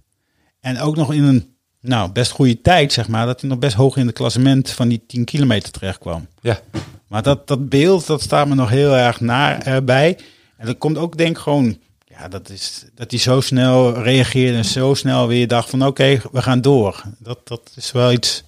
En 0.61 0.81
ook 0.81 0.97
nog 0.97 1.13
in 1.13 1.23
een 1.23 1.57
nou, 1.81 2.13
best 2.13 2.31
goede 2.31 2.61
tijd, 2.61 2.93
zeg 2.93 3.09
maar. 3.09 3.27
Dat 3.27 3.41
hij 3.41 3.51
nog 3.51 3.59
best 3.59 3.75
hoog 3.75 3.97
in 3.97 4.07
het 4.07 4.15
klassement 4.15 4.71
van 4.71 4.89
die 4.89 5.05
10 5.07 5.25
kilometer 5.25 5.73
terecht 5.73 5.99
kwam. 5.99 6.27
Ja. 6.41 6.61
Maar 7.07 7.23
dat, 7.23 7.47
dat 7.49 7.69
beeld, 7.69 8.07
dat 8.07 8.23
staat 8.23 8.49
me 8.49 8.55
nog 8.55 8.69
heel 8.69 8.97
erg 8.97 9.21
naar 9.21 9.61
eh, 9.63 9.77
bij. 9.83 10.19
En 10.57 10.67
dat 10.67 10.79
komt 10.79 10.99
ook 10.99 11.17
denk 11.17 11.37
ik 11.37 11.43
gewoon... 11.43 11.79
Ja, 12.05 12.29
dat 12.29 12.49
is 12.49 12.85
dat 12.95 13.11
hij 13.11 13.21
zo 13.21 13.41
snel 13.41 14.03
reageerde 14.03 14.57
en 14.57 14.65
zo 14.65 14.95
snel 14.95 15.27
weer 15.27 15.49
dacht 15.49 15.71
van... 15.71 15.87
Oké, 15.87 16.21
we 16.33 16.43
gaan 16.43 16.61
door. 16.61 17.03
Dat, 17.19 17.49
dat 17.49 17.73
is 17.75 17.93
wel 17.93 18.13
iets 18.13 18.45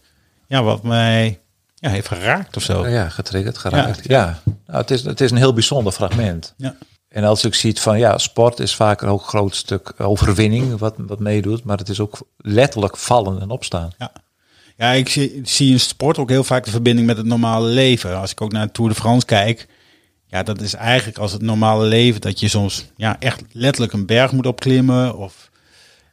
ja, 0.47 0.63
wat 0.63 0.83
mij 0.83 1.41
ja, 1.75 1.91
heeft 1.91 2.09
geraakt 2.09 2.57
of 2.57 2.63
zo. 2.63 2.89
Ja, 2.89 3.09
getriggerd, 3.09 3.59
geraakt. 3.59 4.09
Ja. 4.09 4.41
Nou, 4.45 4.79
het, 4.79 4.91
is, 4.91 5.03
het 5.03 5.21
is 5.21 5.31
een 5.31 5.37
heel 5.37 5.55
bijzonder 5.55 5.93
fragment. 5.93 6.55
Ja. 6.57 6.77
En 7.13 7.25
als 7.25 7.45
ik 7.45 7.55
ziet 7.55 7.81
van 7.81 7.99
ja, 7.99 8.19
sport 8.19 8.61
is 8.61 8.75
vaak 8.75 9.03
een 9.03 9.19
groot 9.19 9.57
stuk 9.57 9.93
overwinning 9.99 10.79
wat, 10.79 10.95
wat 10.97 11.19
meedoet, 11.19 11.65
maar 11.65 11.79
het 11.79 11.89
is 11.89 12.01
ook 12.01 12.19
letterlijk 12.37 12.97
vallen 12.97 13.41
en 13.41 13.51
opstaan. 13.51 13.91
Ja, 13.99 14.13
ja 14.77 14.91
ik 14.91 15.09
zie, 15.09 15.41
zie 15.45 15.73
in 15.73 15.81
sport 15.81 16.19
ook 16.19 16.29
heel 16.29 16.45
vaak 16.45 16.65
de 16.65 16.71
verbinding 16.71 17.07
met 17.07 17.17
het 17.17 17.27
normale 17.27 17.67
leven. 17.67 18.19
Als 18.19 18.31
ik 18.31 18.41
ook 18.41 18.53
naar 18.53 18.67
de 18.67 18.73
Tour 18.73 18.91
de 18.91 18.97
France 18.97 19.27
kijk, 19.27 19.69
ja, 20.27 20.43
dat 20.43 20.61
is 20.61 20.75
eigenlijk 20.75 21.19
als 21.19 21.33
het 21.33 21.43
normale 21.43 21.85
leven 21.85 22.21
dat 22.21 22.41
je 22.41 22.49
soms 22.49 22.87
ja, 22.97 23.17
echt 23.19 23.43
letterlijk 23.53 23.93
een 23.93 24.07
berg 24.07 24.33
moet 24.33 24.47
opklimmen. 24.47 25.17
Of, 25.17 25.51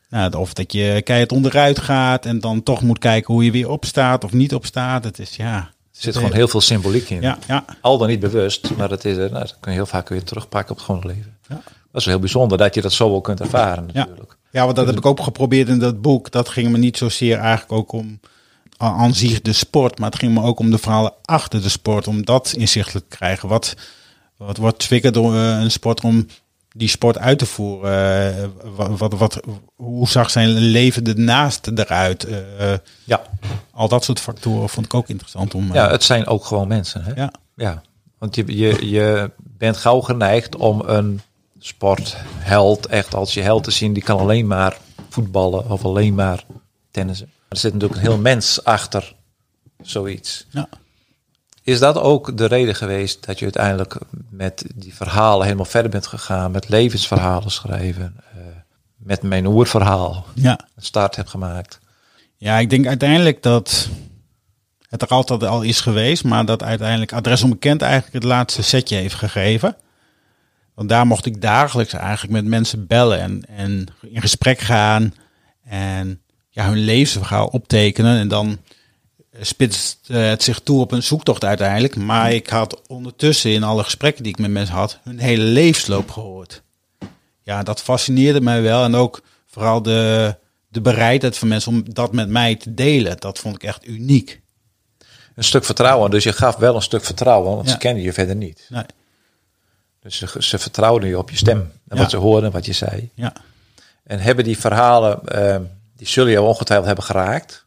nou, 0.10 0.34
of 0.34 0.54
dat 0.54 0.74
je 0.74 1.02
keihard 1.04 1.32
onderuit 1.32 1.80
gaat 1.80 2.26
en 2.26 2.40
dan 2.40 2.64
toch 2.64 2.82
moet 2.82 3.00
kijken 3.00 3.34
hoe 3.34 3.46
je 3.46 3.52
weer 3.52 3.70
opstaat 3.70 4.24
of 4.24 4.34
niet 4.34 4.54
opstaat. 4.54 5.04
Het 5.04 5.20
is 5.20 5.36
ja. 5.36 5.72
Er 6.00 6.06
zit 6.06 6.16
gewoon 6.16 6.34
heel 6.34 6.48
veel 6.48 6.62
symboliek 6.62 7.10
in. 7.10 7.22
Ja, 7.22 7.38
ja. 7.48 7.66
Al 7.82 7.98
dan 7.98 8.08
niet 8.08 8.20
bewust, 8.20 8.70
maar 8.78 8.90
dat, 8.90 9.06
is, 9.06 9.18
er, 9.18 9.32
nou, 9.32 9.44
dat 9.44 9.58
kun 9.60 9.72
je 9.72 9.78
heel 9.78 9.86
vaak 9.86 10.10
weer 10.10 10.24
terugpakken 10.24 10.72
op 10.72 10.78
het 10.78 10.86
gewone 10.86 11.08
leven. 11.08 11.38
Ja. 11.50 11.62
Dat 11.92 12.02
is 12.02 12.06
heel 12.06 12.20
bijzonder 12.20 12.58
dat 12.58 12.76
je 12.76 12.82
dat 12.82 12.94
zo 12.94 13.10
wel 13.10 13.22
kunt 13.22 13.40
ervaren 13.40 13.90
Ja. 13.94 14.00
natuurlijk. 14.00 14.38
Ja, 14.52 14.64
want 14.64 14.76
dat 14.76 14.86
heb 14.86 14.98
ik 14.98 15.06
ook 15.06 15.20
geprobeerd 15.20 15.68
in 15.68 15.80
dat 15.80 16.02
boek. 16.02 16.32
Dat 16.32 16.50
ging 16.50 16.70
me 16.70 16.78
niet 16.78 16.98
zozeer 16.98 17.38
eigenlijk 17.38 17.72
ook 17.72 17.92
om 17.92 18.20
aan 18.78 19.14
zich 19.14 19.42
de 19.42 19.54
sport, 19.54 20.00
maar 20.00 20.10
het 20.10 20.20
ging 20.20 20.34
me 20.34 20.42
ook 20.42 20.60
om 20.60 20.72
de 20.72 20.78
verhalen 20.78 21.14
achter 21.26 21.62
de 21.62 21.70
sport, 21.70 22.08
om 22.08 22.26
dat 22.26 22.54
inzichtelijk 22.58 23.10
te 23.10 23.18
krijgen. 23.18 23.50
Wat, 23.50 23.76
wat 24.38 24.58
wordt 24.58 24.80
triggerd 24.80 25.14
door 25.14 25.36
eh, 25.36 25.60
een 25.60 25.72
sporter 25.72 26.06
om 26.06 26.28
die 26.76 26.88
sport 26.88 27.18
uit 27.18 27.40
te 27.40 27.46
voeren? 27.46 28.38
Eh, 28.38 28.48
wat, 28.76 28.98
wat, 28.98 29.14
wat, 29.14 29.40
hoe 29.76 30.10
zag 30.10 30.30
zijn 30.30 30.50
leven 30.50 31.04
ernaast 31.04 31.68
eruit? 31.68 32.24
Eh, 32.24 32.74
eh, 32.74 32.80
Ja. 33.04 33.22
al 33.72 33.88
dat 33.88 34.04
soort 34.04 34.20
factoren 34.20 34.70
vond 34.70 34.86
ik 34.86 34.94
ook 34.94 35.08
interessant 35.10 35.54
om. 35.54 35.74
ja, 35.74 35.90
het 35.90 36.04
zijn 36.04 36.28
ook 36.28 36.46
gewoon 36.46 36.68
mensen. 36.68 37.04
Hè? 37.04 37.12
ja. 37.16 37.32
Ja. 37.56 37.82
Want 38.18 38.36
je, 38.36 38.58
je, 38.58 38.90
je 38.90 39.32
bent 39.40 39.78
gauw 39.78 40.00
geneigd 40.02 40.56
om 40.56 40.82
een 40.86 41.22
sportheld 41.60 42.86
echt 42.86 43.14
als 43.14 43.34
je 43.34 43.42
held 43.42 43.64
te 43.64 43.72
zien. 43.72 43.94
Die 43.94 44.04
kan 44.04 44.20
alleen 44.20 44.48
maar 44.48 44.78
voetballen 45.10 45.70
of 45.70 45.86
alleen 45.86 46.16
maar 46.16 46.44
tennissen. 46.92 47.32
Er 47.50 47.58
zit 47.58 47.74
natuurlijk 47.74 48.02
een 48.02 48.08
heel 48.08 48.18
mens 48.22 48.64
achter 48.64 49.16
zoiets. 49.82 50.46
Ja. 50.50 50.70
Is 51.63 51.80
dat 51.80 51.98
ook 51.98 52.38
de 52.38 52.45
reden 52.45 52.76
geweest 52.76 53.26
dat 53.26 53.38
je 53.39 53.43
uiteindelijk 53.43 53.98
met 54.30 54.65
die 54.76 54.95
verhalen 54.95 55.43
helemaal 55.43 55.65
verder 55.65 55.91
bent 55.91 56.08
gegaan, 56.08 56.52
met 56.52 56.69
levensverhalen 56.69 57.52
schrijven, 57.52 58.15
eh, 58.34 58.38
met 58.98 59.22
mijn 59.22 59.45
oerverhaal 59.45 60.26
Ja. 60.34 60.60
een 60.76 60.84
start 60.84 61.15
hebt 61.15 61.30
gemaakt? 61.30 61.80
Ja, 62.38 62.58
ik 62.58 62.69
denk 62.69 62.88
uiteindelijk 62.88 63.43
dat 63.43 63.89
het 64.89 65.02
er 65.02 65.08
altijd 65.08 65.43
al 65.43 65.62
is 65.62 65.82
geweest, 65.82 66.24
maar 66.24 66.45
dat 66.45 66.63
uiteindelijk 66.63 67.13
Adres 67.13 67.43
Onbekend 67.43 67.82
eigenlijk 67.82 68.13
het 68.13 68.24
laatste 68.24 68.63
setje 68.63 68.95
heeft 68.95 69.15
gegeven. 69.15 69.76
Want 70.74 70.89
daar 70.89 71.08
mocht 71.08 71.26
ik 71.26 71.41
dagelijks 71.41 71.93
eigenlijk 71.93 72.34
met 72.34 72.45
mensen 72.45 72.88
bellen 72.88 73.19
en, 73.19 73.45
en 73.48 73.88
in 74.02 74.22
gesprek 74.22 74.60
gaan 74.60 75.13
en 75.63 76.22
ja, 76.50 76.65
hun 76.65 76.78
levensverhaal 76.78 77.48
optekenen. 77.48 78.19
En 78.19 78.28
dan 78.28 78.58
spitst 79.41 79.99
eh, 80.08 80.28
het 80.30 80.43
zich 80.43 80.60
toe 80.60 80.82
op 80.82 80.91
een 80.91 81.04
zoektocht 81.04 81.43
uiteindelijk. 81.43 81.95
Maar 81.95 82.32
ik 82.34 82.47
had 82.49 82.82
ondertussen 82.88 83.52
in 83.52 83.63
alle 83.63 83.84
gesprekken 83.84 84.23
die 84.23 84.32
ik 84.32 84.39
met 84.39 84.52
mensen 84.52 84.75
had, 84.75 84.99
hun 85.04 85.19
hele 85.19 85.43
levensloop 85.43 86.12
gehoord. 86.12 86.62
Ja, 87.41 87.63
dat 87.63 87.82
fascineerde 87.82 88.41
mij 88.41 88.62
wel. 88.62 88.84
En 88.84 88.95
ook 88.95 89.21
vooral 89.45 89.82
de, 89.82 90.36
de 90.67 90.82
bereidheid 90.82 91.38
van 91.38 91.47
mensen 91.47 91.71
om 91.71 91.93
dat 91.93 92.13
met 92.13 92.30
mij 92.30 92.56
te 92.56 92.73
delen. 92.73 93.17
Dat 93.19 93.39
vond 93.39 93.56
ik 93.56 93.63
echt 93.63 93.88
uniek. 93.88 94.41
Een 95.36 95.43
stuk 95.43 95.65
vertrouwen, 95.65 96.12
dus 96.12 96.23
je 96.23 96.34
gaf 96.34 96.56
wel 96.56 96.75
een 96.75 96.82
stuk 96.82 97.04
vertrouwen, 97.06 97.56
want 97.56 97.65
Ja. 97.65 97.71
ze 97.71 97.78
kennen 97.78 98.04
je 98.04 98.13
verder 98.13 98.36
niet. 98.36 98.65
Nee, 98.69 98.84
Dus 100.02 100.17
ze, 100.17 100.28
ze 100.39 100.60
vertrouwden 100.60 101.10
je 101.10 101.17
op 101.17 101.30
je 101.30 101.38
stem 101.38 101.58
en 101.60 101.95
Ja. 101.95 102.02
wat 102.02 102.10
ze 102.10 102.17
hoorden, 102.17 102.52
wat 102.52 102.65
je 102.65 102.73
zei. 102.73 103.10
ja. 103.13 103.34
En 104.04 104.19
hebben 104.19 104.43
die 104.43 104.58
verhalen, 104.60 105.25
eh, 105.25 105.58
die 105.95 106.08
zullen 106.08 106.32
jou 106.32 106.47
ongetwijfeld 106.47 106.88
hebben 106.88 107.06
geraakt. 107.06 107.65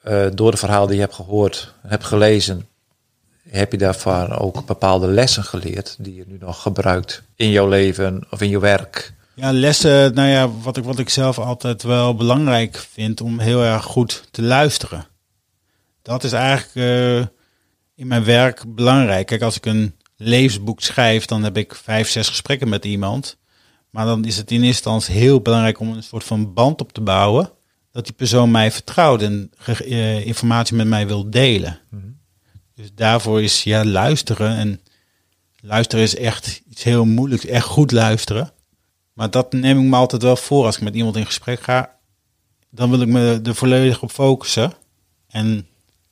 Eh, 0.00 0.26
door 0.34 0.50
de 0.50 0.56
verhalen 0.56 0.86
die 0.86 0.96
je 0.96 1.02
hebt 1.02 1.14
gehoord, 1.14 1.74
hebt 1.86 2.04
gelezen, 2.04 2.68
heb 3.48 3.72
je 3.72 3.78
daarvan 3.78 4.32
ook 4.32 4.66
bepaalde 4.66 5.06
lessen 5.06 5.44
geleerd 5.44 5.96
die 5.98 6.14
je 6.14 6.24
nu 6.26 6.36
nog 6.40 6.62
gebruikt 6.62 7.22
in 7.36 7.50
jouw 7.50 7.68
leven 7.68 8.26
of 8.30 8.40
in 8.40 8.48
je 8.48 8.58
werk. 8.58 9.12
Ja, 9.34 9.52
lessen, 9.52 10.14
nou 10.14 10.28
ja, 10.28 10.50
wat 10.50 10.76
ik, 10.76 10.84
wat 10.84 10.98
ik 10.98 11.08
zelf 11.08 11.38
altijd 11.38 11.82
wel 11.82 12.14
belangrijk 12.14 12.76
vind 12.76 13.20
om 13.20 13.38
heel 13.38 13.62
erg 13.62 13.84
goed 13.84 14.24
te 14.30 14.42
luisteren. 14.42 15.06
Dat 16.02 16.24
is 16.24 16.32
eigenlijk 16.32 16.74
eh, 16.74 17.26
in 17.94 18.06
mijn 18.06 18.24
werk 18.24 18.64
belangrijk. 18.74 19.26
Kijk, 19.26 19.42
als 19.42 19.56
ik 19.56 19.66
een 19.66 19.96
levensboek 20.16 20.80
schrijf, 20.80 21.24
dan 21.24 21.42
heb 21.42 21.56
ik 21.56 21.74
vijf, 21.74 22.08
zes 22.08 22.28
gesprekken 22.28 22.68
met 22.68 22.84
iemand. 22.84 23.36
Maar 23.90 24.04
dan 24.04 24.24
is 24.24 24.36
het 24.36 24.50
in 24.50 24.62
eerste 24.62 24.90
instantie 24.90 25.14
heel 25.14 25.40
belangrijk 25.40 25.80
om 25.80 25.92
een 25.92 26.02
soort 26.02 26.24
van 26.24 26.52
band 26.52 26.80
op 26.80 26.92
te 26.92 27.00
bouwen. 27.00 27.50
Dat 27.92 28.04
die 28.04 28.14
persoon 28.14 28.50
mij 28.50 28.70
vertrouwt 28.70 29.22
en 29.22 29.52
eh, 29.66 30.26
informatie 30.26 30.76
met 30.76 30.86
mij 30.86 31.06
wil 31.06 31.30
delen. 31.30 31.78
Dus 32.74 32.94
daarvoor 32.94 33.42
is 33.42 33.62
ja, 33.62 33.84
luisteren. 33.84 34.56
En 34.56 34.80
luisteren 35.60 36.04
is 36.04 36.16
echt 36.16 36.62
iets 36.70 36.82
heel 36.82 37.04
moeilijks. 37.04 37.46
Echt 37.46 37.66
goed 37.66 37.92
luisteren. 37.92 38.52
Maar 39.12 39.30
dat 39.30 39.52
neem 39.52 39.78
ik 39.78 39.84
me 39.84 39.96
altijd 39.96 40.22
wel 40.22 40.36
voor 40.36 40.64
als 40.64 40.76
ik 40.76 40.82
met 40.82 40.94
iemand 40.94 41.16
in 41.16 41.26
gesprek 41.26 41.60
ga. 41.60 41.96
Dan 42.70 42.90
wil 42.90 43.00
ik 43.00 43.08
me 43.08 43.40
er 43.44 43.54
volledig 43.54 44.02
op 44.02 44.10
focussen. 44.10 44.72
En 45.28 45.66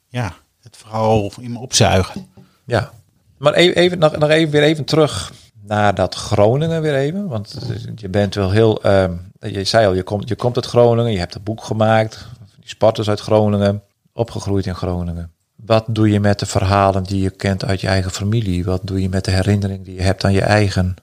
ja, 0.09 0.37
het 0.63 0.77
vooral 0.77 1.33
in 1.41 1.53
me 1.53 1.59
opzuigen. 1.59 2.29
Ja, 2.65 2.93
maar 3.39 3.55
even, 3.55 3.77
even, 3.77 3.99
nog, 3.99 4.17
nog 4.17 4.31
even 4.31 4.53
weer 4.53 4.63
even 4.63 4.85
terug 4.85 5.33
naar 5.69 5.95
dat 5.95 6.15
Groningen 6.15 6.83
weer 6.83 6.95
even. 6.95 7.29
Want 7.29 7.59
je 7.97 8.09
bent 8.09 8.35
wel 8.35 8.51
heel, 8.51 8.83
ehm, 8.83 9.13
je 9.41 9.65
zei 9.65 9.87
al, 9.87 9.95
je 9.95 10.03
komt, 10.03 10.29
je 10.29 10.37
komt 10.37 10.57
uit 10.57 10.67
Groningen, 10.67 11.13
je 11.13 11.19
hebt 11.19 11.35
een 11.35 11.43
boek 11.43 11.65
gemaakt, 11.65 12.27
die 12.61 12.69
sporters 12.69 13.09
uit 13.09 13.21
Groningen, 13.21 13.83
opgegroeid 14.13 14.67
in 14.67 14.75
Groningen. 14.75 15.33
Wat 15.57 15.85
doe 15.89 16.11
je 16.11 16.21
met 16.21 16.39
de 16.39 16.47
verhalen 16.47 17.03
die 17.03 17.23
je 17.23 17.31
kent 17.31 17.65
uit 17.65 17.81
je 17.81 17.87
eigen 17.87 18.11
familie? 18.11 18.65
Wat 18.65 18.81
doe 18.85 19.03
je 19.03 19.09
met 19.09 19.25
de 19.25 19.31
herinnering 19.31 19.85
die 19.85 19.95
je 19.95 20.03
hebt 20.03 20.25
aan 20.25 20.33
je 20.33 20.43
eigen 20.43 20.95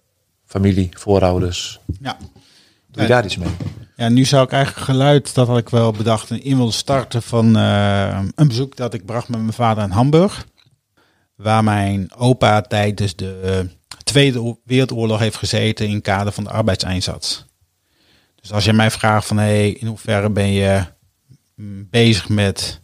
familie, 0.45 0.89
voorouders? 0.93 1.79
Ja. 1.99 2.17
Doe 2.91 3.03
je 3.03 3.09
daar 3.09 3.25
iets 3.25 3.37
mee? 3.37 3.55
Ja, 3.95 4.09
nu 4.09 4.25
zou 4.25 4.43
ik 4.43 4.51
eigenlijk 4.51 4.85
geluid, 4.85 5.35
dat 5.35 5.47
had 5.47 5.57
ik 5.57 5.69
wel 5.69 5.91
bedacht, 5.91 6.29
in 6.29 6.57
willen 6.57 6.73
starten 6.73 7.21
van 7.21 7.55
eh, 7.55 8.19
een 8.35 8.47
bezoek 8.47 8.75
dat 8.75 8.93
ik 8.93 9.05
bracht 9.05 9.29
met 9.29 9.39
mijn 9.39 9.53
vader 9.53 9.83
in 9.83 9.89
Hamburg. 9.89 10.45
Waar 11.35 11.63
mijn 11.63 12.13
opa 12.15 12.61
tijdens 12.61 13.15
de 13.15 13.69
Tweede 14.05 14.57
Wereldoorlog 14.63 15.19
heeft 15.19 15.37
gezeten 15.37 15.87
in 15.87 16.01
kader 16.01 16.33
van 16.33 16.43
de 16.43 16.49
arbeidseinsatz. 16.49 17.43
Dus 18.35 18.51
als 18.51 18.65
je 18.65 18.73
mij 18.73 18.91
vraagt 18.91 19.27
van, 19.27 19.37
hey, 19.37 19.69
in 19.69 19.87
hoeverre 19.87 20.29
ben 20.29 20.51
je 20.51 20.83
mm, 21.55 21.87
bezig 21.89 22.29
met, 22.29 22.81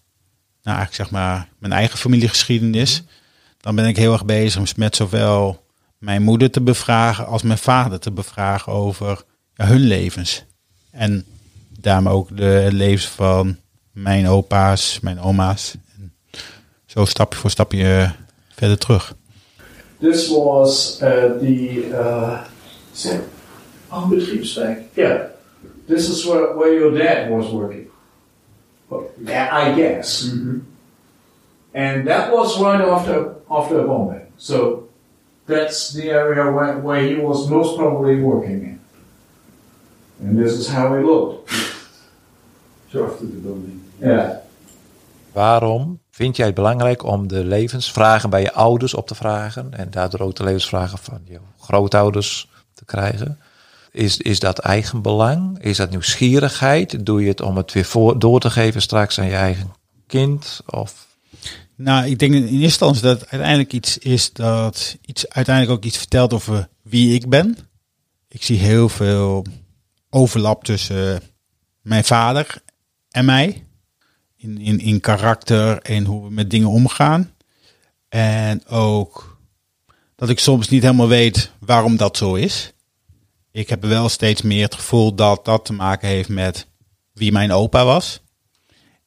nou 0.64 0.78
eigenlijk 0.78 0.94
zeg 0.94 1.10
maar, 1.10 1.48
mijn 1.60 1.74
eigen 1.74 1.98
familiegeschiedenis, 1.98 3.04
dan 3.58 3.76
ben 3.76 3.86
ik 3.86 3.98
heel 3.98 4.14
erg 4.14 4.26
bezig 4.26 4.76
met 4.76 4.96
zowel 4.96 5.66
mijn 5.98 6.24
moeder 6.24 6.52
te 6.52 6.62
bevragen 6.62 7.26
als 7.26 7.42
mijn 7.42 7.58
vader 7.58 8.00
te 8.00 8.12
bevragen 8.12 8.72
over 8.72 9.24
ja, 9.54 9.66
hun 9.66 9.80
levens. 9.80 10.44
En 10.92 11.26
daarmee 11.80 12.14
ook 12.14 12.38
de 12.38 12.68
levens 12.72 13.08
van 13.08 13.58
mijn 13.92 14.28
opa's, 14.28 15.00
mijn 15.00 15.20
oma's. 15.20 15.76
En 15.96 16.14
zo 16.86 17.06
stapje 17.06 17.40
voor 17.40 17.50
stapje 17.50 18.02
eh, 18.02 18.12
verder 18.56 18.78
terug. 18.78 19.16
This 20.02 20.30
was 20.30 21.02
uh, 21.02 21.38
the 21.40 21.94
uh, 21.94 22.48
is 22.94 23.06
it 23.06 23.30
Ambetriebsweg? 23.92 24.88
Yeah. 24.96 25.28
This 25.88 26.10
is 26.10 26.26
where, 26.26 26.56
where 26.58 26.74
your 26.74 26.98
dad 26.98 27.30
was 27.30 27.52
working. 27.52 27.90
Well, 28.90 29.12
yeah, 29.22 29.50
I 29.52 29.76
guess. 29.76 30.24
And 31.74 32.08
that 32.08 32.34
was 32.34 32.60
right 32.60 32.82
after 32.82 33.36
after 33.50 33.80
a 33.80 33.88
bombing. 33.88 34.26
So 34.38 34.90
that's 35.46 35.94
the 35.94 36.10
area 36.10 36.52
where, 36.52 36.78
where 36.80 37.02
he 37.02 37.16
was 37.16 37.50
most 37.50 37.78
probably 37.78 38.22
working 38.22 38.62
in. 38.64 38.80
And 40.20 40.38
this 40.38 40.54
is 40.54 40.68
how 40.68 40.98
he 40.98 41.04
looked. 41.04 41.50
Zo 42.92 43.06
achter 43.06 43.26
de 43.26 43.38
building. 43.38 43.80
Yeah. 44.02 44.42
Waarom 45.36 46.00
vind 46.12 46.36
jij 46.36 46.46
het 46.46 46.56
belangrijk 46.56 47.04
om 47.04 47.28
de 47.28 47.44
levensvragen 47.44 48.30
bij 48.30 48.42
je 48.42 48.54
ouders 48.54 48.94
op 48.94 49.08
te 49.08 49.16
vragen 49.16 49.74
en 49.74 49.92
daardoor 49.92 50.20
ook 50.20 50.36
de 50.36 50.44
levensvragen 50.44 50.98
van 50.98 51.22
je 51.24 51.40
grootouders 51.60 52.50
te 52.74 52.86
krijgen? 52.86 53.40
Is, 53.92 54.18
is 54.18 54.40
dat 54.40 54.60
eigenbelang? 54.60 55.64
Is 55.64 55.78
dat 55.78 55.90
nieuwsgierigheid? 55.90 57.06
Doe 57.06 57.22
je 57.22 57.28
het 57.28 57.42
om 57.42 57.58
het 57.58 57.74
weer 57.74 57.86
voor, 57.86 58.20
door 58.20 58.40
te 58.40 58.50
geven 58.50 58.82
straks 58.82 59.20
aan 59.20 59.26
je 59.26 59.36
eigen 59.36 59.74
kind? 60.08 60.62
Of 60.66 61.08
Nou, 61.76 62.06
ik 62.06 62.20
denk 62.20 62.34
in 62.34 62.42
eerste 62.42 62.58
instantie 62.58 63.02
dat 63.02 63.20
het 63.20 63.30
uiteindelijk 63.30 63.74
iets 63.74 63.98
is 63.98 64.34
dat 64.34 64.98
iets 65.06 65.30
uiteindelijk 65.30 65.78
ook 65.78 65.84
iets 65.86 65.98
vertelt 65.98 66.34
over 66.34 66.70
wie 66.82 67.14
ik 67.14 67.30
ben. 67.30 67.58
Ik 68.28 68.44
zie 68.44 68.58
heel 68.58 68.90
veel 68.90 69.46
overlap 70.10 70.64
tussen 70.64 71.22
mijn 71.82 72.04
vader 72.04 72.62
en 73.10 73.26
mij. 73.26 73.66
In, 74.42 74.80
in, 74.80 75.00
karakter 75.00 75.82
en 75.82 76.06
hoe 76.06 76.24
we 76.24 76.32
met 76.34 76.50
dingen 76.50 76.70
omgaan. 76.70 77.34
En 78.10 78.68
ook 78.68 79.38
dat 80.16 80.30
ik 80.30 80.40
soms 80.40 80.70
niet 80.70 80.82
helemaal 80.82 81.08
weet 81.08 81.52
waarom 81.60 81.98
dat 81.98 82.18
zo 82.18 82.34
is. 82.34 82.74
Ik 83.52 83.70
heb 83.70 83.84
wel 83.84 84.10
steeds 84.10 84.42
meer 84.42 84.64
het 84.64 84.76
gevoel 84.76 85.16
dat 85.16 85.46
dat 85.46 85.66
te 85.66 85.74
maken 85.74 86.08
heeft 86.08 86.30
met 86.30 86.68
wie 87.14 87.32
mijn 87.32 87.52
opa 87.52 87.86
was. 87.86 88.22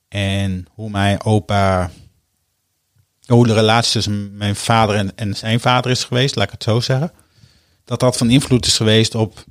En 0.08 0.66
hoe 0.70 0.90
mijn 0.90 1.24
opa 1.24 1.90
hoe 3.26 3.46
de 3.46 3.54
relatie 3.54 3.92
tussen 3.92 4.36
mijn 4.36 4.56
vader 4.56 4.96
en, 4.96 5.16
en 5.16 5.36
zijn 5.36 5.60
vader 5.60 5.90
is 5.90 6.04
geweest, 6.04 6.36
laat 6.36 6.46
ik 6.46 6.52
het 6.52 6.62
zo 6.62 6.80
zeggen. 6.80 7.12
Dat 7.84 8.00
dat 8.00 8.16
van 8.16 8.30
invloed 8.30 8.66
is 8.66 8.76
geweest 8.76 9.14
op. 9.14 9.44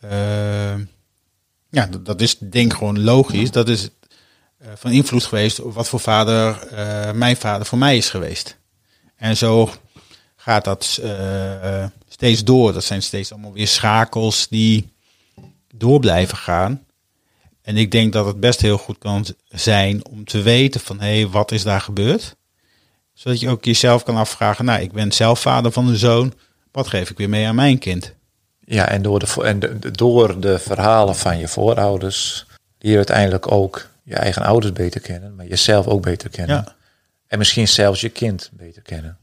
eh, 0.00 0.74
ja, 1.70 1.86
dat, 1.86 2.06
dat 2.06 2.20
is 2.20 2.38
denk 2.38 2.72
ik 2.72 2.78
gewoon 2.78 3.00
logisch. 3.00 3.50
Dat 3.50 3.68
is 3.68 3.88
van 4.74 4.90
invloed 4.90 5.24
geweest 5.24 5.60
op 5.60 5.74
wat 5.74 5.88
voor 5.88 6.00
vader 6.00 6.66
eh, 6.66 7.12
mijn 7.12 7.36
vader 7.36 7.66
voor 7.66 7.78
mij 7.78 7.96
is 7.96 8.10
geweest. 8.10 8.56
En 9.16 9.36
zo 9.36 9.70
gaat 10.36 10.64
dat 10.64 10.98
eh, 11.02 11.82
eh, 11.82 11.90
steeds 12.08 12.44
door. 12.44 12.72
Dat 12.72 12.84
zijn 12.84 13.02
steeds 13.02 13.32
allemaal 13.32 13.52
weer 13.52 13.68
schakels 13.68 14.48
die 14.48 14.92
door 15.74 16.00
blijven 16.00 16.36
gaan. 16.36 16.84
En 17.62 17.76
ik 17.76 17.90
denk 17.90 18.12
dat 18.12 18.26
het 18.26 18.40
best 18.40 18.60
heel 18.60 18.78
goed 18.78 18.98
kan 18.98 19.26
zijn 19.48 20.06
om 20.06 20.24
te 20.24 20.42
weten 20.42 20.80
van 20.80 21.00
hé, 21.00 21.20
hey, 21.20 21.28
wat 21.28 21.52
is 21.52 21.62
daar 21.62 21.80
gebeurd? 21.80 22.36
Zodat 23.14 23.40
je 23.40 23.48
ook 23.48 23.64
jezelf 23.64 24.02
kan 24.02 24.16
afvragen, 24.16 24.64
nou, 24.64 24.80
ik 24.80 24.92
ben 24.92 25.12
zelf 25.12 25.40
vader 25.40 25.72
van 25.72 25.88
een 25.88 25.96
zoon. 25.96 26.34
Wat 26.72 26.86
geef 26.86 27.10
ik 27.10 27.16
weer 27.16 27.28
mee 27.28 27.46
aan 27.46 27.54
mijn 27.54 27.78
kind? 27.78 28.16
ja, 28.68 28.88
en 28.88 29.02
door 29.02 29.18
de, 29.18 29.42
en 29.42 29.80
door 29.92 30.40
de 30.40 30.58
verhalen 30.58 31.16
van 31.16 31.38
je 31.38 31.48
voorouders 31.48 32.46
je 32.78 32.96
uiteindelijk 32.96 33.50
ook 33.50 33.88
je 34.08 34.14
eigen 34.14 34.42
ouders 34.42 34.72
beter 34.72 35.00
kennen, 35.00 35.34
maar 35.34 35.46
jezelf 35.46 35.86
ook 35.86 36.02
beter 36.02 36.30
kennen. 36.30 36.56
Ja. 36.56 36.74
En 37.26 37.38
misschien 37.38 37.68
zelfs 37.68 38.00
je 38.00 38.08
kind 38.08 38.50
beter 38.52 38.82
kennen. 38.82 39.18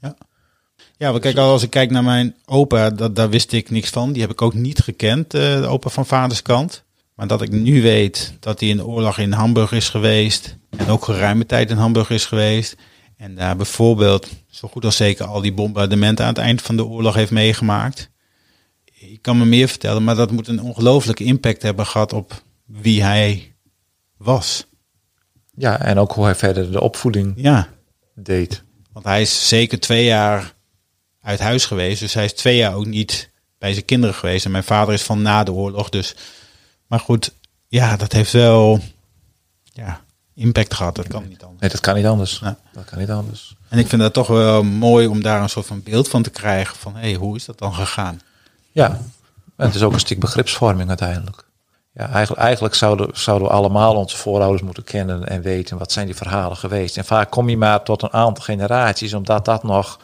Ja, 0.97 1.09
want 1.11 1.21
kijk, 1.21 1.37
als 1.37 1.63
ik 1.63 1.69
kijk 1.69 1.91
naar 1.91 2.03
mijn 2.03 2.35
opa, 2.45 2.89
dat, 2.89 3.15
daar 3.15 3.29
wist 3.29 3.51
ik 3.51 3.69
niks 3.69 3.89
van. 3.89 4.11
Die 4.11 4.21
heb 4.21 4.31
ik 4.31 4.41
ook 4.41 4.53
niet 4.53 4.79
gekend, 4.79 5.33
eh, 5.33 5.41
de 5.61 5.67
opa 5.67 5.89
van 5.89 6.05
vaders 6.05 6.41
kant. 6.41 6.83
Maar 7.15 7.27
dat 7.27 7.41
ik 7.41 7.51
nu 7.51 7.81
weet 7.81 8.33
dat 8.39 8.59
hij 8.59 8.69
in 8.69 8.77
de 8.77 8.85
oorlog 8.85 9.17
in 9.17 9.31
Hamburg 9.31 9.71
is 9.71 9.89
geweest. 9.89 10.55
En 10.77 10.87
ook 10.87 11.03
geruime 11.03 11.45
tijd 11.45 11.69
in 11.69 11.77
Hamburg 11.77 12.09
is 12.09 12.25
geweest. 12.25 12.75
En 13.17 13.35
daar 13.35 13.55
bijvoorbeeld, 13.55 14.29
zo 14.49 14.67
goed 14.67 14.85
als 14.85 14.95
zeker, 14.95 15.25
al 15.25 15.41
die 15.41 15.53
bombardementen 15.53 16.25
aan 16.25 16.33
het 16.33 16.41
eind 16.41 16.61
van 16.61 16.75
de 16.75 16.85
oorlog 16.85 17.15
heeft 17.15 17.31
meegemaakt. 17.31 18.09
Ik 18.83 19.21
kan 19.21 19.37
me 19.37 19.45
meer 19.45 19.67
vertellen, 19.67 20.03
maar 20.03 20.15
dat 20.15 20.31
moet 20.31 20.47
een 20.47 20.61
ongelooflijke 20.61 21.23
impact 21.23 21.61
hebben 21.61 21.85
gehad 21.85 22.13
op 22.13 22.43
wie 22.65 23.03
hij 23.03 23.55
was. 24.17 24.65
Ja, 25.57 25.79
en 25.79 25.97
ook 25.97 26.11
hoe 26.11 26.23
hij 26.23 26.35
verder 26.35 26.71
de 26.71 26.81
opvoeding 26.81 27.33
Ja, 27.35 27.67
deed. 28.15 28.63
want 28.91 29.05
hij 29.05 29.21
is 29.21 29.47
zeker 29.47 29.79
twee 29.79 30.05
jaar 30.05 30.53
uit 31.21 31.39
huis 31.39 31.65
geweest. 31.65 31.99
Dus 31.99 32.13
hij 32.13 32.25
is 32.25 32.33
twee 32.33 32.57
jaar 32.57 32.73
ook 32.73 32.85
niet 32.85 33.29
bij 33.57 33.73
zijn 33.73 33.85
kinderen 33.85 34.15
geweest. 34.15 34.45
En 34.45 34.51
mijn 34.51 34.63
vader 34.63 34.93
is 34.93 35.03
van 35.03 35.21
na 35.21 35.43
de 35.43 35.51
oorlog. 35.51 35.89
Dus, 35.89 36.15
maar 36.87 36.99
goed, 36.99 37.33
ja, 37.67 37.97
dat 37.97 38.11
heeft 38.11 38.31
wel 38.31 38.79
ja, 39.63 40.01
impact 40.33 40.73
gehad. 40.73 40.95
Dat 40.95 41.07
kan 41.07 41.27
niet 41.27 41.41
anders. 41.43 41.61
Nee, 41.61 41.69
dat 41.69 41.79
kan 41.79 41.95
niet 41.95 42.05
anders. 42.05 42.39
Ja. 42.39 42.57
Dat 42.73 42.85
kan 42.85 42.99
niet 42.99 43.11
anders. 43.11 43.55
En 43.69 43.79
ik 43.79 43.87
vind 43.87 44.01
dat 44.01 44.13
toch 44.13 44.27
wel 44.27 44.63
mooi 44.63 45.07
om 45.07 45.21
daar 45.21 45.41
een 45.41 45.49
soort 45.49 45.65
van 45.65 45.83
beeld 45.83 46.07
van 46.07 46.23
te 46.23 46.29
krijgen. 46.29 46.77
Van, 46.77 46.95
hé, 46.95 46.99
hey, 46.99 47.13
hoe 47.13 47.35
is 47.35 47.45
dat 47.45 47.57
dan 47.57 47.73
gegaan? 47.73 48.19
Ja, 48.71 48.89
en 49.55 49.65
het 49.65 49.75
is 49.75 49.81
ook 49.81 49.93
een 49.93 49.99
stuk 49.99 50.19
begripsvorming 50.19 50.89
uiteindelijk. 50.89 51.44
Ja, 51.95 52.09
eigenlijk, 52.09 52.41
eigenlijk 52.41 52.75
zouden, 52.75 53.09
zouden 53.13 53.47
we 53.47 53.53
allemaal 53.53 53.95
onze 53.95 54.17
voorouders 54.17 54.61
moeten 54.61 54.83
kennen 54.83 55.27
en 55.27 55.41
weten 55.41 55.77
wat 55.77 55.91
zijn 55.91 56.05
die 56.05 56.15
verhalen 56.15 56.57
geweest. 56.57 56.97
En 56.97 57.05
vaak 57.05 57.31
kom 57.31 57.49
je 57.49 57.57
maar 57.57 57.83
tot 57.83 58.01
een 58.01 58.13
aantal 58.13 58.43
generaties, 58.43 59.13
omdat 59.13 59.45
dat 59.45 59.63
nog 59.63 59.99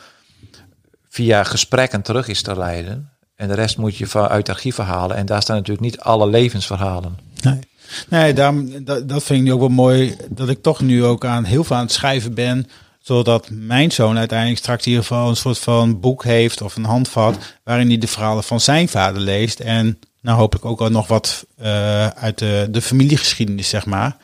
via 1.10 1.44
gesprekken 1.44 2.02
terug 2.02 2.28
is 2.28 2.42
te 2.42 2.58
leiden. 2.58 3.10
En 3.36 3.48
de 3.48 3.54
rest 3.54 3.78
moet 3.78 3.98
je 3.98 4.08
van 4.08 4.28
uit 4.28 4.50
archieven 4.50 4.86
halen. 4.86 5.18
En 5.18 5.26
daar 5.26 5.42
staan 5.42 5.56
natuurlijk 5.56 5.86
niet 5.86 6.00
alle 6.00 6.28
levensverhalen. 6.28 7.18
Nee, 7.42 7.60
nee 8.10 8.34
dat, 9.06 9.24
vind 9.24 9.48
ik 9.48 9.54
ook 9.54 9.60
wel 9.60 9.70
mooi. 9.70 10.16
Dat 10.30 10.50
ik 10.50 10.62
toch 10.62 10.82
nu 10.82 11.06
ook 11.06 11.26
aan 11.26 11.44
heel 11.44 11.64
veel 11.64 11.76
aan 11.76 11.82
het 11.82 11.92
schrijven 11.92 12.34
ben. 12.34 12.68
Zodat 13.00 13.50
mijn 13.50 13.92
zoon 13.92 14.18
uiteindelijk 14.18 14.60
straks 14.60 14.86
ieder 14.86 15.02
geval 15.02 15.30
een 15.30 15.36
soort 15.36 15.60
van 15.60 16.00
boek 16.00 16.24
heeft 16.24 16.62
of 16.62 16.76
een 16.76 16.86
handvat. 16.86 17.38
Waarin 17.64 17.88
hij 17.88 17.98
de 17.98 18.08
verhalen 18.08 18.44
van 18.44 18.60
zijn 18.60 18.88
vader 18.88 19.22
leest. 19.22 19.60
En 19.60 20.00
nou 20.22 20.38
hoop 20.38 20.56
ik 20.56 20.66
ook 20.66 20.82
al 20.82 20.90
nog 20.90 21.08
wat 21.08 21.46
eh, 21.58 22.08
uit 22.08 22.38
de, 22.38 22.68
de 22.72 22.82
familiegeschiedenis, 22.82 23.70
zeg 23.70 23.86
maar. 23.86 24.18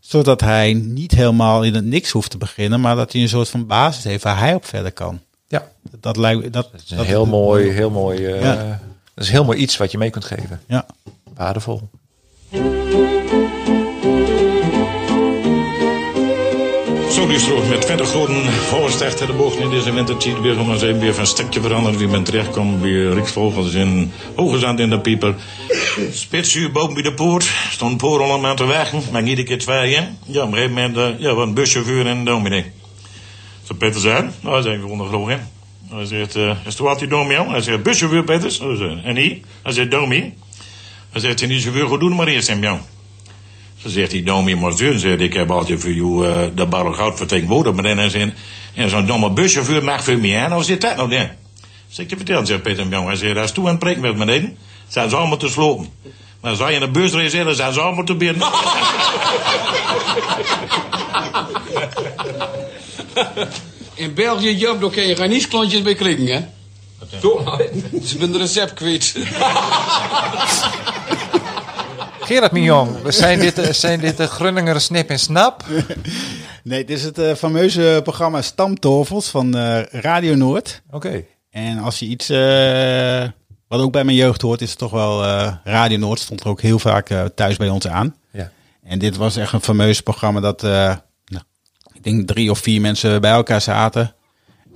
Zodat 0.00 0.40
hij 0.40 0.72
niet 0.72 1.12
helemaal 1.12 1.62
in 1.62 1.74
het 1.74 1.84
niks 1.84 2.10
hoeft 2.10 2.30
te 2.30 2.38
beginnen. 2.38 2.80
Maar 2.80 2.96
dat 2.96 3.12
hij 3.12 3.22
een 3.22 3.28
soort 3.28 3.48
van 3.48 3.66
basis 3.66 4.04
heeft 4.04 4.22
waar 4.24 4.38
hij 4.38 4.54
op 4.54 4.64
verder 4.64 4.92
kan. 4.92 5.20
Ja, 5.48 5.68
Dat, 5.90 6.02
dat 6.02 6.16
lijkt 6.16 6.42
dat, 6.52 6.52
dat 6.72 6.82
is 6.84 6.90
een 6.90 7.04
heel 7.04 7.26
mooi, 7.26 7.70
heel 7.70 7.90
mooi, 7.90 8.26
eh, 8.26 8.42
Ja. 8.42 8.80
dat 9.14 9.24
is 9.24 9.30
heel 9.30 9.44
mooi 9.44 9.58
iets 9.58 9.76
wat 9.76 9.90
je 9.90 9.98
mee 9.98 10.10
kunt 10.10 10.24
geven. 10.24 10.60
Ja. 10.66 10.86
Waardevol. 11.34 11.80
Strook 17.38 17.68
met 17.68 17.84
verder 17.84 18.06
groten 18.06 18.44
voorstart 18.44 19.18
de 19.18 19.32
bocht 19.32 19.58
in 19.58 19.70
deze 19.70 19.92
wintertijd 19.92 20.40
weer 20.40 20.60
om 20.60 20.72
eens 20.72 20.82
weer 20.82 21.14
van 21.14 21.26
stukje 21.26 21.60
veranderd. 21.60 21.96
Wie 21.96 22.08
men 22.08 22.24
terechtkomt 22.24 22.80
bij 22.80 22.90
Riksvogels 22.90 23.74
in 23.74 24.12
Hogezand 24.36 24.80
in 24.80 24.90
de 24.90 25.00
Pieper. 25.00 25.34
Spitsuur 26.12 26.72
boven 26.72 26.94
bij 26.94 27.02
de 27.02 27.14
poort. 27.14 27.50
Stond 27.70 27.96
poort 27.96 28.22
al 28.22 28.36
om 28.36 28.46
aan 28.46 28.56
te 28.56 28.64
wachten. 28.64 29.02
Maar 29.12 29.22
iedere 29.22 29.46
keer 29.46 29.58
twee? 29.58 29.90
Ja, 29.90 30.42
op 30.42 30.52
een 30.52 30.54
gegeven 30.54 30.74
eh, 30.96 31.18
ja, 31.18 31.34
wat 31.34 31.46
een 31.46 31.54
buschauffeur 31.54 32.06
en 32.06 32.24
dominee. 32.24 32.64
Zo 33.62 33.74
Peter 33.74 34.00
zei, 34.00 34.30
nou, 34.40 34.62
hij 34.62 34.78
gewoon 34.78 34.96
nog 34.96 35.28
hè. 35.28 35.36
Hij 35.90 36.04
zegt, 36.04 36.36
eh, 36.36 36.56
is 36.66 36.78
er 36.78 36.84
wat 36.84 36.98
die 36.98 37.08
dominee? 37.08 37.48
Hij 37.48 37.60
zegt, 37.60 37.82
buschauffeur 37.82 38.24
zegt, 38.50 39.04
En 39.04 39.14
hij? 39.16 39.42
Hij 39.62 39.72
zegt, 39.72 39.90
dominee. 39.90 40.34
Hij 41.10 41.20
zegt, 41.20 41.38
die 41.38 41.60
chauffeur 41.60 41.86
goed 41.86 42.00
doen, 42.00 42.14
maar 42.14 42.26
eerst 42.26 42.48
hem, 42.48 42.62
jou. 42.62 42.78
Ze 43.82 43.88
zegt 43.88 44.10
die 44.10 44.22
dominee 44.22 44.56
maar 44.56 44.76
zo. 44.76 44.96
Zegt, 44.96 45.20
ik 45.20 45.34
heb 45.34 45.50
altijd 45.50 45.80
voor 45.80 45.92
jou 45.92 46.28
eh, 46.28 46.42
de 46.54 46.66
barrel 46.66 46.92
goud 46.92 47.16
vertegenwoordigd. 47.16 47.74
Maar 47.74 47.84
dan 47.84 47.98
is 47.98 48.14
in, 48.14 48.32
en 48.74 48.90
zo'n 48.90 49.06
domme 49.06 49.30
buschauffeur 49.30 49.84
mag 49.84 50.04
voor 50.04 50.18
mij. 50.18 50.42
En 50.42 50.50
nou 50.50 50.62
zit 50.62 50.80
dat 50.80 50.96
nou 50.96 51.10
dan? 51.10 51.28
Zeg, 51.88 52.10
je 52.10 52.16
vertellen, 52.16 52.46
zegt 52.46 52.62
Peter 52.62 52.86
Jong. 52.88 53.06
Hij 53.06 53.16
zegt, 53.16 53.36
als 53.36 53.52
toe 53.52 53.64
aan 53.64 53.70
het 53.70 53.78
preken 53.78 54.00
met 54.00 54.18
beneden, 54.18 54.56
zijn 54.88 55.10
ze 55.10 55.16
allemaal 55.16 55.36
te 55.36 55.48
slopen. 55.48 55.88
Maar 56.40 56.50
als 56.50 56.60
hij 56.60 56.74
in 56.74 56.80
de 56.80 56.90
bus 56.90 57.12
reserveren, 57.12 57.56
zijn 57.56 57.72
ze 57.72 57.80
allemaal 57.80 58.04
te 58.04 58.14
binnen. 58.14 58.48
In 63.94 64.14
België, 64.14 64.56
Job, 64.56 64.80
daar 64.80 64.90
kun 64.90 65.06
je 65.06 65.16
geen 65.16 65.30
niesklontjes 65.30 65.82
bij 65.82 65.94
klikken, 65.94 66.26
hè? 66.26 66.40
Toch? 67.20 67.58
Ze 68.04 68.18
zijn 68.18 68.32
de 68.32 68.38
recept 68.38 68.74
kwijt. 68.74 69.16
Gerard 72.24 72.52
Mignon, 72.52 72.96
zijn 73.06 73.38
dit, 73.38 73.58
eh, 73.58 73.72
zijn 73.72 74.00
dit 74.00 74.16
de 74.16 74.26
Grunninger 74.26 74.80
Snip 74.80 75.08
en 75.10 75.18
Snap? 75.18 75.64
Nee, 76.64 76.84
dit 76.84 76.96
is 76.98 77.04
het 77.04 77.18
eh, 77.18 77.34
fameuze 77.34 78.00
programma 78.02 78.42
Stamtovels 78.42 79.28
van 79.28 79.56
eh, 79.56 79.82
Radio 79.82 80.34
Noord. 80.34 80.82
Oké. 80.90 81.24
En 81.50 81.78
als 81.78 81.98
je 81.98 82.06
iets, 82.06 82.28
wat 83.68 83.80
ook 83.80 83.92
bij 83.92 84.04
mijn 84.04 84.16
jeugd 84.16 84.42
hoort, 84.42 84.60
is 84.60 84.70
het 84.70 84.78
toch 84.78 84.90
wel 84.90 85.24
Radio 85.64 85.98
Noord. 85.98 86.18
Stond 86.18 86.40
er 86.40 86.48
ook 86.48 86.60
heel 86.60 86.78
vaak 86.78 87.08
thuis 87.34 87.56
bij 87.56 87.68
ons 87.68 87.88
aan. 87.88 88.16
Ja. 88.30 88.50
En 88.82 88.98
dit 88.98 89.16
was 89.16 89.36
echt 89.36 89.52
een 89.52 89.60
fameus 89.60 90.00
programma 90.00 90.40
dat, 90.40 90.62
nou, 90.62 91.42
ik 91.92 92.02
denk 92.02 92.26
drie 92.28 92.50
of 92.50 92.58
vier 92.58 92.80
mensen 92.80 93.20
bij 93.20 93.32
elkaar 93.32 93.60
zaten. 93.60 94.14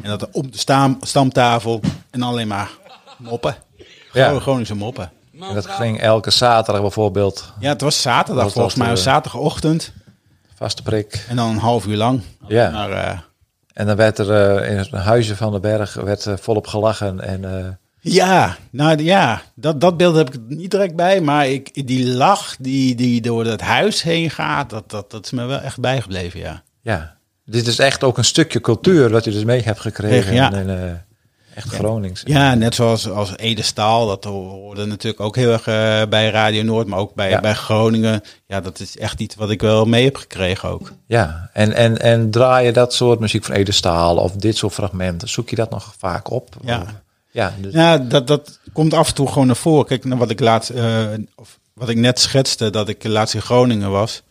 En 0.03 0.09
dat 0.09 0.23
er 0.23 0.29
op 0.33 0.53
de 0.53 0.59
stamtafel 1.01 1.81
en 2.11 2.23
alleen 2.23 2.49
maar 2.49 2.71
moppen. 3.19 3.57
Ja. 4.13 4.27
Gewoon 4.27 4.41
Groningse 4.41 4.75
moppen. 4.75 5.13
En 5.41 5.55
dat 5.55 5.67
ging 5.67 6.01
elke 6.01 6.31
zaterdag 6.31 6.83
bijvoorbeeld. 6.83 7.53
Ja, 7.61 7.69
het 7.69 7.81
was 7.81 8.03
zaterdag 8.03 8.45
Was 8.45 8.53
volgens 8.53 8.75
dat, 8.75 8.87
mij, 8.87 8.97
zaterdagochtend. 8.97 9.93
Vaste 10.55 10.83
prik. 10.83 11.25
En 11.29 11.37
dan 11.37 11.49
een 11.51 11.59
half 11.59 11.87
uur 11.87 11.97
lang. 11.97 12.21
Ja. 12.47 12.71
Maar, 12.71 12.91
eh, 12.91 13.19
En 13.73 13.87
dan 13.87 13.97
werd 13.97 14.19
er 14.19 14.31
eh, 14.59 14.71
in 14.71 14.79
het 14.79 14.91
huizen 14.91 15.37
van 15.37 15.53
de 15.53 15.61
berg 15.61 15.95
werd, 15.95 16.27
eh, 16.27 16.35
volop 16.37 16.67
gelachen. 16.67 17.21
En 17.21 17.45
eh, 17.59 17.67
Ja, 18.01 18.57
nou 18.71 19.03
ja, 19.03 19.43
dat, 19.55 19.81
dat 19.81 19.97
beeld 19.97 20.17
heb 20.17 20.29
ik 20.29 20.35
er 20.35 20.41
niet 20.49 20.71
direct 20.71 20.97
bij. 20.97 21.21
Maar 21.21 21.49
ik, 21.49 21.87
die 21.87 22.07
lach 22.07 22.57
die, 22.59 22.95
die 22.95 23.21
door 23.21 23.45
het 23.45 23.61
huis 23.61 24.03
heen 24.03 24.31
gaat, 24.31 24.71
dat, 24.71 24.91
dat, 24.91 25.11
dat 25.11 25.25
is 25.25 25.31
me 25.31 25.45
wel 25.45 25.59
echt 25.61 25.81
bijgebleven, 25.81 26.41
ja. 26.41 26.63
ja, 26.83 27.17
dit 27.45 27.67
is 27.67 27.79
echt 27.79 28.05
ook 28.05 28.19
een 28.19 28.25
stukje 28.25 28.61
cultuur 28.61 29.11
wat 29.11 29.25
je 29.25 29.31
dus 29.31 29.45
mee 29.45 29.63
hebt 29.63 29.81
gekregen. 29.81 30.35
Ja. 30.35 30.53
En, 30.53 30.85
eh, 30.85 30.93
echt 31.57 31.69
Gronings. 31.75 32.23
Ja, 32.25 32.55
net 32.55 32.75
zoals 32.75 33.09
als 33.11 33.37
Ede 33.37 33.63
Staal, 33.63 34.07
dat 34.07 34.25
hoorde 34.25 34.85
natuurlijk 34.85 35.21
ook 35.23 35.37
heel 35.37 35.53
erg 35.53 35.67
eh, 35.67 36.09
bij 36.09 36.29
Radio 36.31 36.63
Noord, 36.63 36.87
maar 36.87 36.99
ook 36.99 37.15
bij, 37.15 37.31
Ja. 37.31 37.41
bij 37.41 37.55
Groningen. 37.55 38.23
Ja, 38.47 38.61
dat 38.61 38.81
is 38.81 38.99
echt 38.99 39.21
iets 39.21 39.35
wat 39.35 39.51
ik 39.51 39.61
wel 39.61 39.85
mee 39.85 40.05
heb 40.05 40.17
gekregen 40.17 40.69
ook. 40.69 40.93
Ja, 41.07 41.51
en, 41.53 41.73
en, 41.73 41.99
en 42.01 42.31
draai 42.31 42.67
je 42.67 42.73
dat 42.73 42.95
soort 42.95 43.21
muziek 43.21 43.45
van 43.45 43.55
Ede 43.55 43.73
Staal 43.73 44.17
of 44.17 44.33
dit 44.33 44.57
soort 44.57 44.73
fragmenten, 44.75 45.29
zoek 45.29 45.51
je 45.51 45.57
dat 45.57 45.71
nog 45.71 45.95
vaak 45.99 46.31
op? 46.31 46.57
Ja. 46.65 46.85
Ja, 47.31 47.55
dus, 47.61 47.73
Ja, 47.73 47.99
dat, 47.99 48.27
dat 48.27 48.59
komt 48.73 48.95
af 48.95 49.09
en 49.09 49.15
toe 49.15 49.29
gewoon 49.29 49.47
naar 49.47 49.57
voren. 49.57 49.87
Kijk, 49.87 50.05
naar 50.05 50.19
wat 50.19 50.31
ik 50.31 50.41
laatst, 50.41 50.71
eh, 50.71 51.05
of 51.35 51.59
wat 51.73 51.89
ik 51.89 51.97
net 51.97 52.21
schetste, 52.21 52.71
dat 52.71 52.89
ik 52.89 53.05
laatst 53.05 53.35
in 53.35 53.43
Groningen 53.43 53.91
was. 53.91 54.23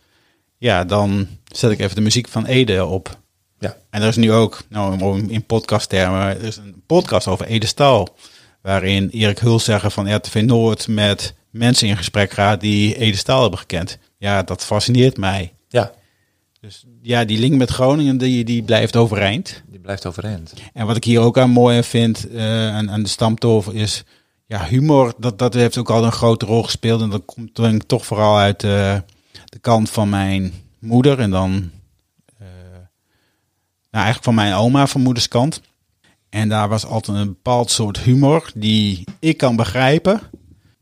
Ja, 0.57 0.83
dan 0.83 1.27
zet 1.51 1.71
ik 1.71 1.79
even 1.79 1.95
de 1.95 2.01
muziek 2.01 2.27
van 2.27 2.45
Ede 2.45 2.85
op. 2.85 3.17
ja. 3.65 3.77
En 3.89 4.01
er 4.01 4.07
is 4.07 4.15
nu 4.15 4.31
ook, 4.31 4.61
nou 4.69 5.29
in 5.29 5.45
podcasttermen, 5.45 6.19
er 6.21 6.43
is 6.43 6.57
een 6.57 6.83
podcast 6.85 7.27
over 7.27 7.45
Ede 7.45 7.65
Staal. 7.65 8.15
Waarin 8.61 9.09
Erik 9.09 9.39
Hulzegger 9.39 9.91
van 9.91 10.15
RTV 10.15 10.41
Noord 10.45 10.87
met 10.87 11.33
mensen 11.49 11.87
in 11.87 11.97
gesprek 11.97 12.31
gaat 12.31 12.61
die 12.61 12.97
Ede 12.97 13.17
Staal 13.17 13.41
hebben 13.41 13.59
gekend. 13.59 13.97
Ja, 14.17 14.43
dat 14.43 14.63
fascineert 14.63 15.17
mij. 15.17 15.53
ja, 15.67 15.91
Dus 16.61 16.85
ja, 17.01 17.25
die 17.25 17.39
link 17.39 17.55
met 17.55 17.69
Groningen, 17.69 18.17
die, 18.17 18.43
die 18.43 18.63
blijft 18.63 18.95
overeind. 18.95 19.63
die 19.67 19.79
blijft 19.79 20.05
overeind. 20.05 20.53
En 20.73 20.85
wat 20.85 20.95
ik 20.95 21.03
hier 21.03 21.19
ook 21.19 21.37
aan 21.37 21.49
mooi 21.49 21.83
vind, 21.83 22.29
eh 22.29 22.75
aan, 22.75 22.91
aan 22.91 23.03
de 23.03 23.09
stamtovel, 23.09 23.73
is 23.73 24.03
ja, 24.47 24.65
humor. 24.65 25.13
Dat, 25.17 25.39
dat 25.39 25.53
heeft 25.53 25.77
ook 25.77 25.89
al 25.89 26.03
een 26.05 26.11
grote 26.11 26.45
rol 26.45 26.63
gespeeld. 26.63 27.01
En 27.01 27.09
dat 27.09 27.25
komt 27.25 27.55
denk 27.55 27.81
ik 27.81 27.87
toch 27.87 28.05
vooral 28.05 28.37
uit 28.37 28.63
eh, 28.63 28.97
de 29.45 29.59
kant 29.61 29.89
van 29.89 30.09
mijn 30.09 30.53
moeder. 30.79 31.19
En 31.19 31.31
dan 31.31 31.71
nou, 33.95 34.05
eigenlijk 34.07 34.23
van 34.23 34.35
mijn 34.35 34.53
oma 34.53 34.87
van 34.87 35.01
moeders 35.01 35.27
kant. 35.27 35.61
En 36.29 36.49
daar 36.49 36.69
was 36.69 36.85
altijd 36.85 37.17
een 37.17 37.27
bepaald 37.27 37.71
soort 37.71 37.99
humor 37.99 38.51
die 38.55 39.03
ik 39.19 39.37
kan 39.37 39.55
begrijpen. 39.55 40.21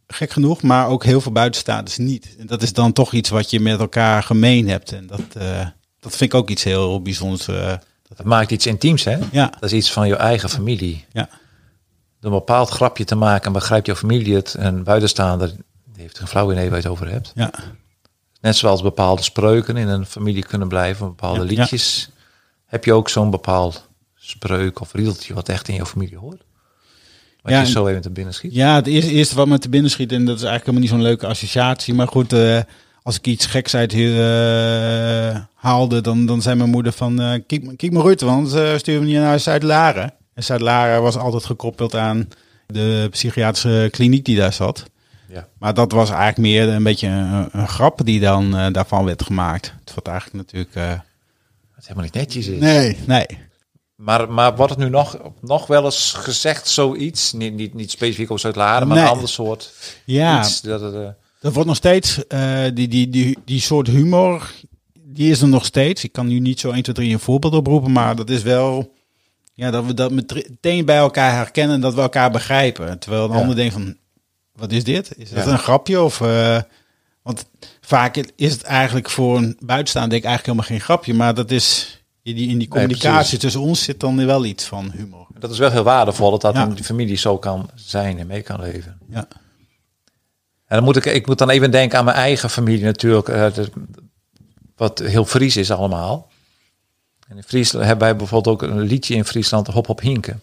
Gek 0.08 0.32
genoeg, 0.32 0.62
maar 0.62 0.88
ook 0.88 1.04
heel 1.04 1.22
veel 1.22 1.32
buitenstaanders 1.32 1.98
niet. 1.98 2.36
En 2.40 2.48
dat 2.48 2.62
is 2.62 2.74
dan 2.74 2.94
toch 2.94 3.14
iets 3.14 3.30
wat 3.30 3.50
je 3.50 3.60
met 3.60 3.80
elkaar 3.80 4.24
gemeen 4.24 4.70
hebt. 4.70 4.92
En 4.92 5.08
dat, 5.08 5.22
eh, 5.38 5.68
dat 6.00 6.16
vind 6.16 6.34
ik 6.34 6.40
ook 6.40 6.50
iets 6.50 6.64
heel 6.64 7.02
bijzonders. 7.02 7.48
eh, 7.48 7.74
Dat 8.16 8.26
maakt 8.26 8.52
iets 8.52 8.66
intiems, 8.66 9.04
hè? 9.04 9.18
ja, 9.32 9.48
Dat 9.60 9.64
is 9.72 9.74
iets 9.74 9.92
van 9.92 10.08
je 10.08 10.16
eigen 10.16 10.50
familie. 10.50 11.06
ja. 11.12 11.30
Door 12.20 12.32
een 12.32 12.38
bepaald 12.38 12.70
grapje 12.70 13.04
te 13.04 13.16
maken 13.16 13.46
en 13.46 13.54
begrijpt 13.54 13.86
jouw 13.86 13.96
familie 13.96 14.36
het. 14.36 14.54
En 14.56 14.84
buitenstaander 14.84 15.48
die 15.94 16.02
heeft 16.02 16.18
geen 16.18 16.28
flauw 16.28 16.52
idee 16.52 16.64
waar 16.70 16.78
je 16.78 16.84
het 16.84 16.92
over 16.92 17.10
hebt. 17.10 17.32
ja. 17.36 17.52
Net 18.42 18.56
zoals 18.56 18.82
bepaalde 18.82 19.22
spreuken 19.22 19.78
in 19.78 19.88
een 19.88 20.06
familie 20.06 20.44
kunnen 20.46 20.68
blijven, 20.68 21.08
bepaalde 21.08 21.40
Ja, 21.40 21.46
liedjes. 21.46 22.10
Heb 22.74 22.86
je 22.86 22.94
ook 22.94 23.10
zo'n 23.10 23.30
bepaald 23.30 23.90
spreuk 24.16 24.80
of 24.80 24.94
riedeltje 24.94 25.34
wat 25.34 25.50
echt 25.50 25.68
in 25.68 25.76
jouw 25.76 25.86
familie 25.86 26.18
hoort? 26.18 26.44
Wat 27.42 27.52
Ja, 27.52 27.60
je 27.60 27.66
zo 27.66 27.88
even 27.88 28.02
te 28.02 28.10
binnen 28.10 28.34
schiet. 28.34 28.54
Ja, 28.54 28.76
het 28.76 28.88
eerste, 28.88 29.12
eerste 29.12 29.36
wat 29.36 29.48
me 29.48 29.60
te 29.60 29.70
binnen 29.70 29.92
schiet, 29.92 30.12
en 30.12 30.26
dat 30.26 30.36
is 30.36 30.44
eigenlijk 30.44 30.66
helemaal 30.66 30.82
niet 30.82 30.90
zo'n 30.90 31.10
leuke 31.10 31.28
associatie. 31.28 31.94
Maar 31.94 32.08
goed, 32.08 32.34
eh, 32.34 32.60
als 33.04 33.18
ik 33.18 33.28
iets 33.28 33.46
geks 33.46 33.76
uit 33.76 33.92
hier 33.92 34.12
eh, 34.12 35.40
haalde, 35.56 36.02
dan, 36.02 36.26
dan 36.26 36.42
zei 36.42 36.56
mijn 36.56 36.70
moeder 36.70 36.92
van, 36.92 37.22
eh 37.22 37.40
kijk, 37.48 37.78
kijk 37.78 37.92
maar 37.92 38.04
Ruud, 38.04 38.22
want 38.22 38.56
uh, 38.56 38.78
stuur 38.78 39.00
me 39.00 39.06
niet 39.06 39.16
naar 39.16 39.40
Zuid-Laren. 39.40 40.14
En 40.34 40.44
Zuid-Laren 40.44 41.02
was 41.02 41.18
altijd 41.18 41.46
gekoppeld 41.46 41.96
aan 41.96 42.28
de 42.68 43.08
psychiatrische 43.12 43.88
kliniek 43.92 44.26
die 44.26 44.38
daar 44.38 44.54
zat. 44.54 44.84
Ja. 45.28 45.48
Maar 45.60 45.74
dat 45.74 45.92
was 45.92 46.10
eigenlijk 46.10 46.38
meer 46.38 46.70
een 46.70 46.84
beetje 46.84 47.08
een, 47.08 47.50
een 47.52 47.68
grap 47.68 48.06
die 48.06 48.20
dan 48.20 48.52
daarvan 48.72 49.06
werd 49.06 49.24
gemaakt. 49.24 49.74
Het 49.80 49.94
wordt 49.94 50.08
eigenlijk 50.08 50.48
natuurlijk... 50.48 51.02
helemaal 51.84 52.04
niet 52.04 52.14
netjes 52.14 52.48
is. 52.48 52.60
nee, 52.60 52.98
nee. 53.08 53.26
Maar, 53.96 54.32
maar 54.32 54.56
wordt 54.56 54.72
het 54.72 54.80
nu 54.84 54.90
nog, 54.90 55.18
nog 55.42 55.68
wel 55.68 55.86
eens 55.86 56.12
gezegd 56.18 56.68
zoiets? 56.68 57.34
Niet, 57.34 57.54
niet, 57.54 57.74
niet 57.74 57.92
specifiek 57.92 58.26
over 58.30 58.40
Zuid-Laren, 58.40 58.88
maar 58.88 58.98
Nee. 58.98 59.06
een 59.06 59.12
ander 59.12 59.30
soort 59.30 59.74
Ja, 60.06 60.40
iets. 60.40 60.62
Dat 60.62 60.82
het, 60.82 60.94
eh, 61.42 61.52
wordt 61.52 61.66
nog 61.68 61.76
steeds, 61.76 62.28
eh, 62.28 62.64
die, 62.74 62.88
die, 62.88 63.10
die, 63.10 63.38
die 63.46 63.62
soort 63.62 63.88
humor, 63.88 64.52
die 64.94 65.32
is 65.32 65.42
er 65.42 65.48
nog 65.48 65.66
steeds. 65.66 66.04
Ik 66.04 66.12
kan 66.12 66.28
nu 66.28 66.40
niet 66.40 66.60
zo 66.60 66.72
1, 66.72 66.84
2, 66.84 66.96
3 66.96 67.14
een 67.14 67.20
voorbeeld 67.20 67.54
oproepen, 67.54 67.92
maar 67.92 68.16
dat 68.16 68.30
is 68.30 68.42
wel, 68.42 68.94
ja, 69.54 69.72
dat 69.72 69.86
we 69.86 69.94
dat 69.94 70.12
meteen 70.12 70.86
bij 70.86 70.98
elkaar 70.98 71.34
herkennen 71.36 71.76
en 71.76 71.82
dat 71.82 71.94
we 71.94 72.02
elkaar 72.02 72.32
begrijpen. 72.32 73.00
Terwijl 73.00 73.24
een 73.26 73.32
Ja. 73.32 73.38
ander 73.40 73.56
denkt 73.56 73.74
van, 73.74 73.98
wat 74.56 74.72
is 74.72 74.84
dit? 74.84 75.18
Is 75.18 75.30
dat 75.30 75.46
Ja. 75.46 75.52
een 75.52 75.60
grapje? 75.60 76.02
Of, 76.02 76.22
eh, 76.22 76.62
want 77.24 77.46
vaak 77.82 78.18
is 78.36 78.52
het 78.52 78.64
eigenlijk 78.64 79.10
voor 79.10 79.38
een 79.38 79.58
buitenstaander 79.60 80.12
denk 80.12 80.24
ik 80.24 80.30
eigenlijk 80.30 80.46
helemaal 80.46 80.66
geen 80.66 80.80
grapje, 80.88 81.14
maar 81.14 81.34
dat 81.34 81.52
is, 81.52 81.98
in 82.22 82.36
die, 82.36 82.50
in 82.50 82.58
die 82.58 82.68
communicatie 82.68 83.38
tussen 83.38 83.62
ons 83.62 83.84
zit 83.84 84.00
dan 84.00 84.26
wel 84.26 84.46
iets 84.46 84.66
van 84.66 84.92
humor. 84.92 85.28
dat 85.40 85.52
is 85.52 85.58
wel 85.58 85.72
heel 85.72 85.84
waardevol 85.84 86.32
dat 86.32 86.42
dat 86.42 86.54
Ja. 86.56 86.62
een 86.66 86.84
familie 86.84 87.18
zo 87.18 87.38
kan 87.38 87.70
zijn 87.76 88.20
en 88.20 88.28
mee 88.28 88.42
kan 88.42 88.60
leven. 88.60 88.98
Ja. 89.10 89.28
En 90.66 90.80
dan 90.80 90.84
moet 90.84 90.96
ik, 90.96 91.06
ik 91.06 91.28
moet 91.28 91.38
dan 91.38 91.50
even 91.50 91.72
denken 91.72 91.98
aan 92.00 92.06
mijn 92.06 92.18
eigen 92.18 92.50
familie 92.50 92.84
natuurlijk. 92.84 93.28
eh, 93.28 93.46
wat 94.76 95.00
heel 95.00 95.26
Fries 95.26 95.58
is 95.58 95.72
allemaal. 95.72 96.32
En 97.28 97.38
in 97.38 97.44
Friesland 97.44 97.86
hebben 97.86 98.08
wij 98.08 98.16
bijvoorbeeld 98.16 98.62
ook 98.62 98.70
een 98.70 98.80
liedje 98.80 99.16
in 99.16 99.26
Friesland, 99.26 99.68
Hop 99.68 99.88
Hop 99.88 100.02
Hinken. 100.02 100.42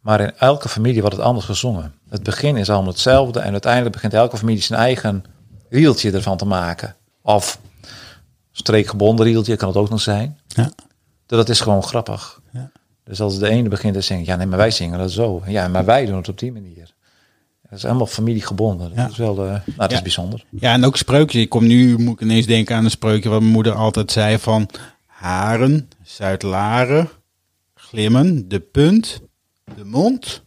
Maar 0.00 0.20
in 0.20 0.32
elke 0.38 0.68
familie 0.68 1.00
wordt 1.00 1.16
het 1.16 1.24
anders 1.24 1.46
gezongen. 1.46 1.94
Het 2.08 2.22
begin 2.22 2.56
is 2.56 2.70
allemaal 2.70 2.92
hetzelfde 2.92 3.40
en 3.40 3.52
uiteindelijk 3.52 3.92
begint 3.94 4.14
elke 4.14 4.36
familie 4.36 4.62
zijn 4.62 4.80
eigen 4.80 5.24
riedeltje 5.72 6.10
ervan 6.12 6.36
te 6.36 6.44
maken. 6.44 6.96
Of 7.22 7.60
streekgebonden 8.52 9.24
riedeltje 9.26 9.56
kan 9.56 9.68
het 9.68 9.76
ook 9.76 9.90
nog 9.90 10.00
zijn. 10.00 10.38
Ja. 10.46 10.70
Dat 11.26 11.48
is 11.48 11.60
gewoon 11.60 11.82
grappig. 11.82 12.40
Ja. 12.52 12.70
Dus 13.04 13.20
als 13.20 13.38
de 13.38 13.48
ene 13.48 13.68
begint 13.68 13.94
te 13.94 14.00
zingen, 14.00 14.24
ja 14.24 14.36
nee, 14.36 14.46
maar 14.46 14.58
wij 14.58 14.70
zingen 14.70 14.98
dat 14.98 15.10
zo. 15.10 15.42
Ja, 15.46 15.68
maar 15.68 15.84
wij 15.84 16.06
doen 16.06 16.16
het 16.16 16.28
op 16.28 16.38
die 16.38 16.52
manier. 16.52 16.94
Dat 17.62 17.72
is 17.78 17.82
helemaal 17.82 18.06
familiegebonden. 18.06 18.88
Dat 18.88 18.96
Ja. 18.98 19.08
is 19.08 19.16
wel, 19.16 19.38
eh, 19.44 19.50
nou, 19.50 19.60
dat 19.76 19.90
Ja. 19.90 19.96
is 19.96 20.02
bijzonder. 20.02 20.44
Ja, 20.50 20.72
en 20.72 20.84
ook 20.84 20.96
spreukje. 20.96 21.40
Ik 21.40 21.48
kom 21.48 21.66
nu, 21.66 21.98
moet 21.98 22.14
ik 22.14 22.20
ineens 22.20 22.46
denken 22.46 22.76
aan 22.76 22.84
een 22.84 22.90
spreukje 22.90 23.28
wat 23.28 23.40
mijn 23.40 23.52
moeder 23.52 23.74
altijd 23.74 24.12
zei 24.12 24.38
van 24.38 24.68
haren, 25.06 25.88
Zuid-Laren, 26.02 27.08
glimmen, 27.74 28.48
de 28.48 28.60
punt, 28.60 29.20
de 29.76 29.84
mond, 29.84 30.42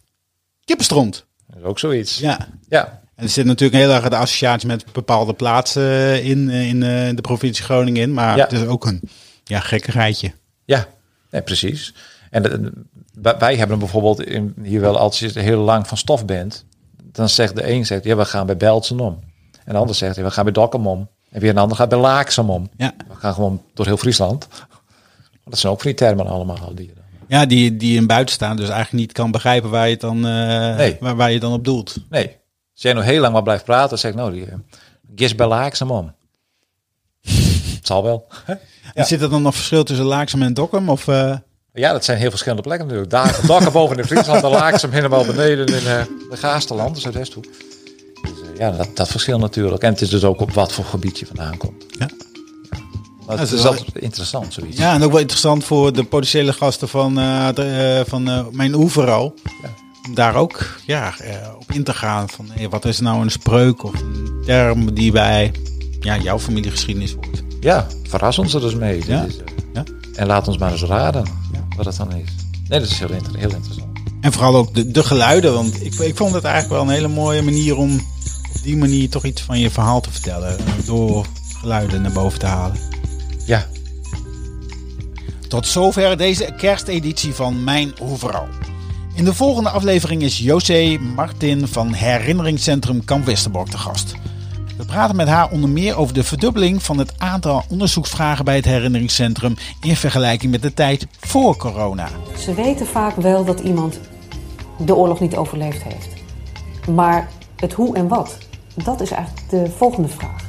kippenstront. 0.64 1.26
Dat 1.46 1.56
is 1.58 1.62
ook 1.64 1.78
zoiets. 1.78 2.18
Ja. 2.18 2.48
Ja, 2.68 3.02
En 3.16 3.24
er 3.24 3.28
zit 3.30 3.44
natuurlijk 3.44 3.82
heel 3.82 3.90
erg 3.92 4.08
de 4.08 4.16
associatie 4.16 4.68
met 4.68 4.84
bepaalde 4.92 5.32
plaatsen 5.34 6.22
in, 6.24 6.50
eh, 6.50 6.68
in 6.68 6.82
eh, 6.82 7.14
de 7.14 7.20
provincie 7.20 7.64
Groningen 7.64 8.02
in. 8.02 8.12
Maar 8.14 8.36
Ja. 8.36 8.42
het 8.42 8.52
is 8.52 8.66
ook 8.66 8.86
een 8.86 9.00
ja, 9.44 9.60
gekkigheidje. 9.60 10.32
ja. 10.64 10.86
Nee, 11.30 11.42
precies. 11.42 11.94
En 12.30 12.42
de- 12.42 12.72
wij- 13.38 13.56
hebben 13.56 13.78
bijvoorbeeld 13.78 14.22
in, 14.22 14.54
hier 14.62 14.80
wel 14.80 14.98
als 14.98 15.18
je 15.18 15.40
heel 15.40 15.60
lang 15.60 15.86
van 15.86 15.96
stof 15.96 16.24
bent, 16.24 16.64
dan 17.12 17.28
zegt 17.28 17.56
de 17.56 17.70
een 17.70 17.86
zegt, 17.86 18.04
ja, 18.04 18.16
we 18.16 18.24
gaan 18.24 18.46
bij 18.46 18.56
Beltsum 18.56 19.00
om. 19.00 19.18
En 19.64 19.72
de 19.72 19.78
ander 19.78 19.94
zegt, 19.94 20.16
ja, 20.16 20.22
we 20.22 20.30
gaan 20.30 20.44
bij 20.44 20.52
Dokkum 20.52 20.86
om. 20.86 21.08
En 21.30 21.40
weer 21.40 21.50
een 21.50 21.58
ander 21.58 21.76
gaat 21.76 21.88
bij 21.88 21.98
Laaksum 21.98 22.50
om. 22.50 22.70
Ja. 22.76 22.92
We 23.08 23.14
gaan 23.14 23.34
gewoon 23.34 23.62
door 23.74 23.86
heel 23.86 23.96
Friesland. 23.96 24.48
Dat 25.44 25.58
zijn 25.58 25.72
ook 25.72 25.80
van 25.80 25.90
die 25.90 25.98
termen 26.00 26.26
allemaal. 26.26 26.74
Die, 26.74 26.92
Ja, 27.28 27.46
die, 27.46 27.76
die 27.76 27.96
in 27.96 28.06
buiten 28.06 28.34
staan, 28.34 28.56
dus 28.56 28.68
eigenlijk 28.68 28.92
niet 29.04 29.12
kan 29.12 29.30
begrijpen 29.30 29.70
waar 29.70 29.84
je 29.86 29.92
het 29.92 30.00
dan, 30.00 30.16
eh, 30.26 30.76
Nee. 30.76 30.96
waar, 31.00 31.16
waar 31.16 31.32
je 31.32 31.40
dan 31.40 31.52
op 31.52 31.64
doelt. 31.64 31.96
nee, 32.10 32.36
als 32.76 32.82
jij 32.84 32.92
nog 32.92 33.04
heel 33.04 33.20
lang 33.20 33.32
maar 33.32 33.42
blijft 33.42 33.64
praten, 33.64 33.88
dan 33.88 33.98
zeg 33.98 34.10
ik, 34.10 34.16
nou, 34.16 34.32
die, 34.32 34.44
eh, 34.46 34.54
gis 35.16 35.34
bij 35.34 35.46
Laaksum 35.46 35.90
om. 36.00 36.14
Het 37.76 37.86
zal 37.86 38.02
wel. 38.02 38.26
En 38.94 39.06
zit 39.06 39.22
er 39.22 39.30
dan 39.30 39.42
nog 39.42 39.54
verschil 39.54 39.84
tussen 39.84 40.04
Laaksem 40.06 40.42
en 40.42 40.54
Dokkum? 40.54 40.88
Of, 40.88 41.08
eh, 41.08 41.36
Ja, 41.72 41.92
dat 41.92 42.04
zijn 42.04 42.18
heel 42.18 42.30
verschillende 42.30 42.62
plekken 42.62 42.86
natuurlijk. 42.86 43.12
Daar, 43.12 43.40
Dakken 43.46 43.72
boven 43.72 43.98
in 43.98 44.04
Friesland, 44.04 44.40
de 44.40 44.48
Laaksum 44.48 44.90
helemaal 44.90 45.24
beneden 45.24 45.66
in 45.66 45.74
eh, 45.86 46.02
de 46.30 46.36
Gaasterland, 46.36 46.92
dus 46.94 47.02
Zuidwesthoek. 47.02 47.44
Dus 47.44 48.40
eh, 48.52 48.58
ja, 48.58 48.70
dat, 48.70 48.96
dat 48.96 49.08
verschilt 49.08 49.40
natuurlijk. 49.40 49.82
En 49.82 49.92
het 49.92 50.00
is 50.00 50.08
dus 50.08 50.24
ook 50.24 50.40
op 50.40 50.52
wat 50.52 50.72
voor 50.72 50.84
gebied 50.84 51.18
je 51.18 51.26
vandaan 51.26 51.56
komt. 51.56 51.84
Ja. 51.98 52.08
Maar 53.26 53.36
Ja, 53.36 53.42
het 53.42 53.50
dat 53.50 53.52
is 53.52 53.52
is 53.52 53.64
altijd 53.66 53.98
interessant, 53.98 54.52
zoiets. 54.52 54.78
Ja, 54.78 54.94
en 54.94 55.02
ook 55.02 55.10
wel 55.10 55.20
interessant 55.20 55.64
voor 55.64 55.92
de 55.92 56.04
potentiële 56.04 56.52
gasten 56.52 56.88
van, 56.88 57.14
de, 57.14 58.04
van 58.06 58.48
mijn 58.56 58.74
oevero. 58.74 59.24
Om 59.24 59.34
daar 60.14 60.34
ook 60.34 60.66
ja, 60.86 61.18
eh, 61.18 61.34
op 61.58 61.72
in 61.72 61.84
te 61.84 61.94
gaan. 61.94 62.28
Van, 62.28 62.46
hey, 62.52 62.68
wat 62.68 62.84
is 62.84 63.00
nou 63.00 63.22
een 63.22 63.30
spreuk 63.30 63.82
of 63.84 63.92
een 64.00 64.42
term 64.46 64.94
die 64.94 65.12
bij 65.12 65.52
ja, 66.00 66.16
jouw 66.18 66.38
familiegeschiedenis 66.38 67.12
hoort. 67.12 67.42
Ja, 67.60 67.86
verras 68.08 68.38
ons 68.38 68.54
er 68.54 68.60
dus 68.60 68.74
mee. 68.74 69.02
Ja. 69.06 69.22
is, 69.22 69.36
eh, 69.36 69.44
Ja. 69.74 69.84
En 70.14 70.26
laat 70.26 70.48
ons 70.48 70.58
maar 70.58 70.72
eens 70.72 70.82
raden 70.82 71.24
wat 71.76 71.86
het 71.86 71.96
dan 71.96 72.12
is. 72.14 72.28
Nee, 72.68 72.80
dat 72.80 72.90
is 72.90 72.98
heel, 72.98 73.10
inter- 73.10 73.36
heel 73.38 73.50
interessant. 73.54 73.88
En 74.20 74.32
vooral 74.32 74.56
ook 74.56 74.74
de, 74.74 74.90
de 74.90 75.02
geluiden. 75.04 75.52
Want 75.54 75.84
ik, 75.84 75.94
ik 75.94 76.16
vond 76.16 76.34
het 76.34 76.44
eigenlijk 76.44 76.74
wel 76.74 76.82
een 76.82 76.94
hele 77.00 77.08
mooie 77.14 77.42
manier 77.42 77.76
om 77.76 77.94
op 78.54 78.62
die 78.62 78.76
manier 78.76 79.08
toch 79.10 79.24
iets 79.24 79.42
van 79.42 79.58
je 79.58 79.70
verhaal 79.70 80.00
te 80.00 80.10
vertellen. 80.10 80.58
eh, 80.58 80.64
Door 80.86 81.26
geluiden 81.60 82.02
naar 82.02 82.12
boven 82.12 82.38
te 82.38 82.46
halen. 82.46 82.76
Ja, 83.46 83.66
Tot 85.48 85.66
zover 85.66 86.16
deze 86.16 86.54
kersteditie 86.56 87.34
van 87.34 87.64
Mijn 87.64 87.92
Overal. 88.00 88.46
In 89.16 89.24
de 89.24 89.34
volgende 89.34 89.70
aflevering 89.70 90.22
is 90.22 90.38
José 90.38 90.98
Martin 91.14 91.68
van 91.68 91.92
Herinneringscentrum 91.92 93.04
Kamp 93.04 93.24
Westerbork 93.24 93.68
te 93.68 93.78
gast. 93.78 94.14
We 94.76 94.84
praten 94.84 95.16
met 95.16 95.28
haar 95.28 95.50
onder 95.50 95.68
meer 95.70 95.96
over 95.96 96.14
de 96.14 96.24
verdubbeling 96.24 96.82
van 96.82 96.98
het 96.98 97.12
aantal 97.18 97.64
onderzoeksvragen 97.70 98.44
bij 98.44 98.56
het 98.56 98.64
herinneringscentrum 98.64 99.54
in 99.80 99.96
vergelijking 99.96 100.52
met 100.52 100.62
de 100.62 100.74
tijd 100.74 101.06
voor 101.20 101.56
corona. 101.56 102.08
Ze 102.38 102.54
weten 102.54 102.86
vaak 102.86 103.16
wel 103.16 103.44
dat 103.44 103.60
iemand 103.60 104.00
de 104.78 104.94
oorlog 104.94 105.20
niet 105.20 105.36
overleefd 105.36 105.82
heeft. 105.82 106.08
Maar 106.90 107.28
het 107.56 107.72
hoe 107.72 107.96
en 107.96 108.08
wat, 108.08 108.38
dat 108.74 109.00
is 109.00 109.10
eigenlijk 109.10 109.50
de 109.50 109.70
volgende 109.76 110.08
vraag. 110.08 110.46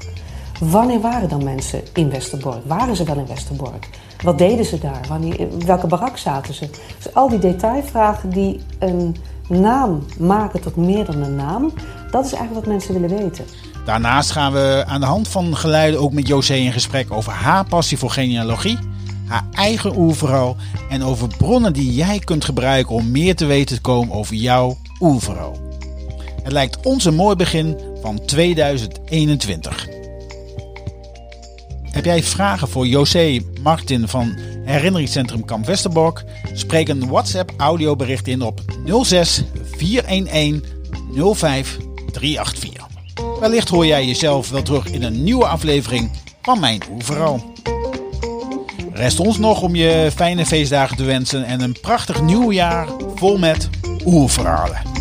Wanneer 0.59 1.01
waren 1.01 1.29
dan 1.29 1.43
mensen 1.43 1.81
in 1.93 2.09
Westerbork? 2.09 2.65
Waren 2.65 2.95
ze 2.95 3.03
wel 3.03 3.17
in 3.17 3.27
Westerbork? 3.27 3.89
Wat 4.23 4.37
deden 4.37 4.65
ze 4.65 4.79
daar? 4.79 5.05
Wanneer, 5.07 5.39
in 5.39 5.65
welke 5.65 5.87
barak 5.87 6.17
zaten 6.17 6.53
ze? 6.53 6.69
Dus 6.97 7.13
al 7.13 7.29
die 7.29 7.39
detailvragen 7.39 8.29
die 8.29 8.59
een 8.79 9.15
naam 9.49 10.05
maken 10.19 10.61
tot 10.61 10.75
meer 10.75 11.05
dan 11.05 11.21
een 11.21 11.35
naam, 11.35 11.73
dat 12.11 12.25
is 12.25 12.33
eigenlijk 12.33 12.65
wat 12.65 12.73
mensen 12.73 13.01
willen 13.01 13.17
weten. 13.17 13.45
Daarnaast 13.85 14.31
gaan 14.31 14.53
we 14.53 14.83
aan 14.87 14.99
de 14.99 15.05
hand 15.05 15.27
van 15.27 15.55
geluiden 15.57 15.99
ook 15.99 16.13
met 16.13 16.27
José 16.27 16.53
in 16.53 16.71
gesprek 16.71 17.11
over 17.11 17.31
haar 17.31 17.65
passie 17.65 17.97
voor 17.97 18.09
genealogie, 18.09 18.77
haar 19.27 19.45
eigen 19.51 19.97
oerverhaal 19.97 20.55
en 20.89 21.03
over 21.03 21.27
bronnen 21.37 21.73
die 21.73 21.93
jij 21.93 22.19
kunt 22.19 22.45
gebruiken 22.45 22.95
om 22.95 23.11
meer 23.11 23.35
te 23.35 23.45
weten 23.45 23.75
te 23.75 23.81
komen 23.81 24.15
over 24.15 24.35
jouw 24.35 24.77
oerverhaal. 24.99 25.55
Het 26.43 26.51
lijkt 26.51 26.85
ons 26.85 27.05
een 27.05 27.15
mooi 27.15 27.35
begin 27.35 27.77
van 28.01 28.25
2021. 28.25 29.96
Heb 31.91 32.05
jij 32.05 32.23
vragen 32.23 32.67
voor 32.67 32.87
José 32.87 33.39
Martin 33.61 34.07
van 34.07 34.37
Herinneringscentrum 34.65 35.45
Kamp 35.45 35.65
Westerbork? 35.65 36.23
Spreek 36.53 36.87
een 36.87 37.07
WhatsApp 37.07 37.53
audiobericht 37.57 38.27
in 38.27 38.41
op 38.41 38.61
06 39.03 39.43
411 39.77 40.61
05 41.35 41.77
384. 42.11 42.85
Wellicht 43.39 43.69
hoor 43.69 43.85
jij 43.85 44.05
jezelf 44.05 44.49
wel 44.49 44.61
terug 44.61 44.87
in 44.87 45.03
een 45.03 45.23
nieuwe 45.23 45.45
aflevering 45.45 46.11
van 46.41 46.59
Mijn 46.59 46.81
Oeveral. 46.91 47.53
Rest 48.93 49.19
ons 49.19 49.37
nog 49.37 49.61
om 49.61 49.75
je 49.75 50.11
fijne 50.15 50.45
feestdagen 50.45 50.97
te 50.97 51.03
wensen 51.03 51.45
en 51.45 51.61
een 51.61 51.77
prachtig 51.81 52.21
nieuw 52.21 52.51
jaar 52.51 52.87
vol 53.15 53.37
met 53.37 53.69
oerverhalen. 54.05 54.96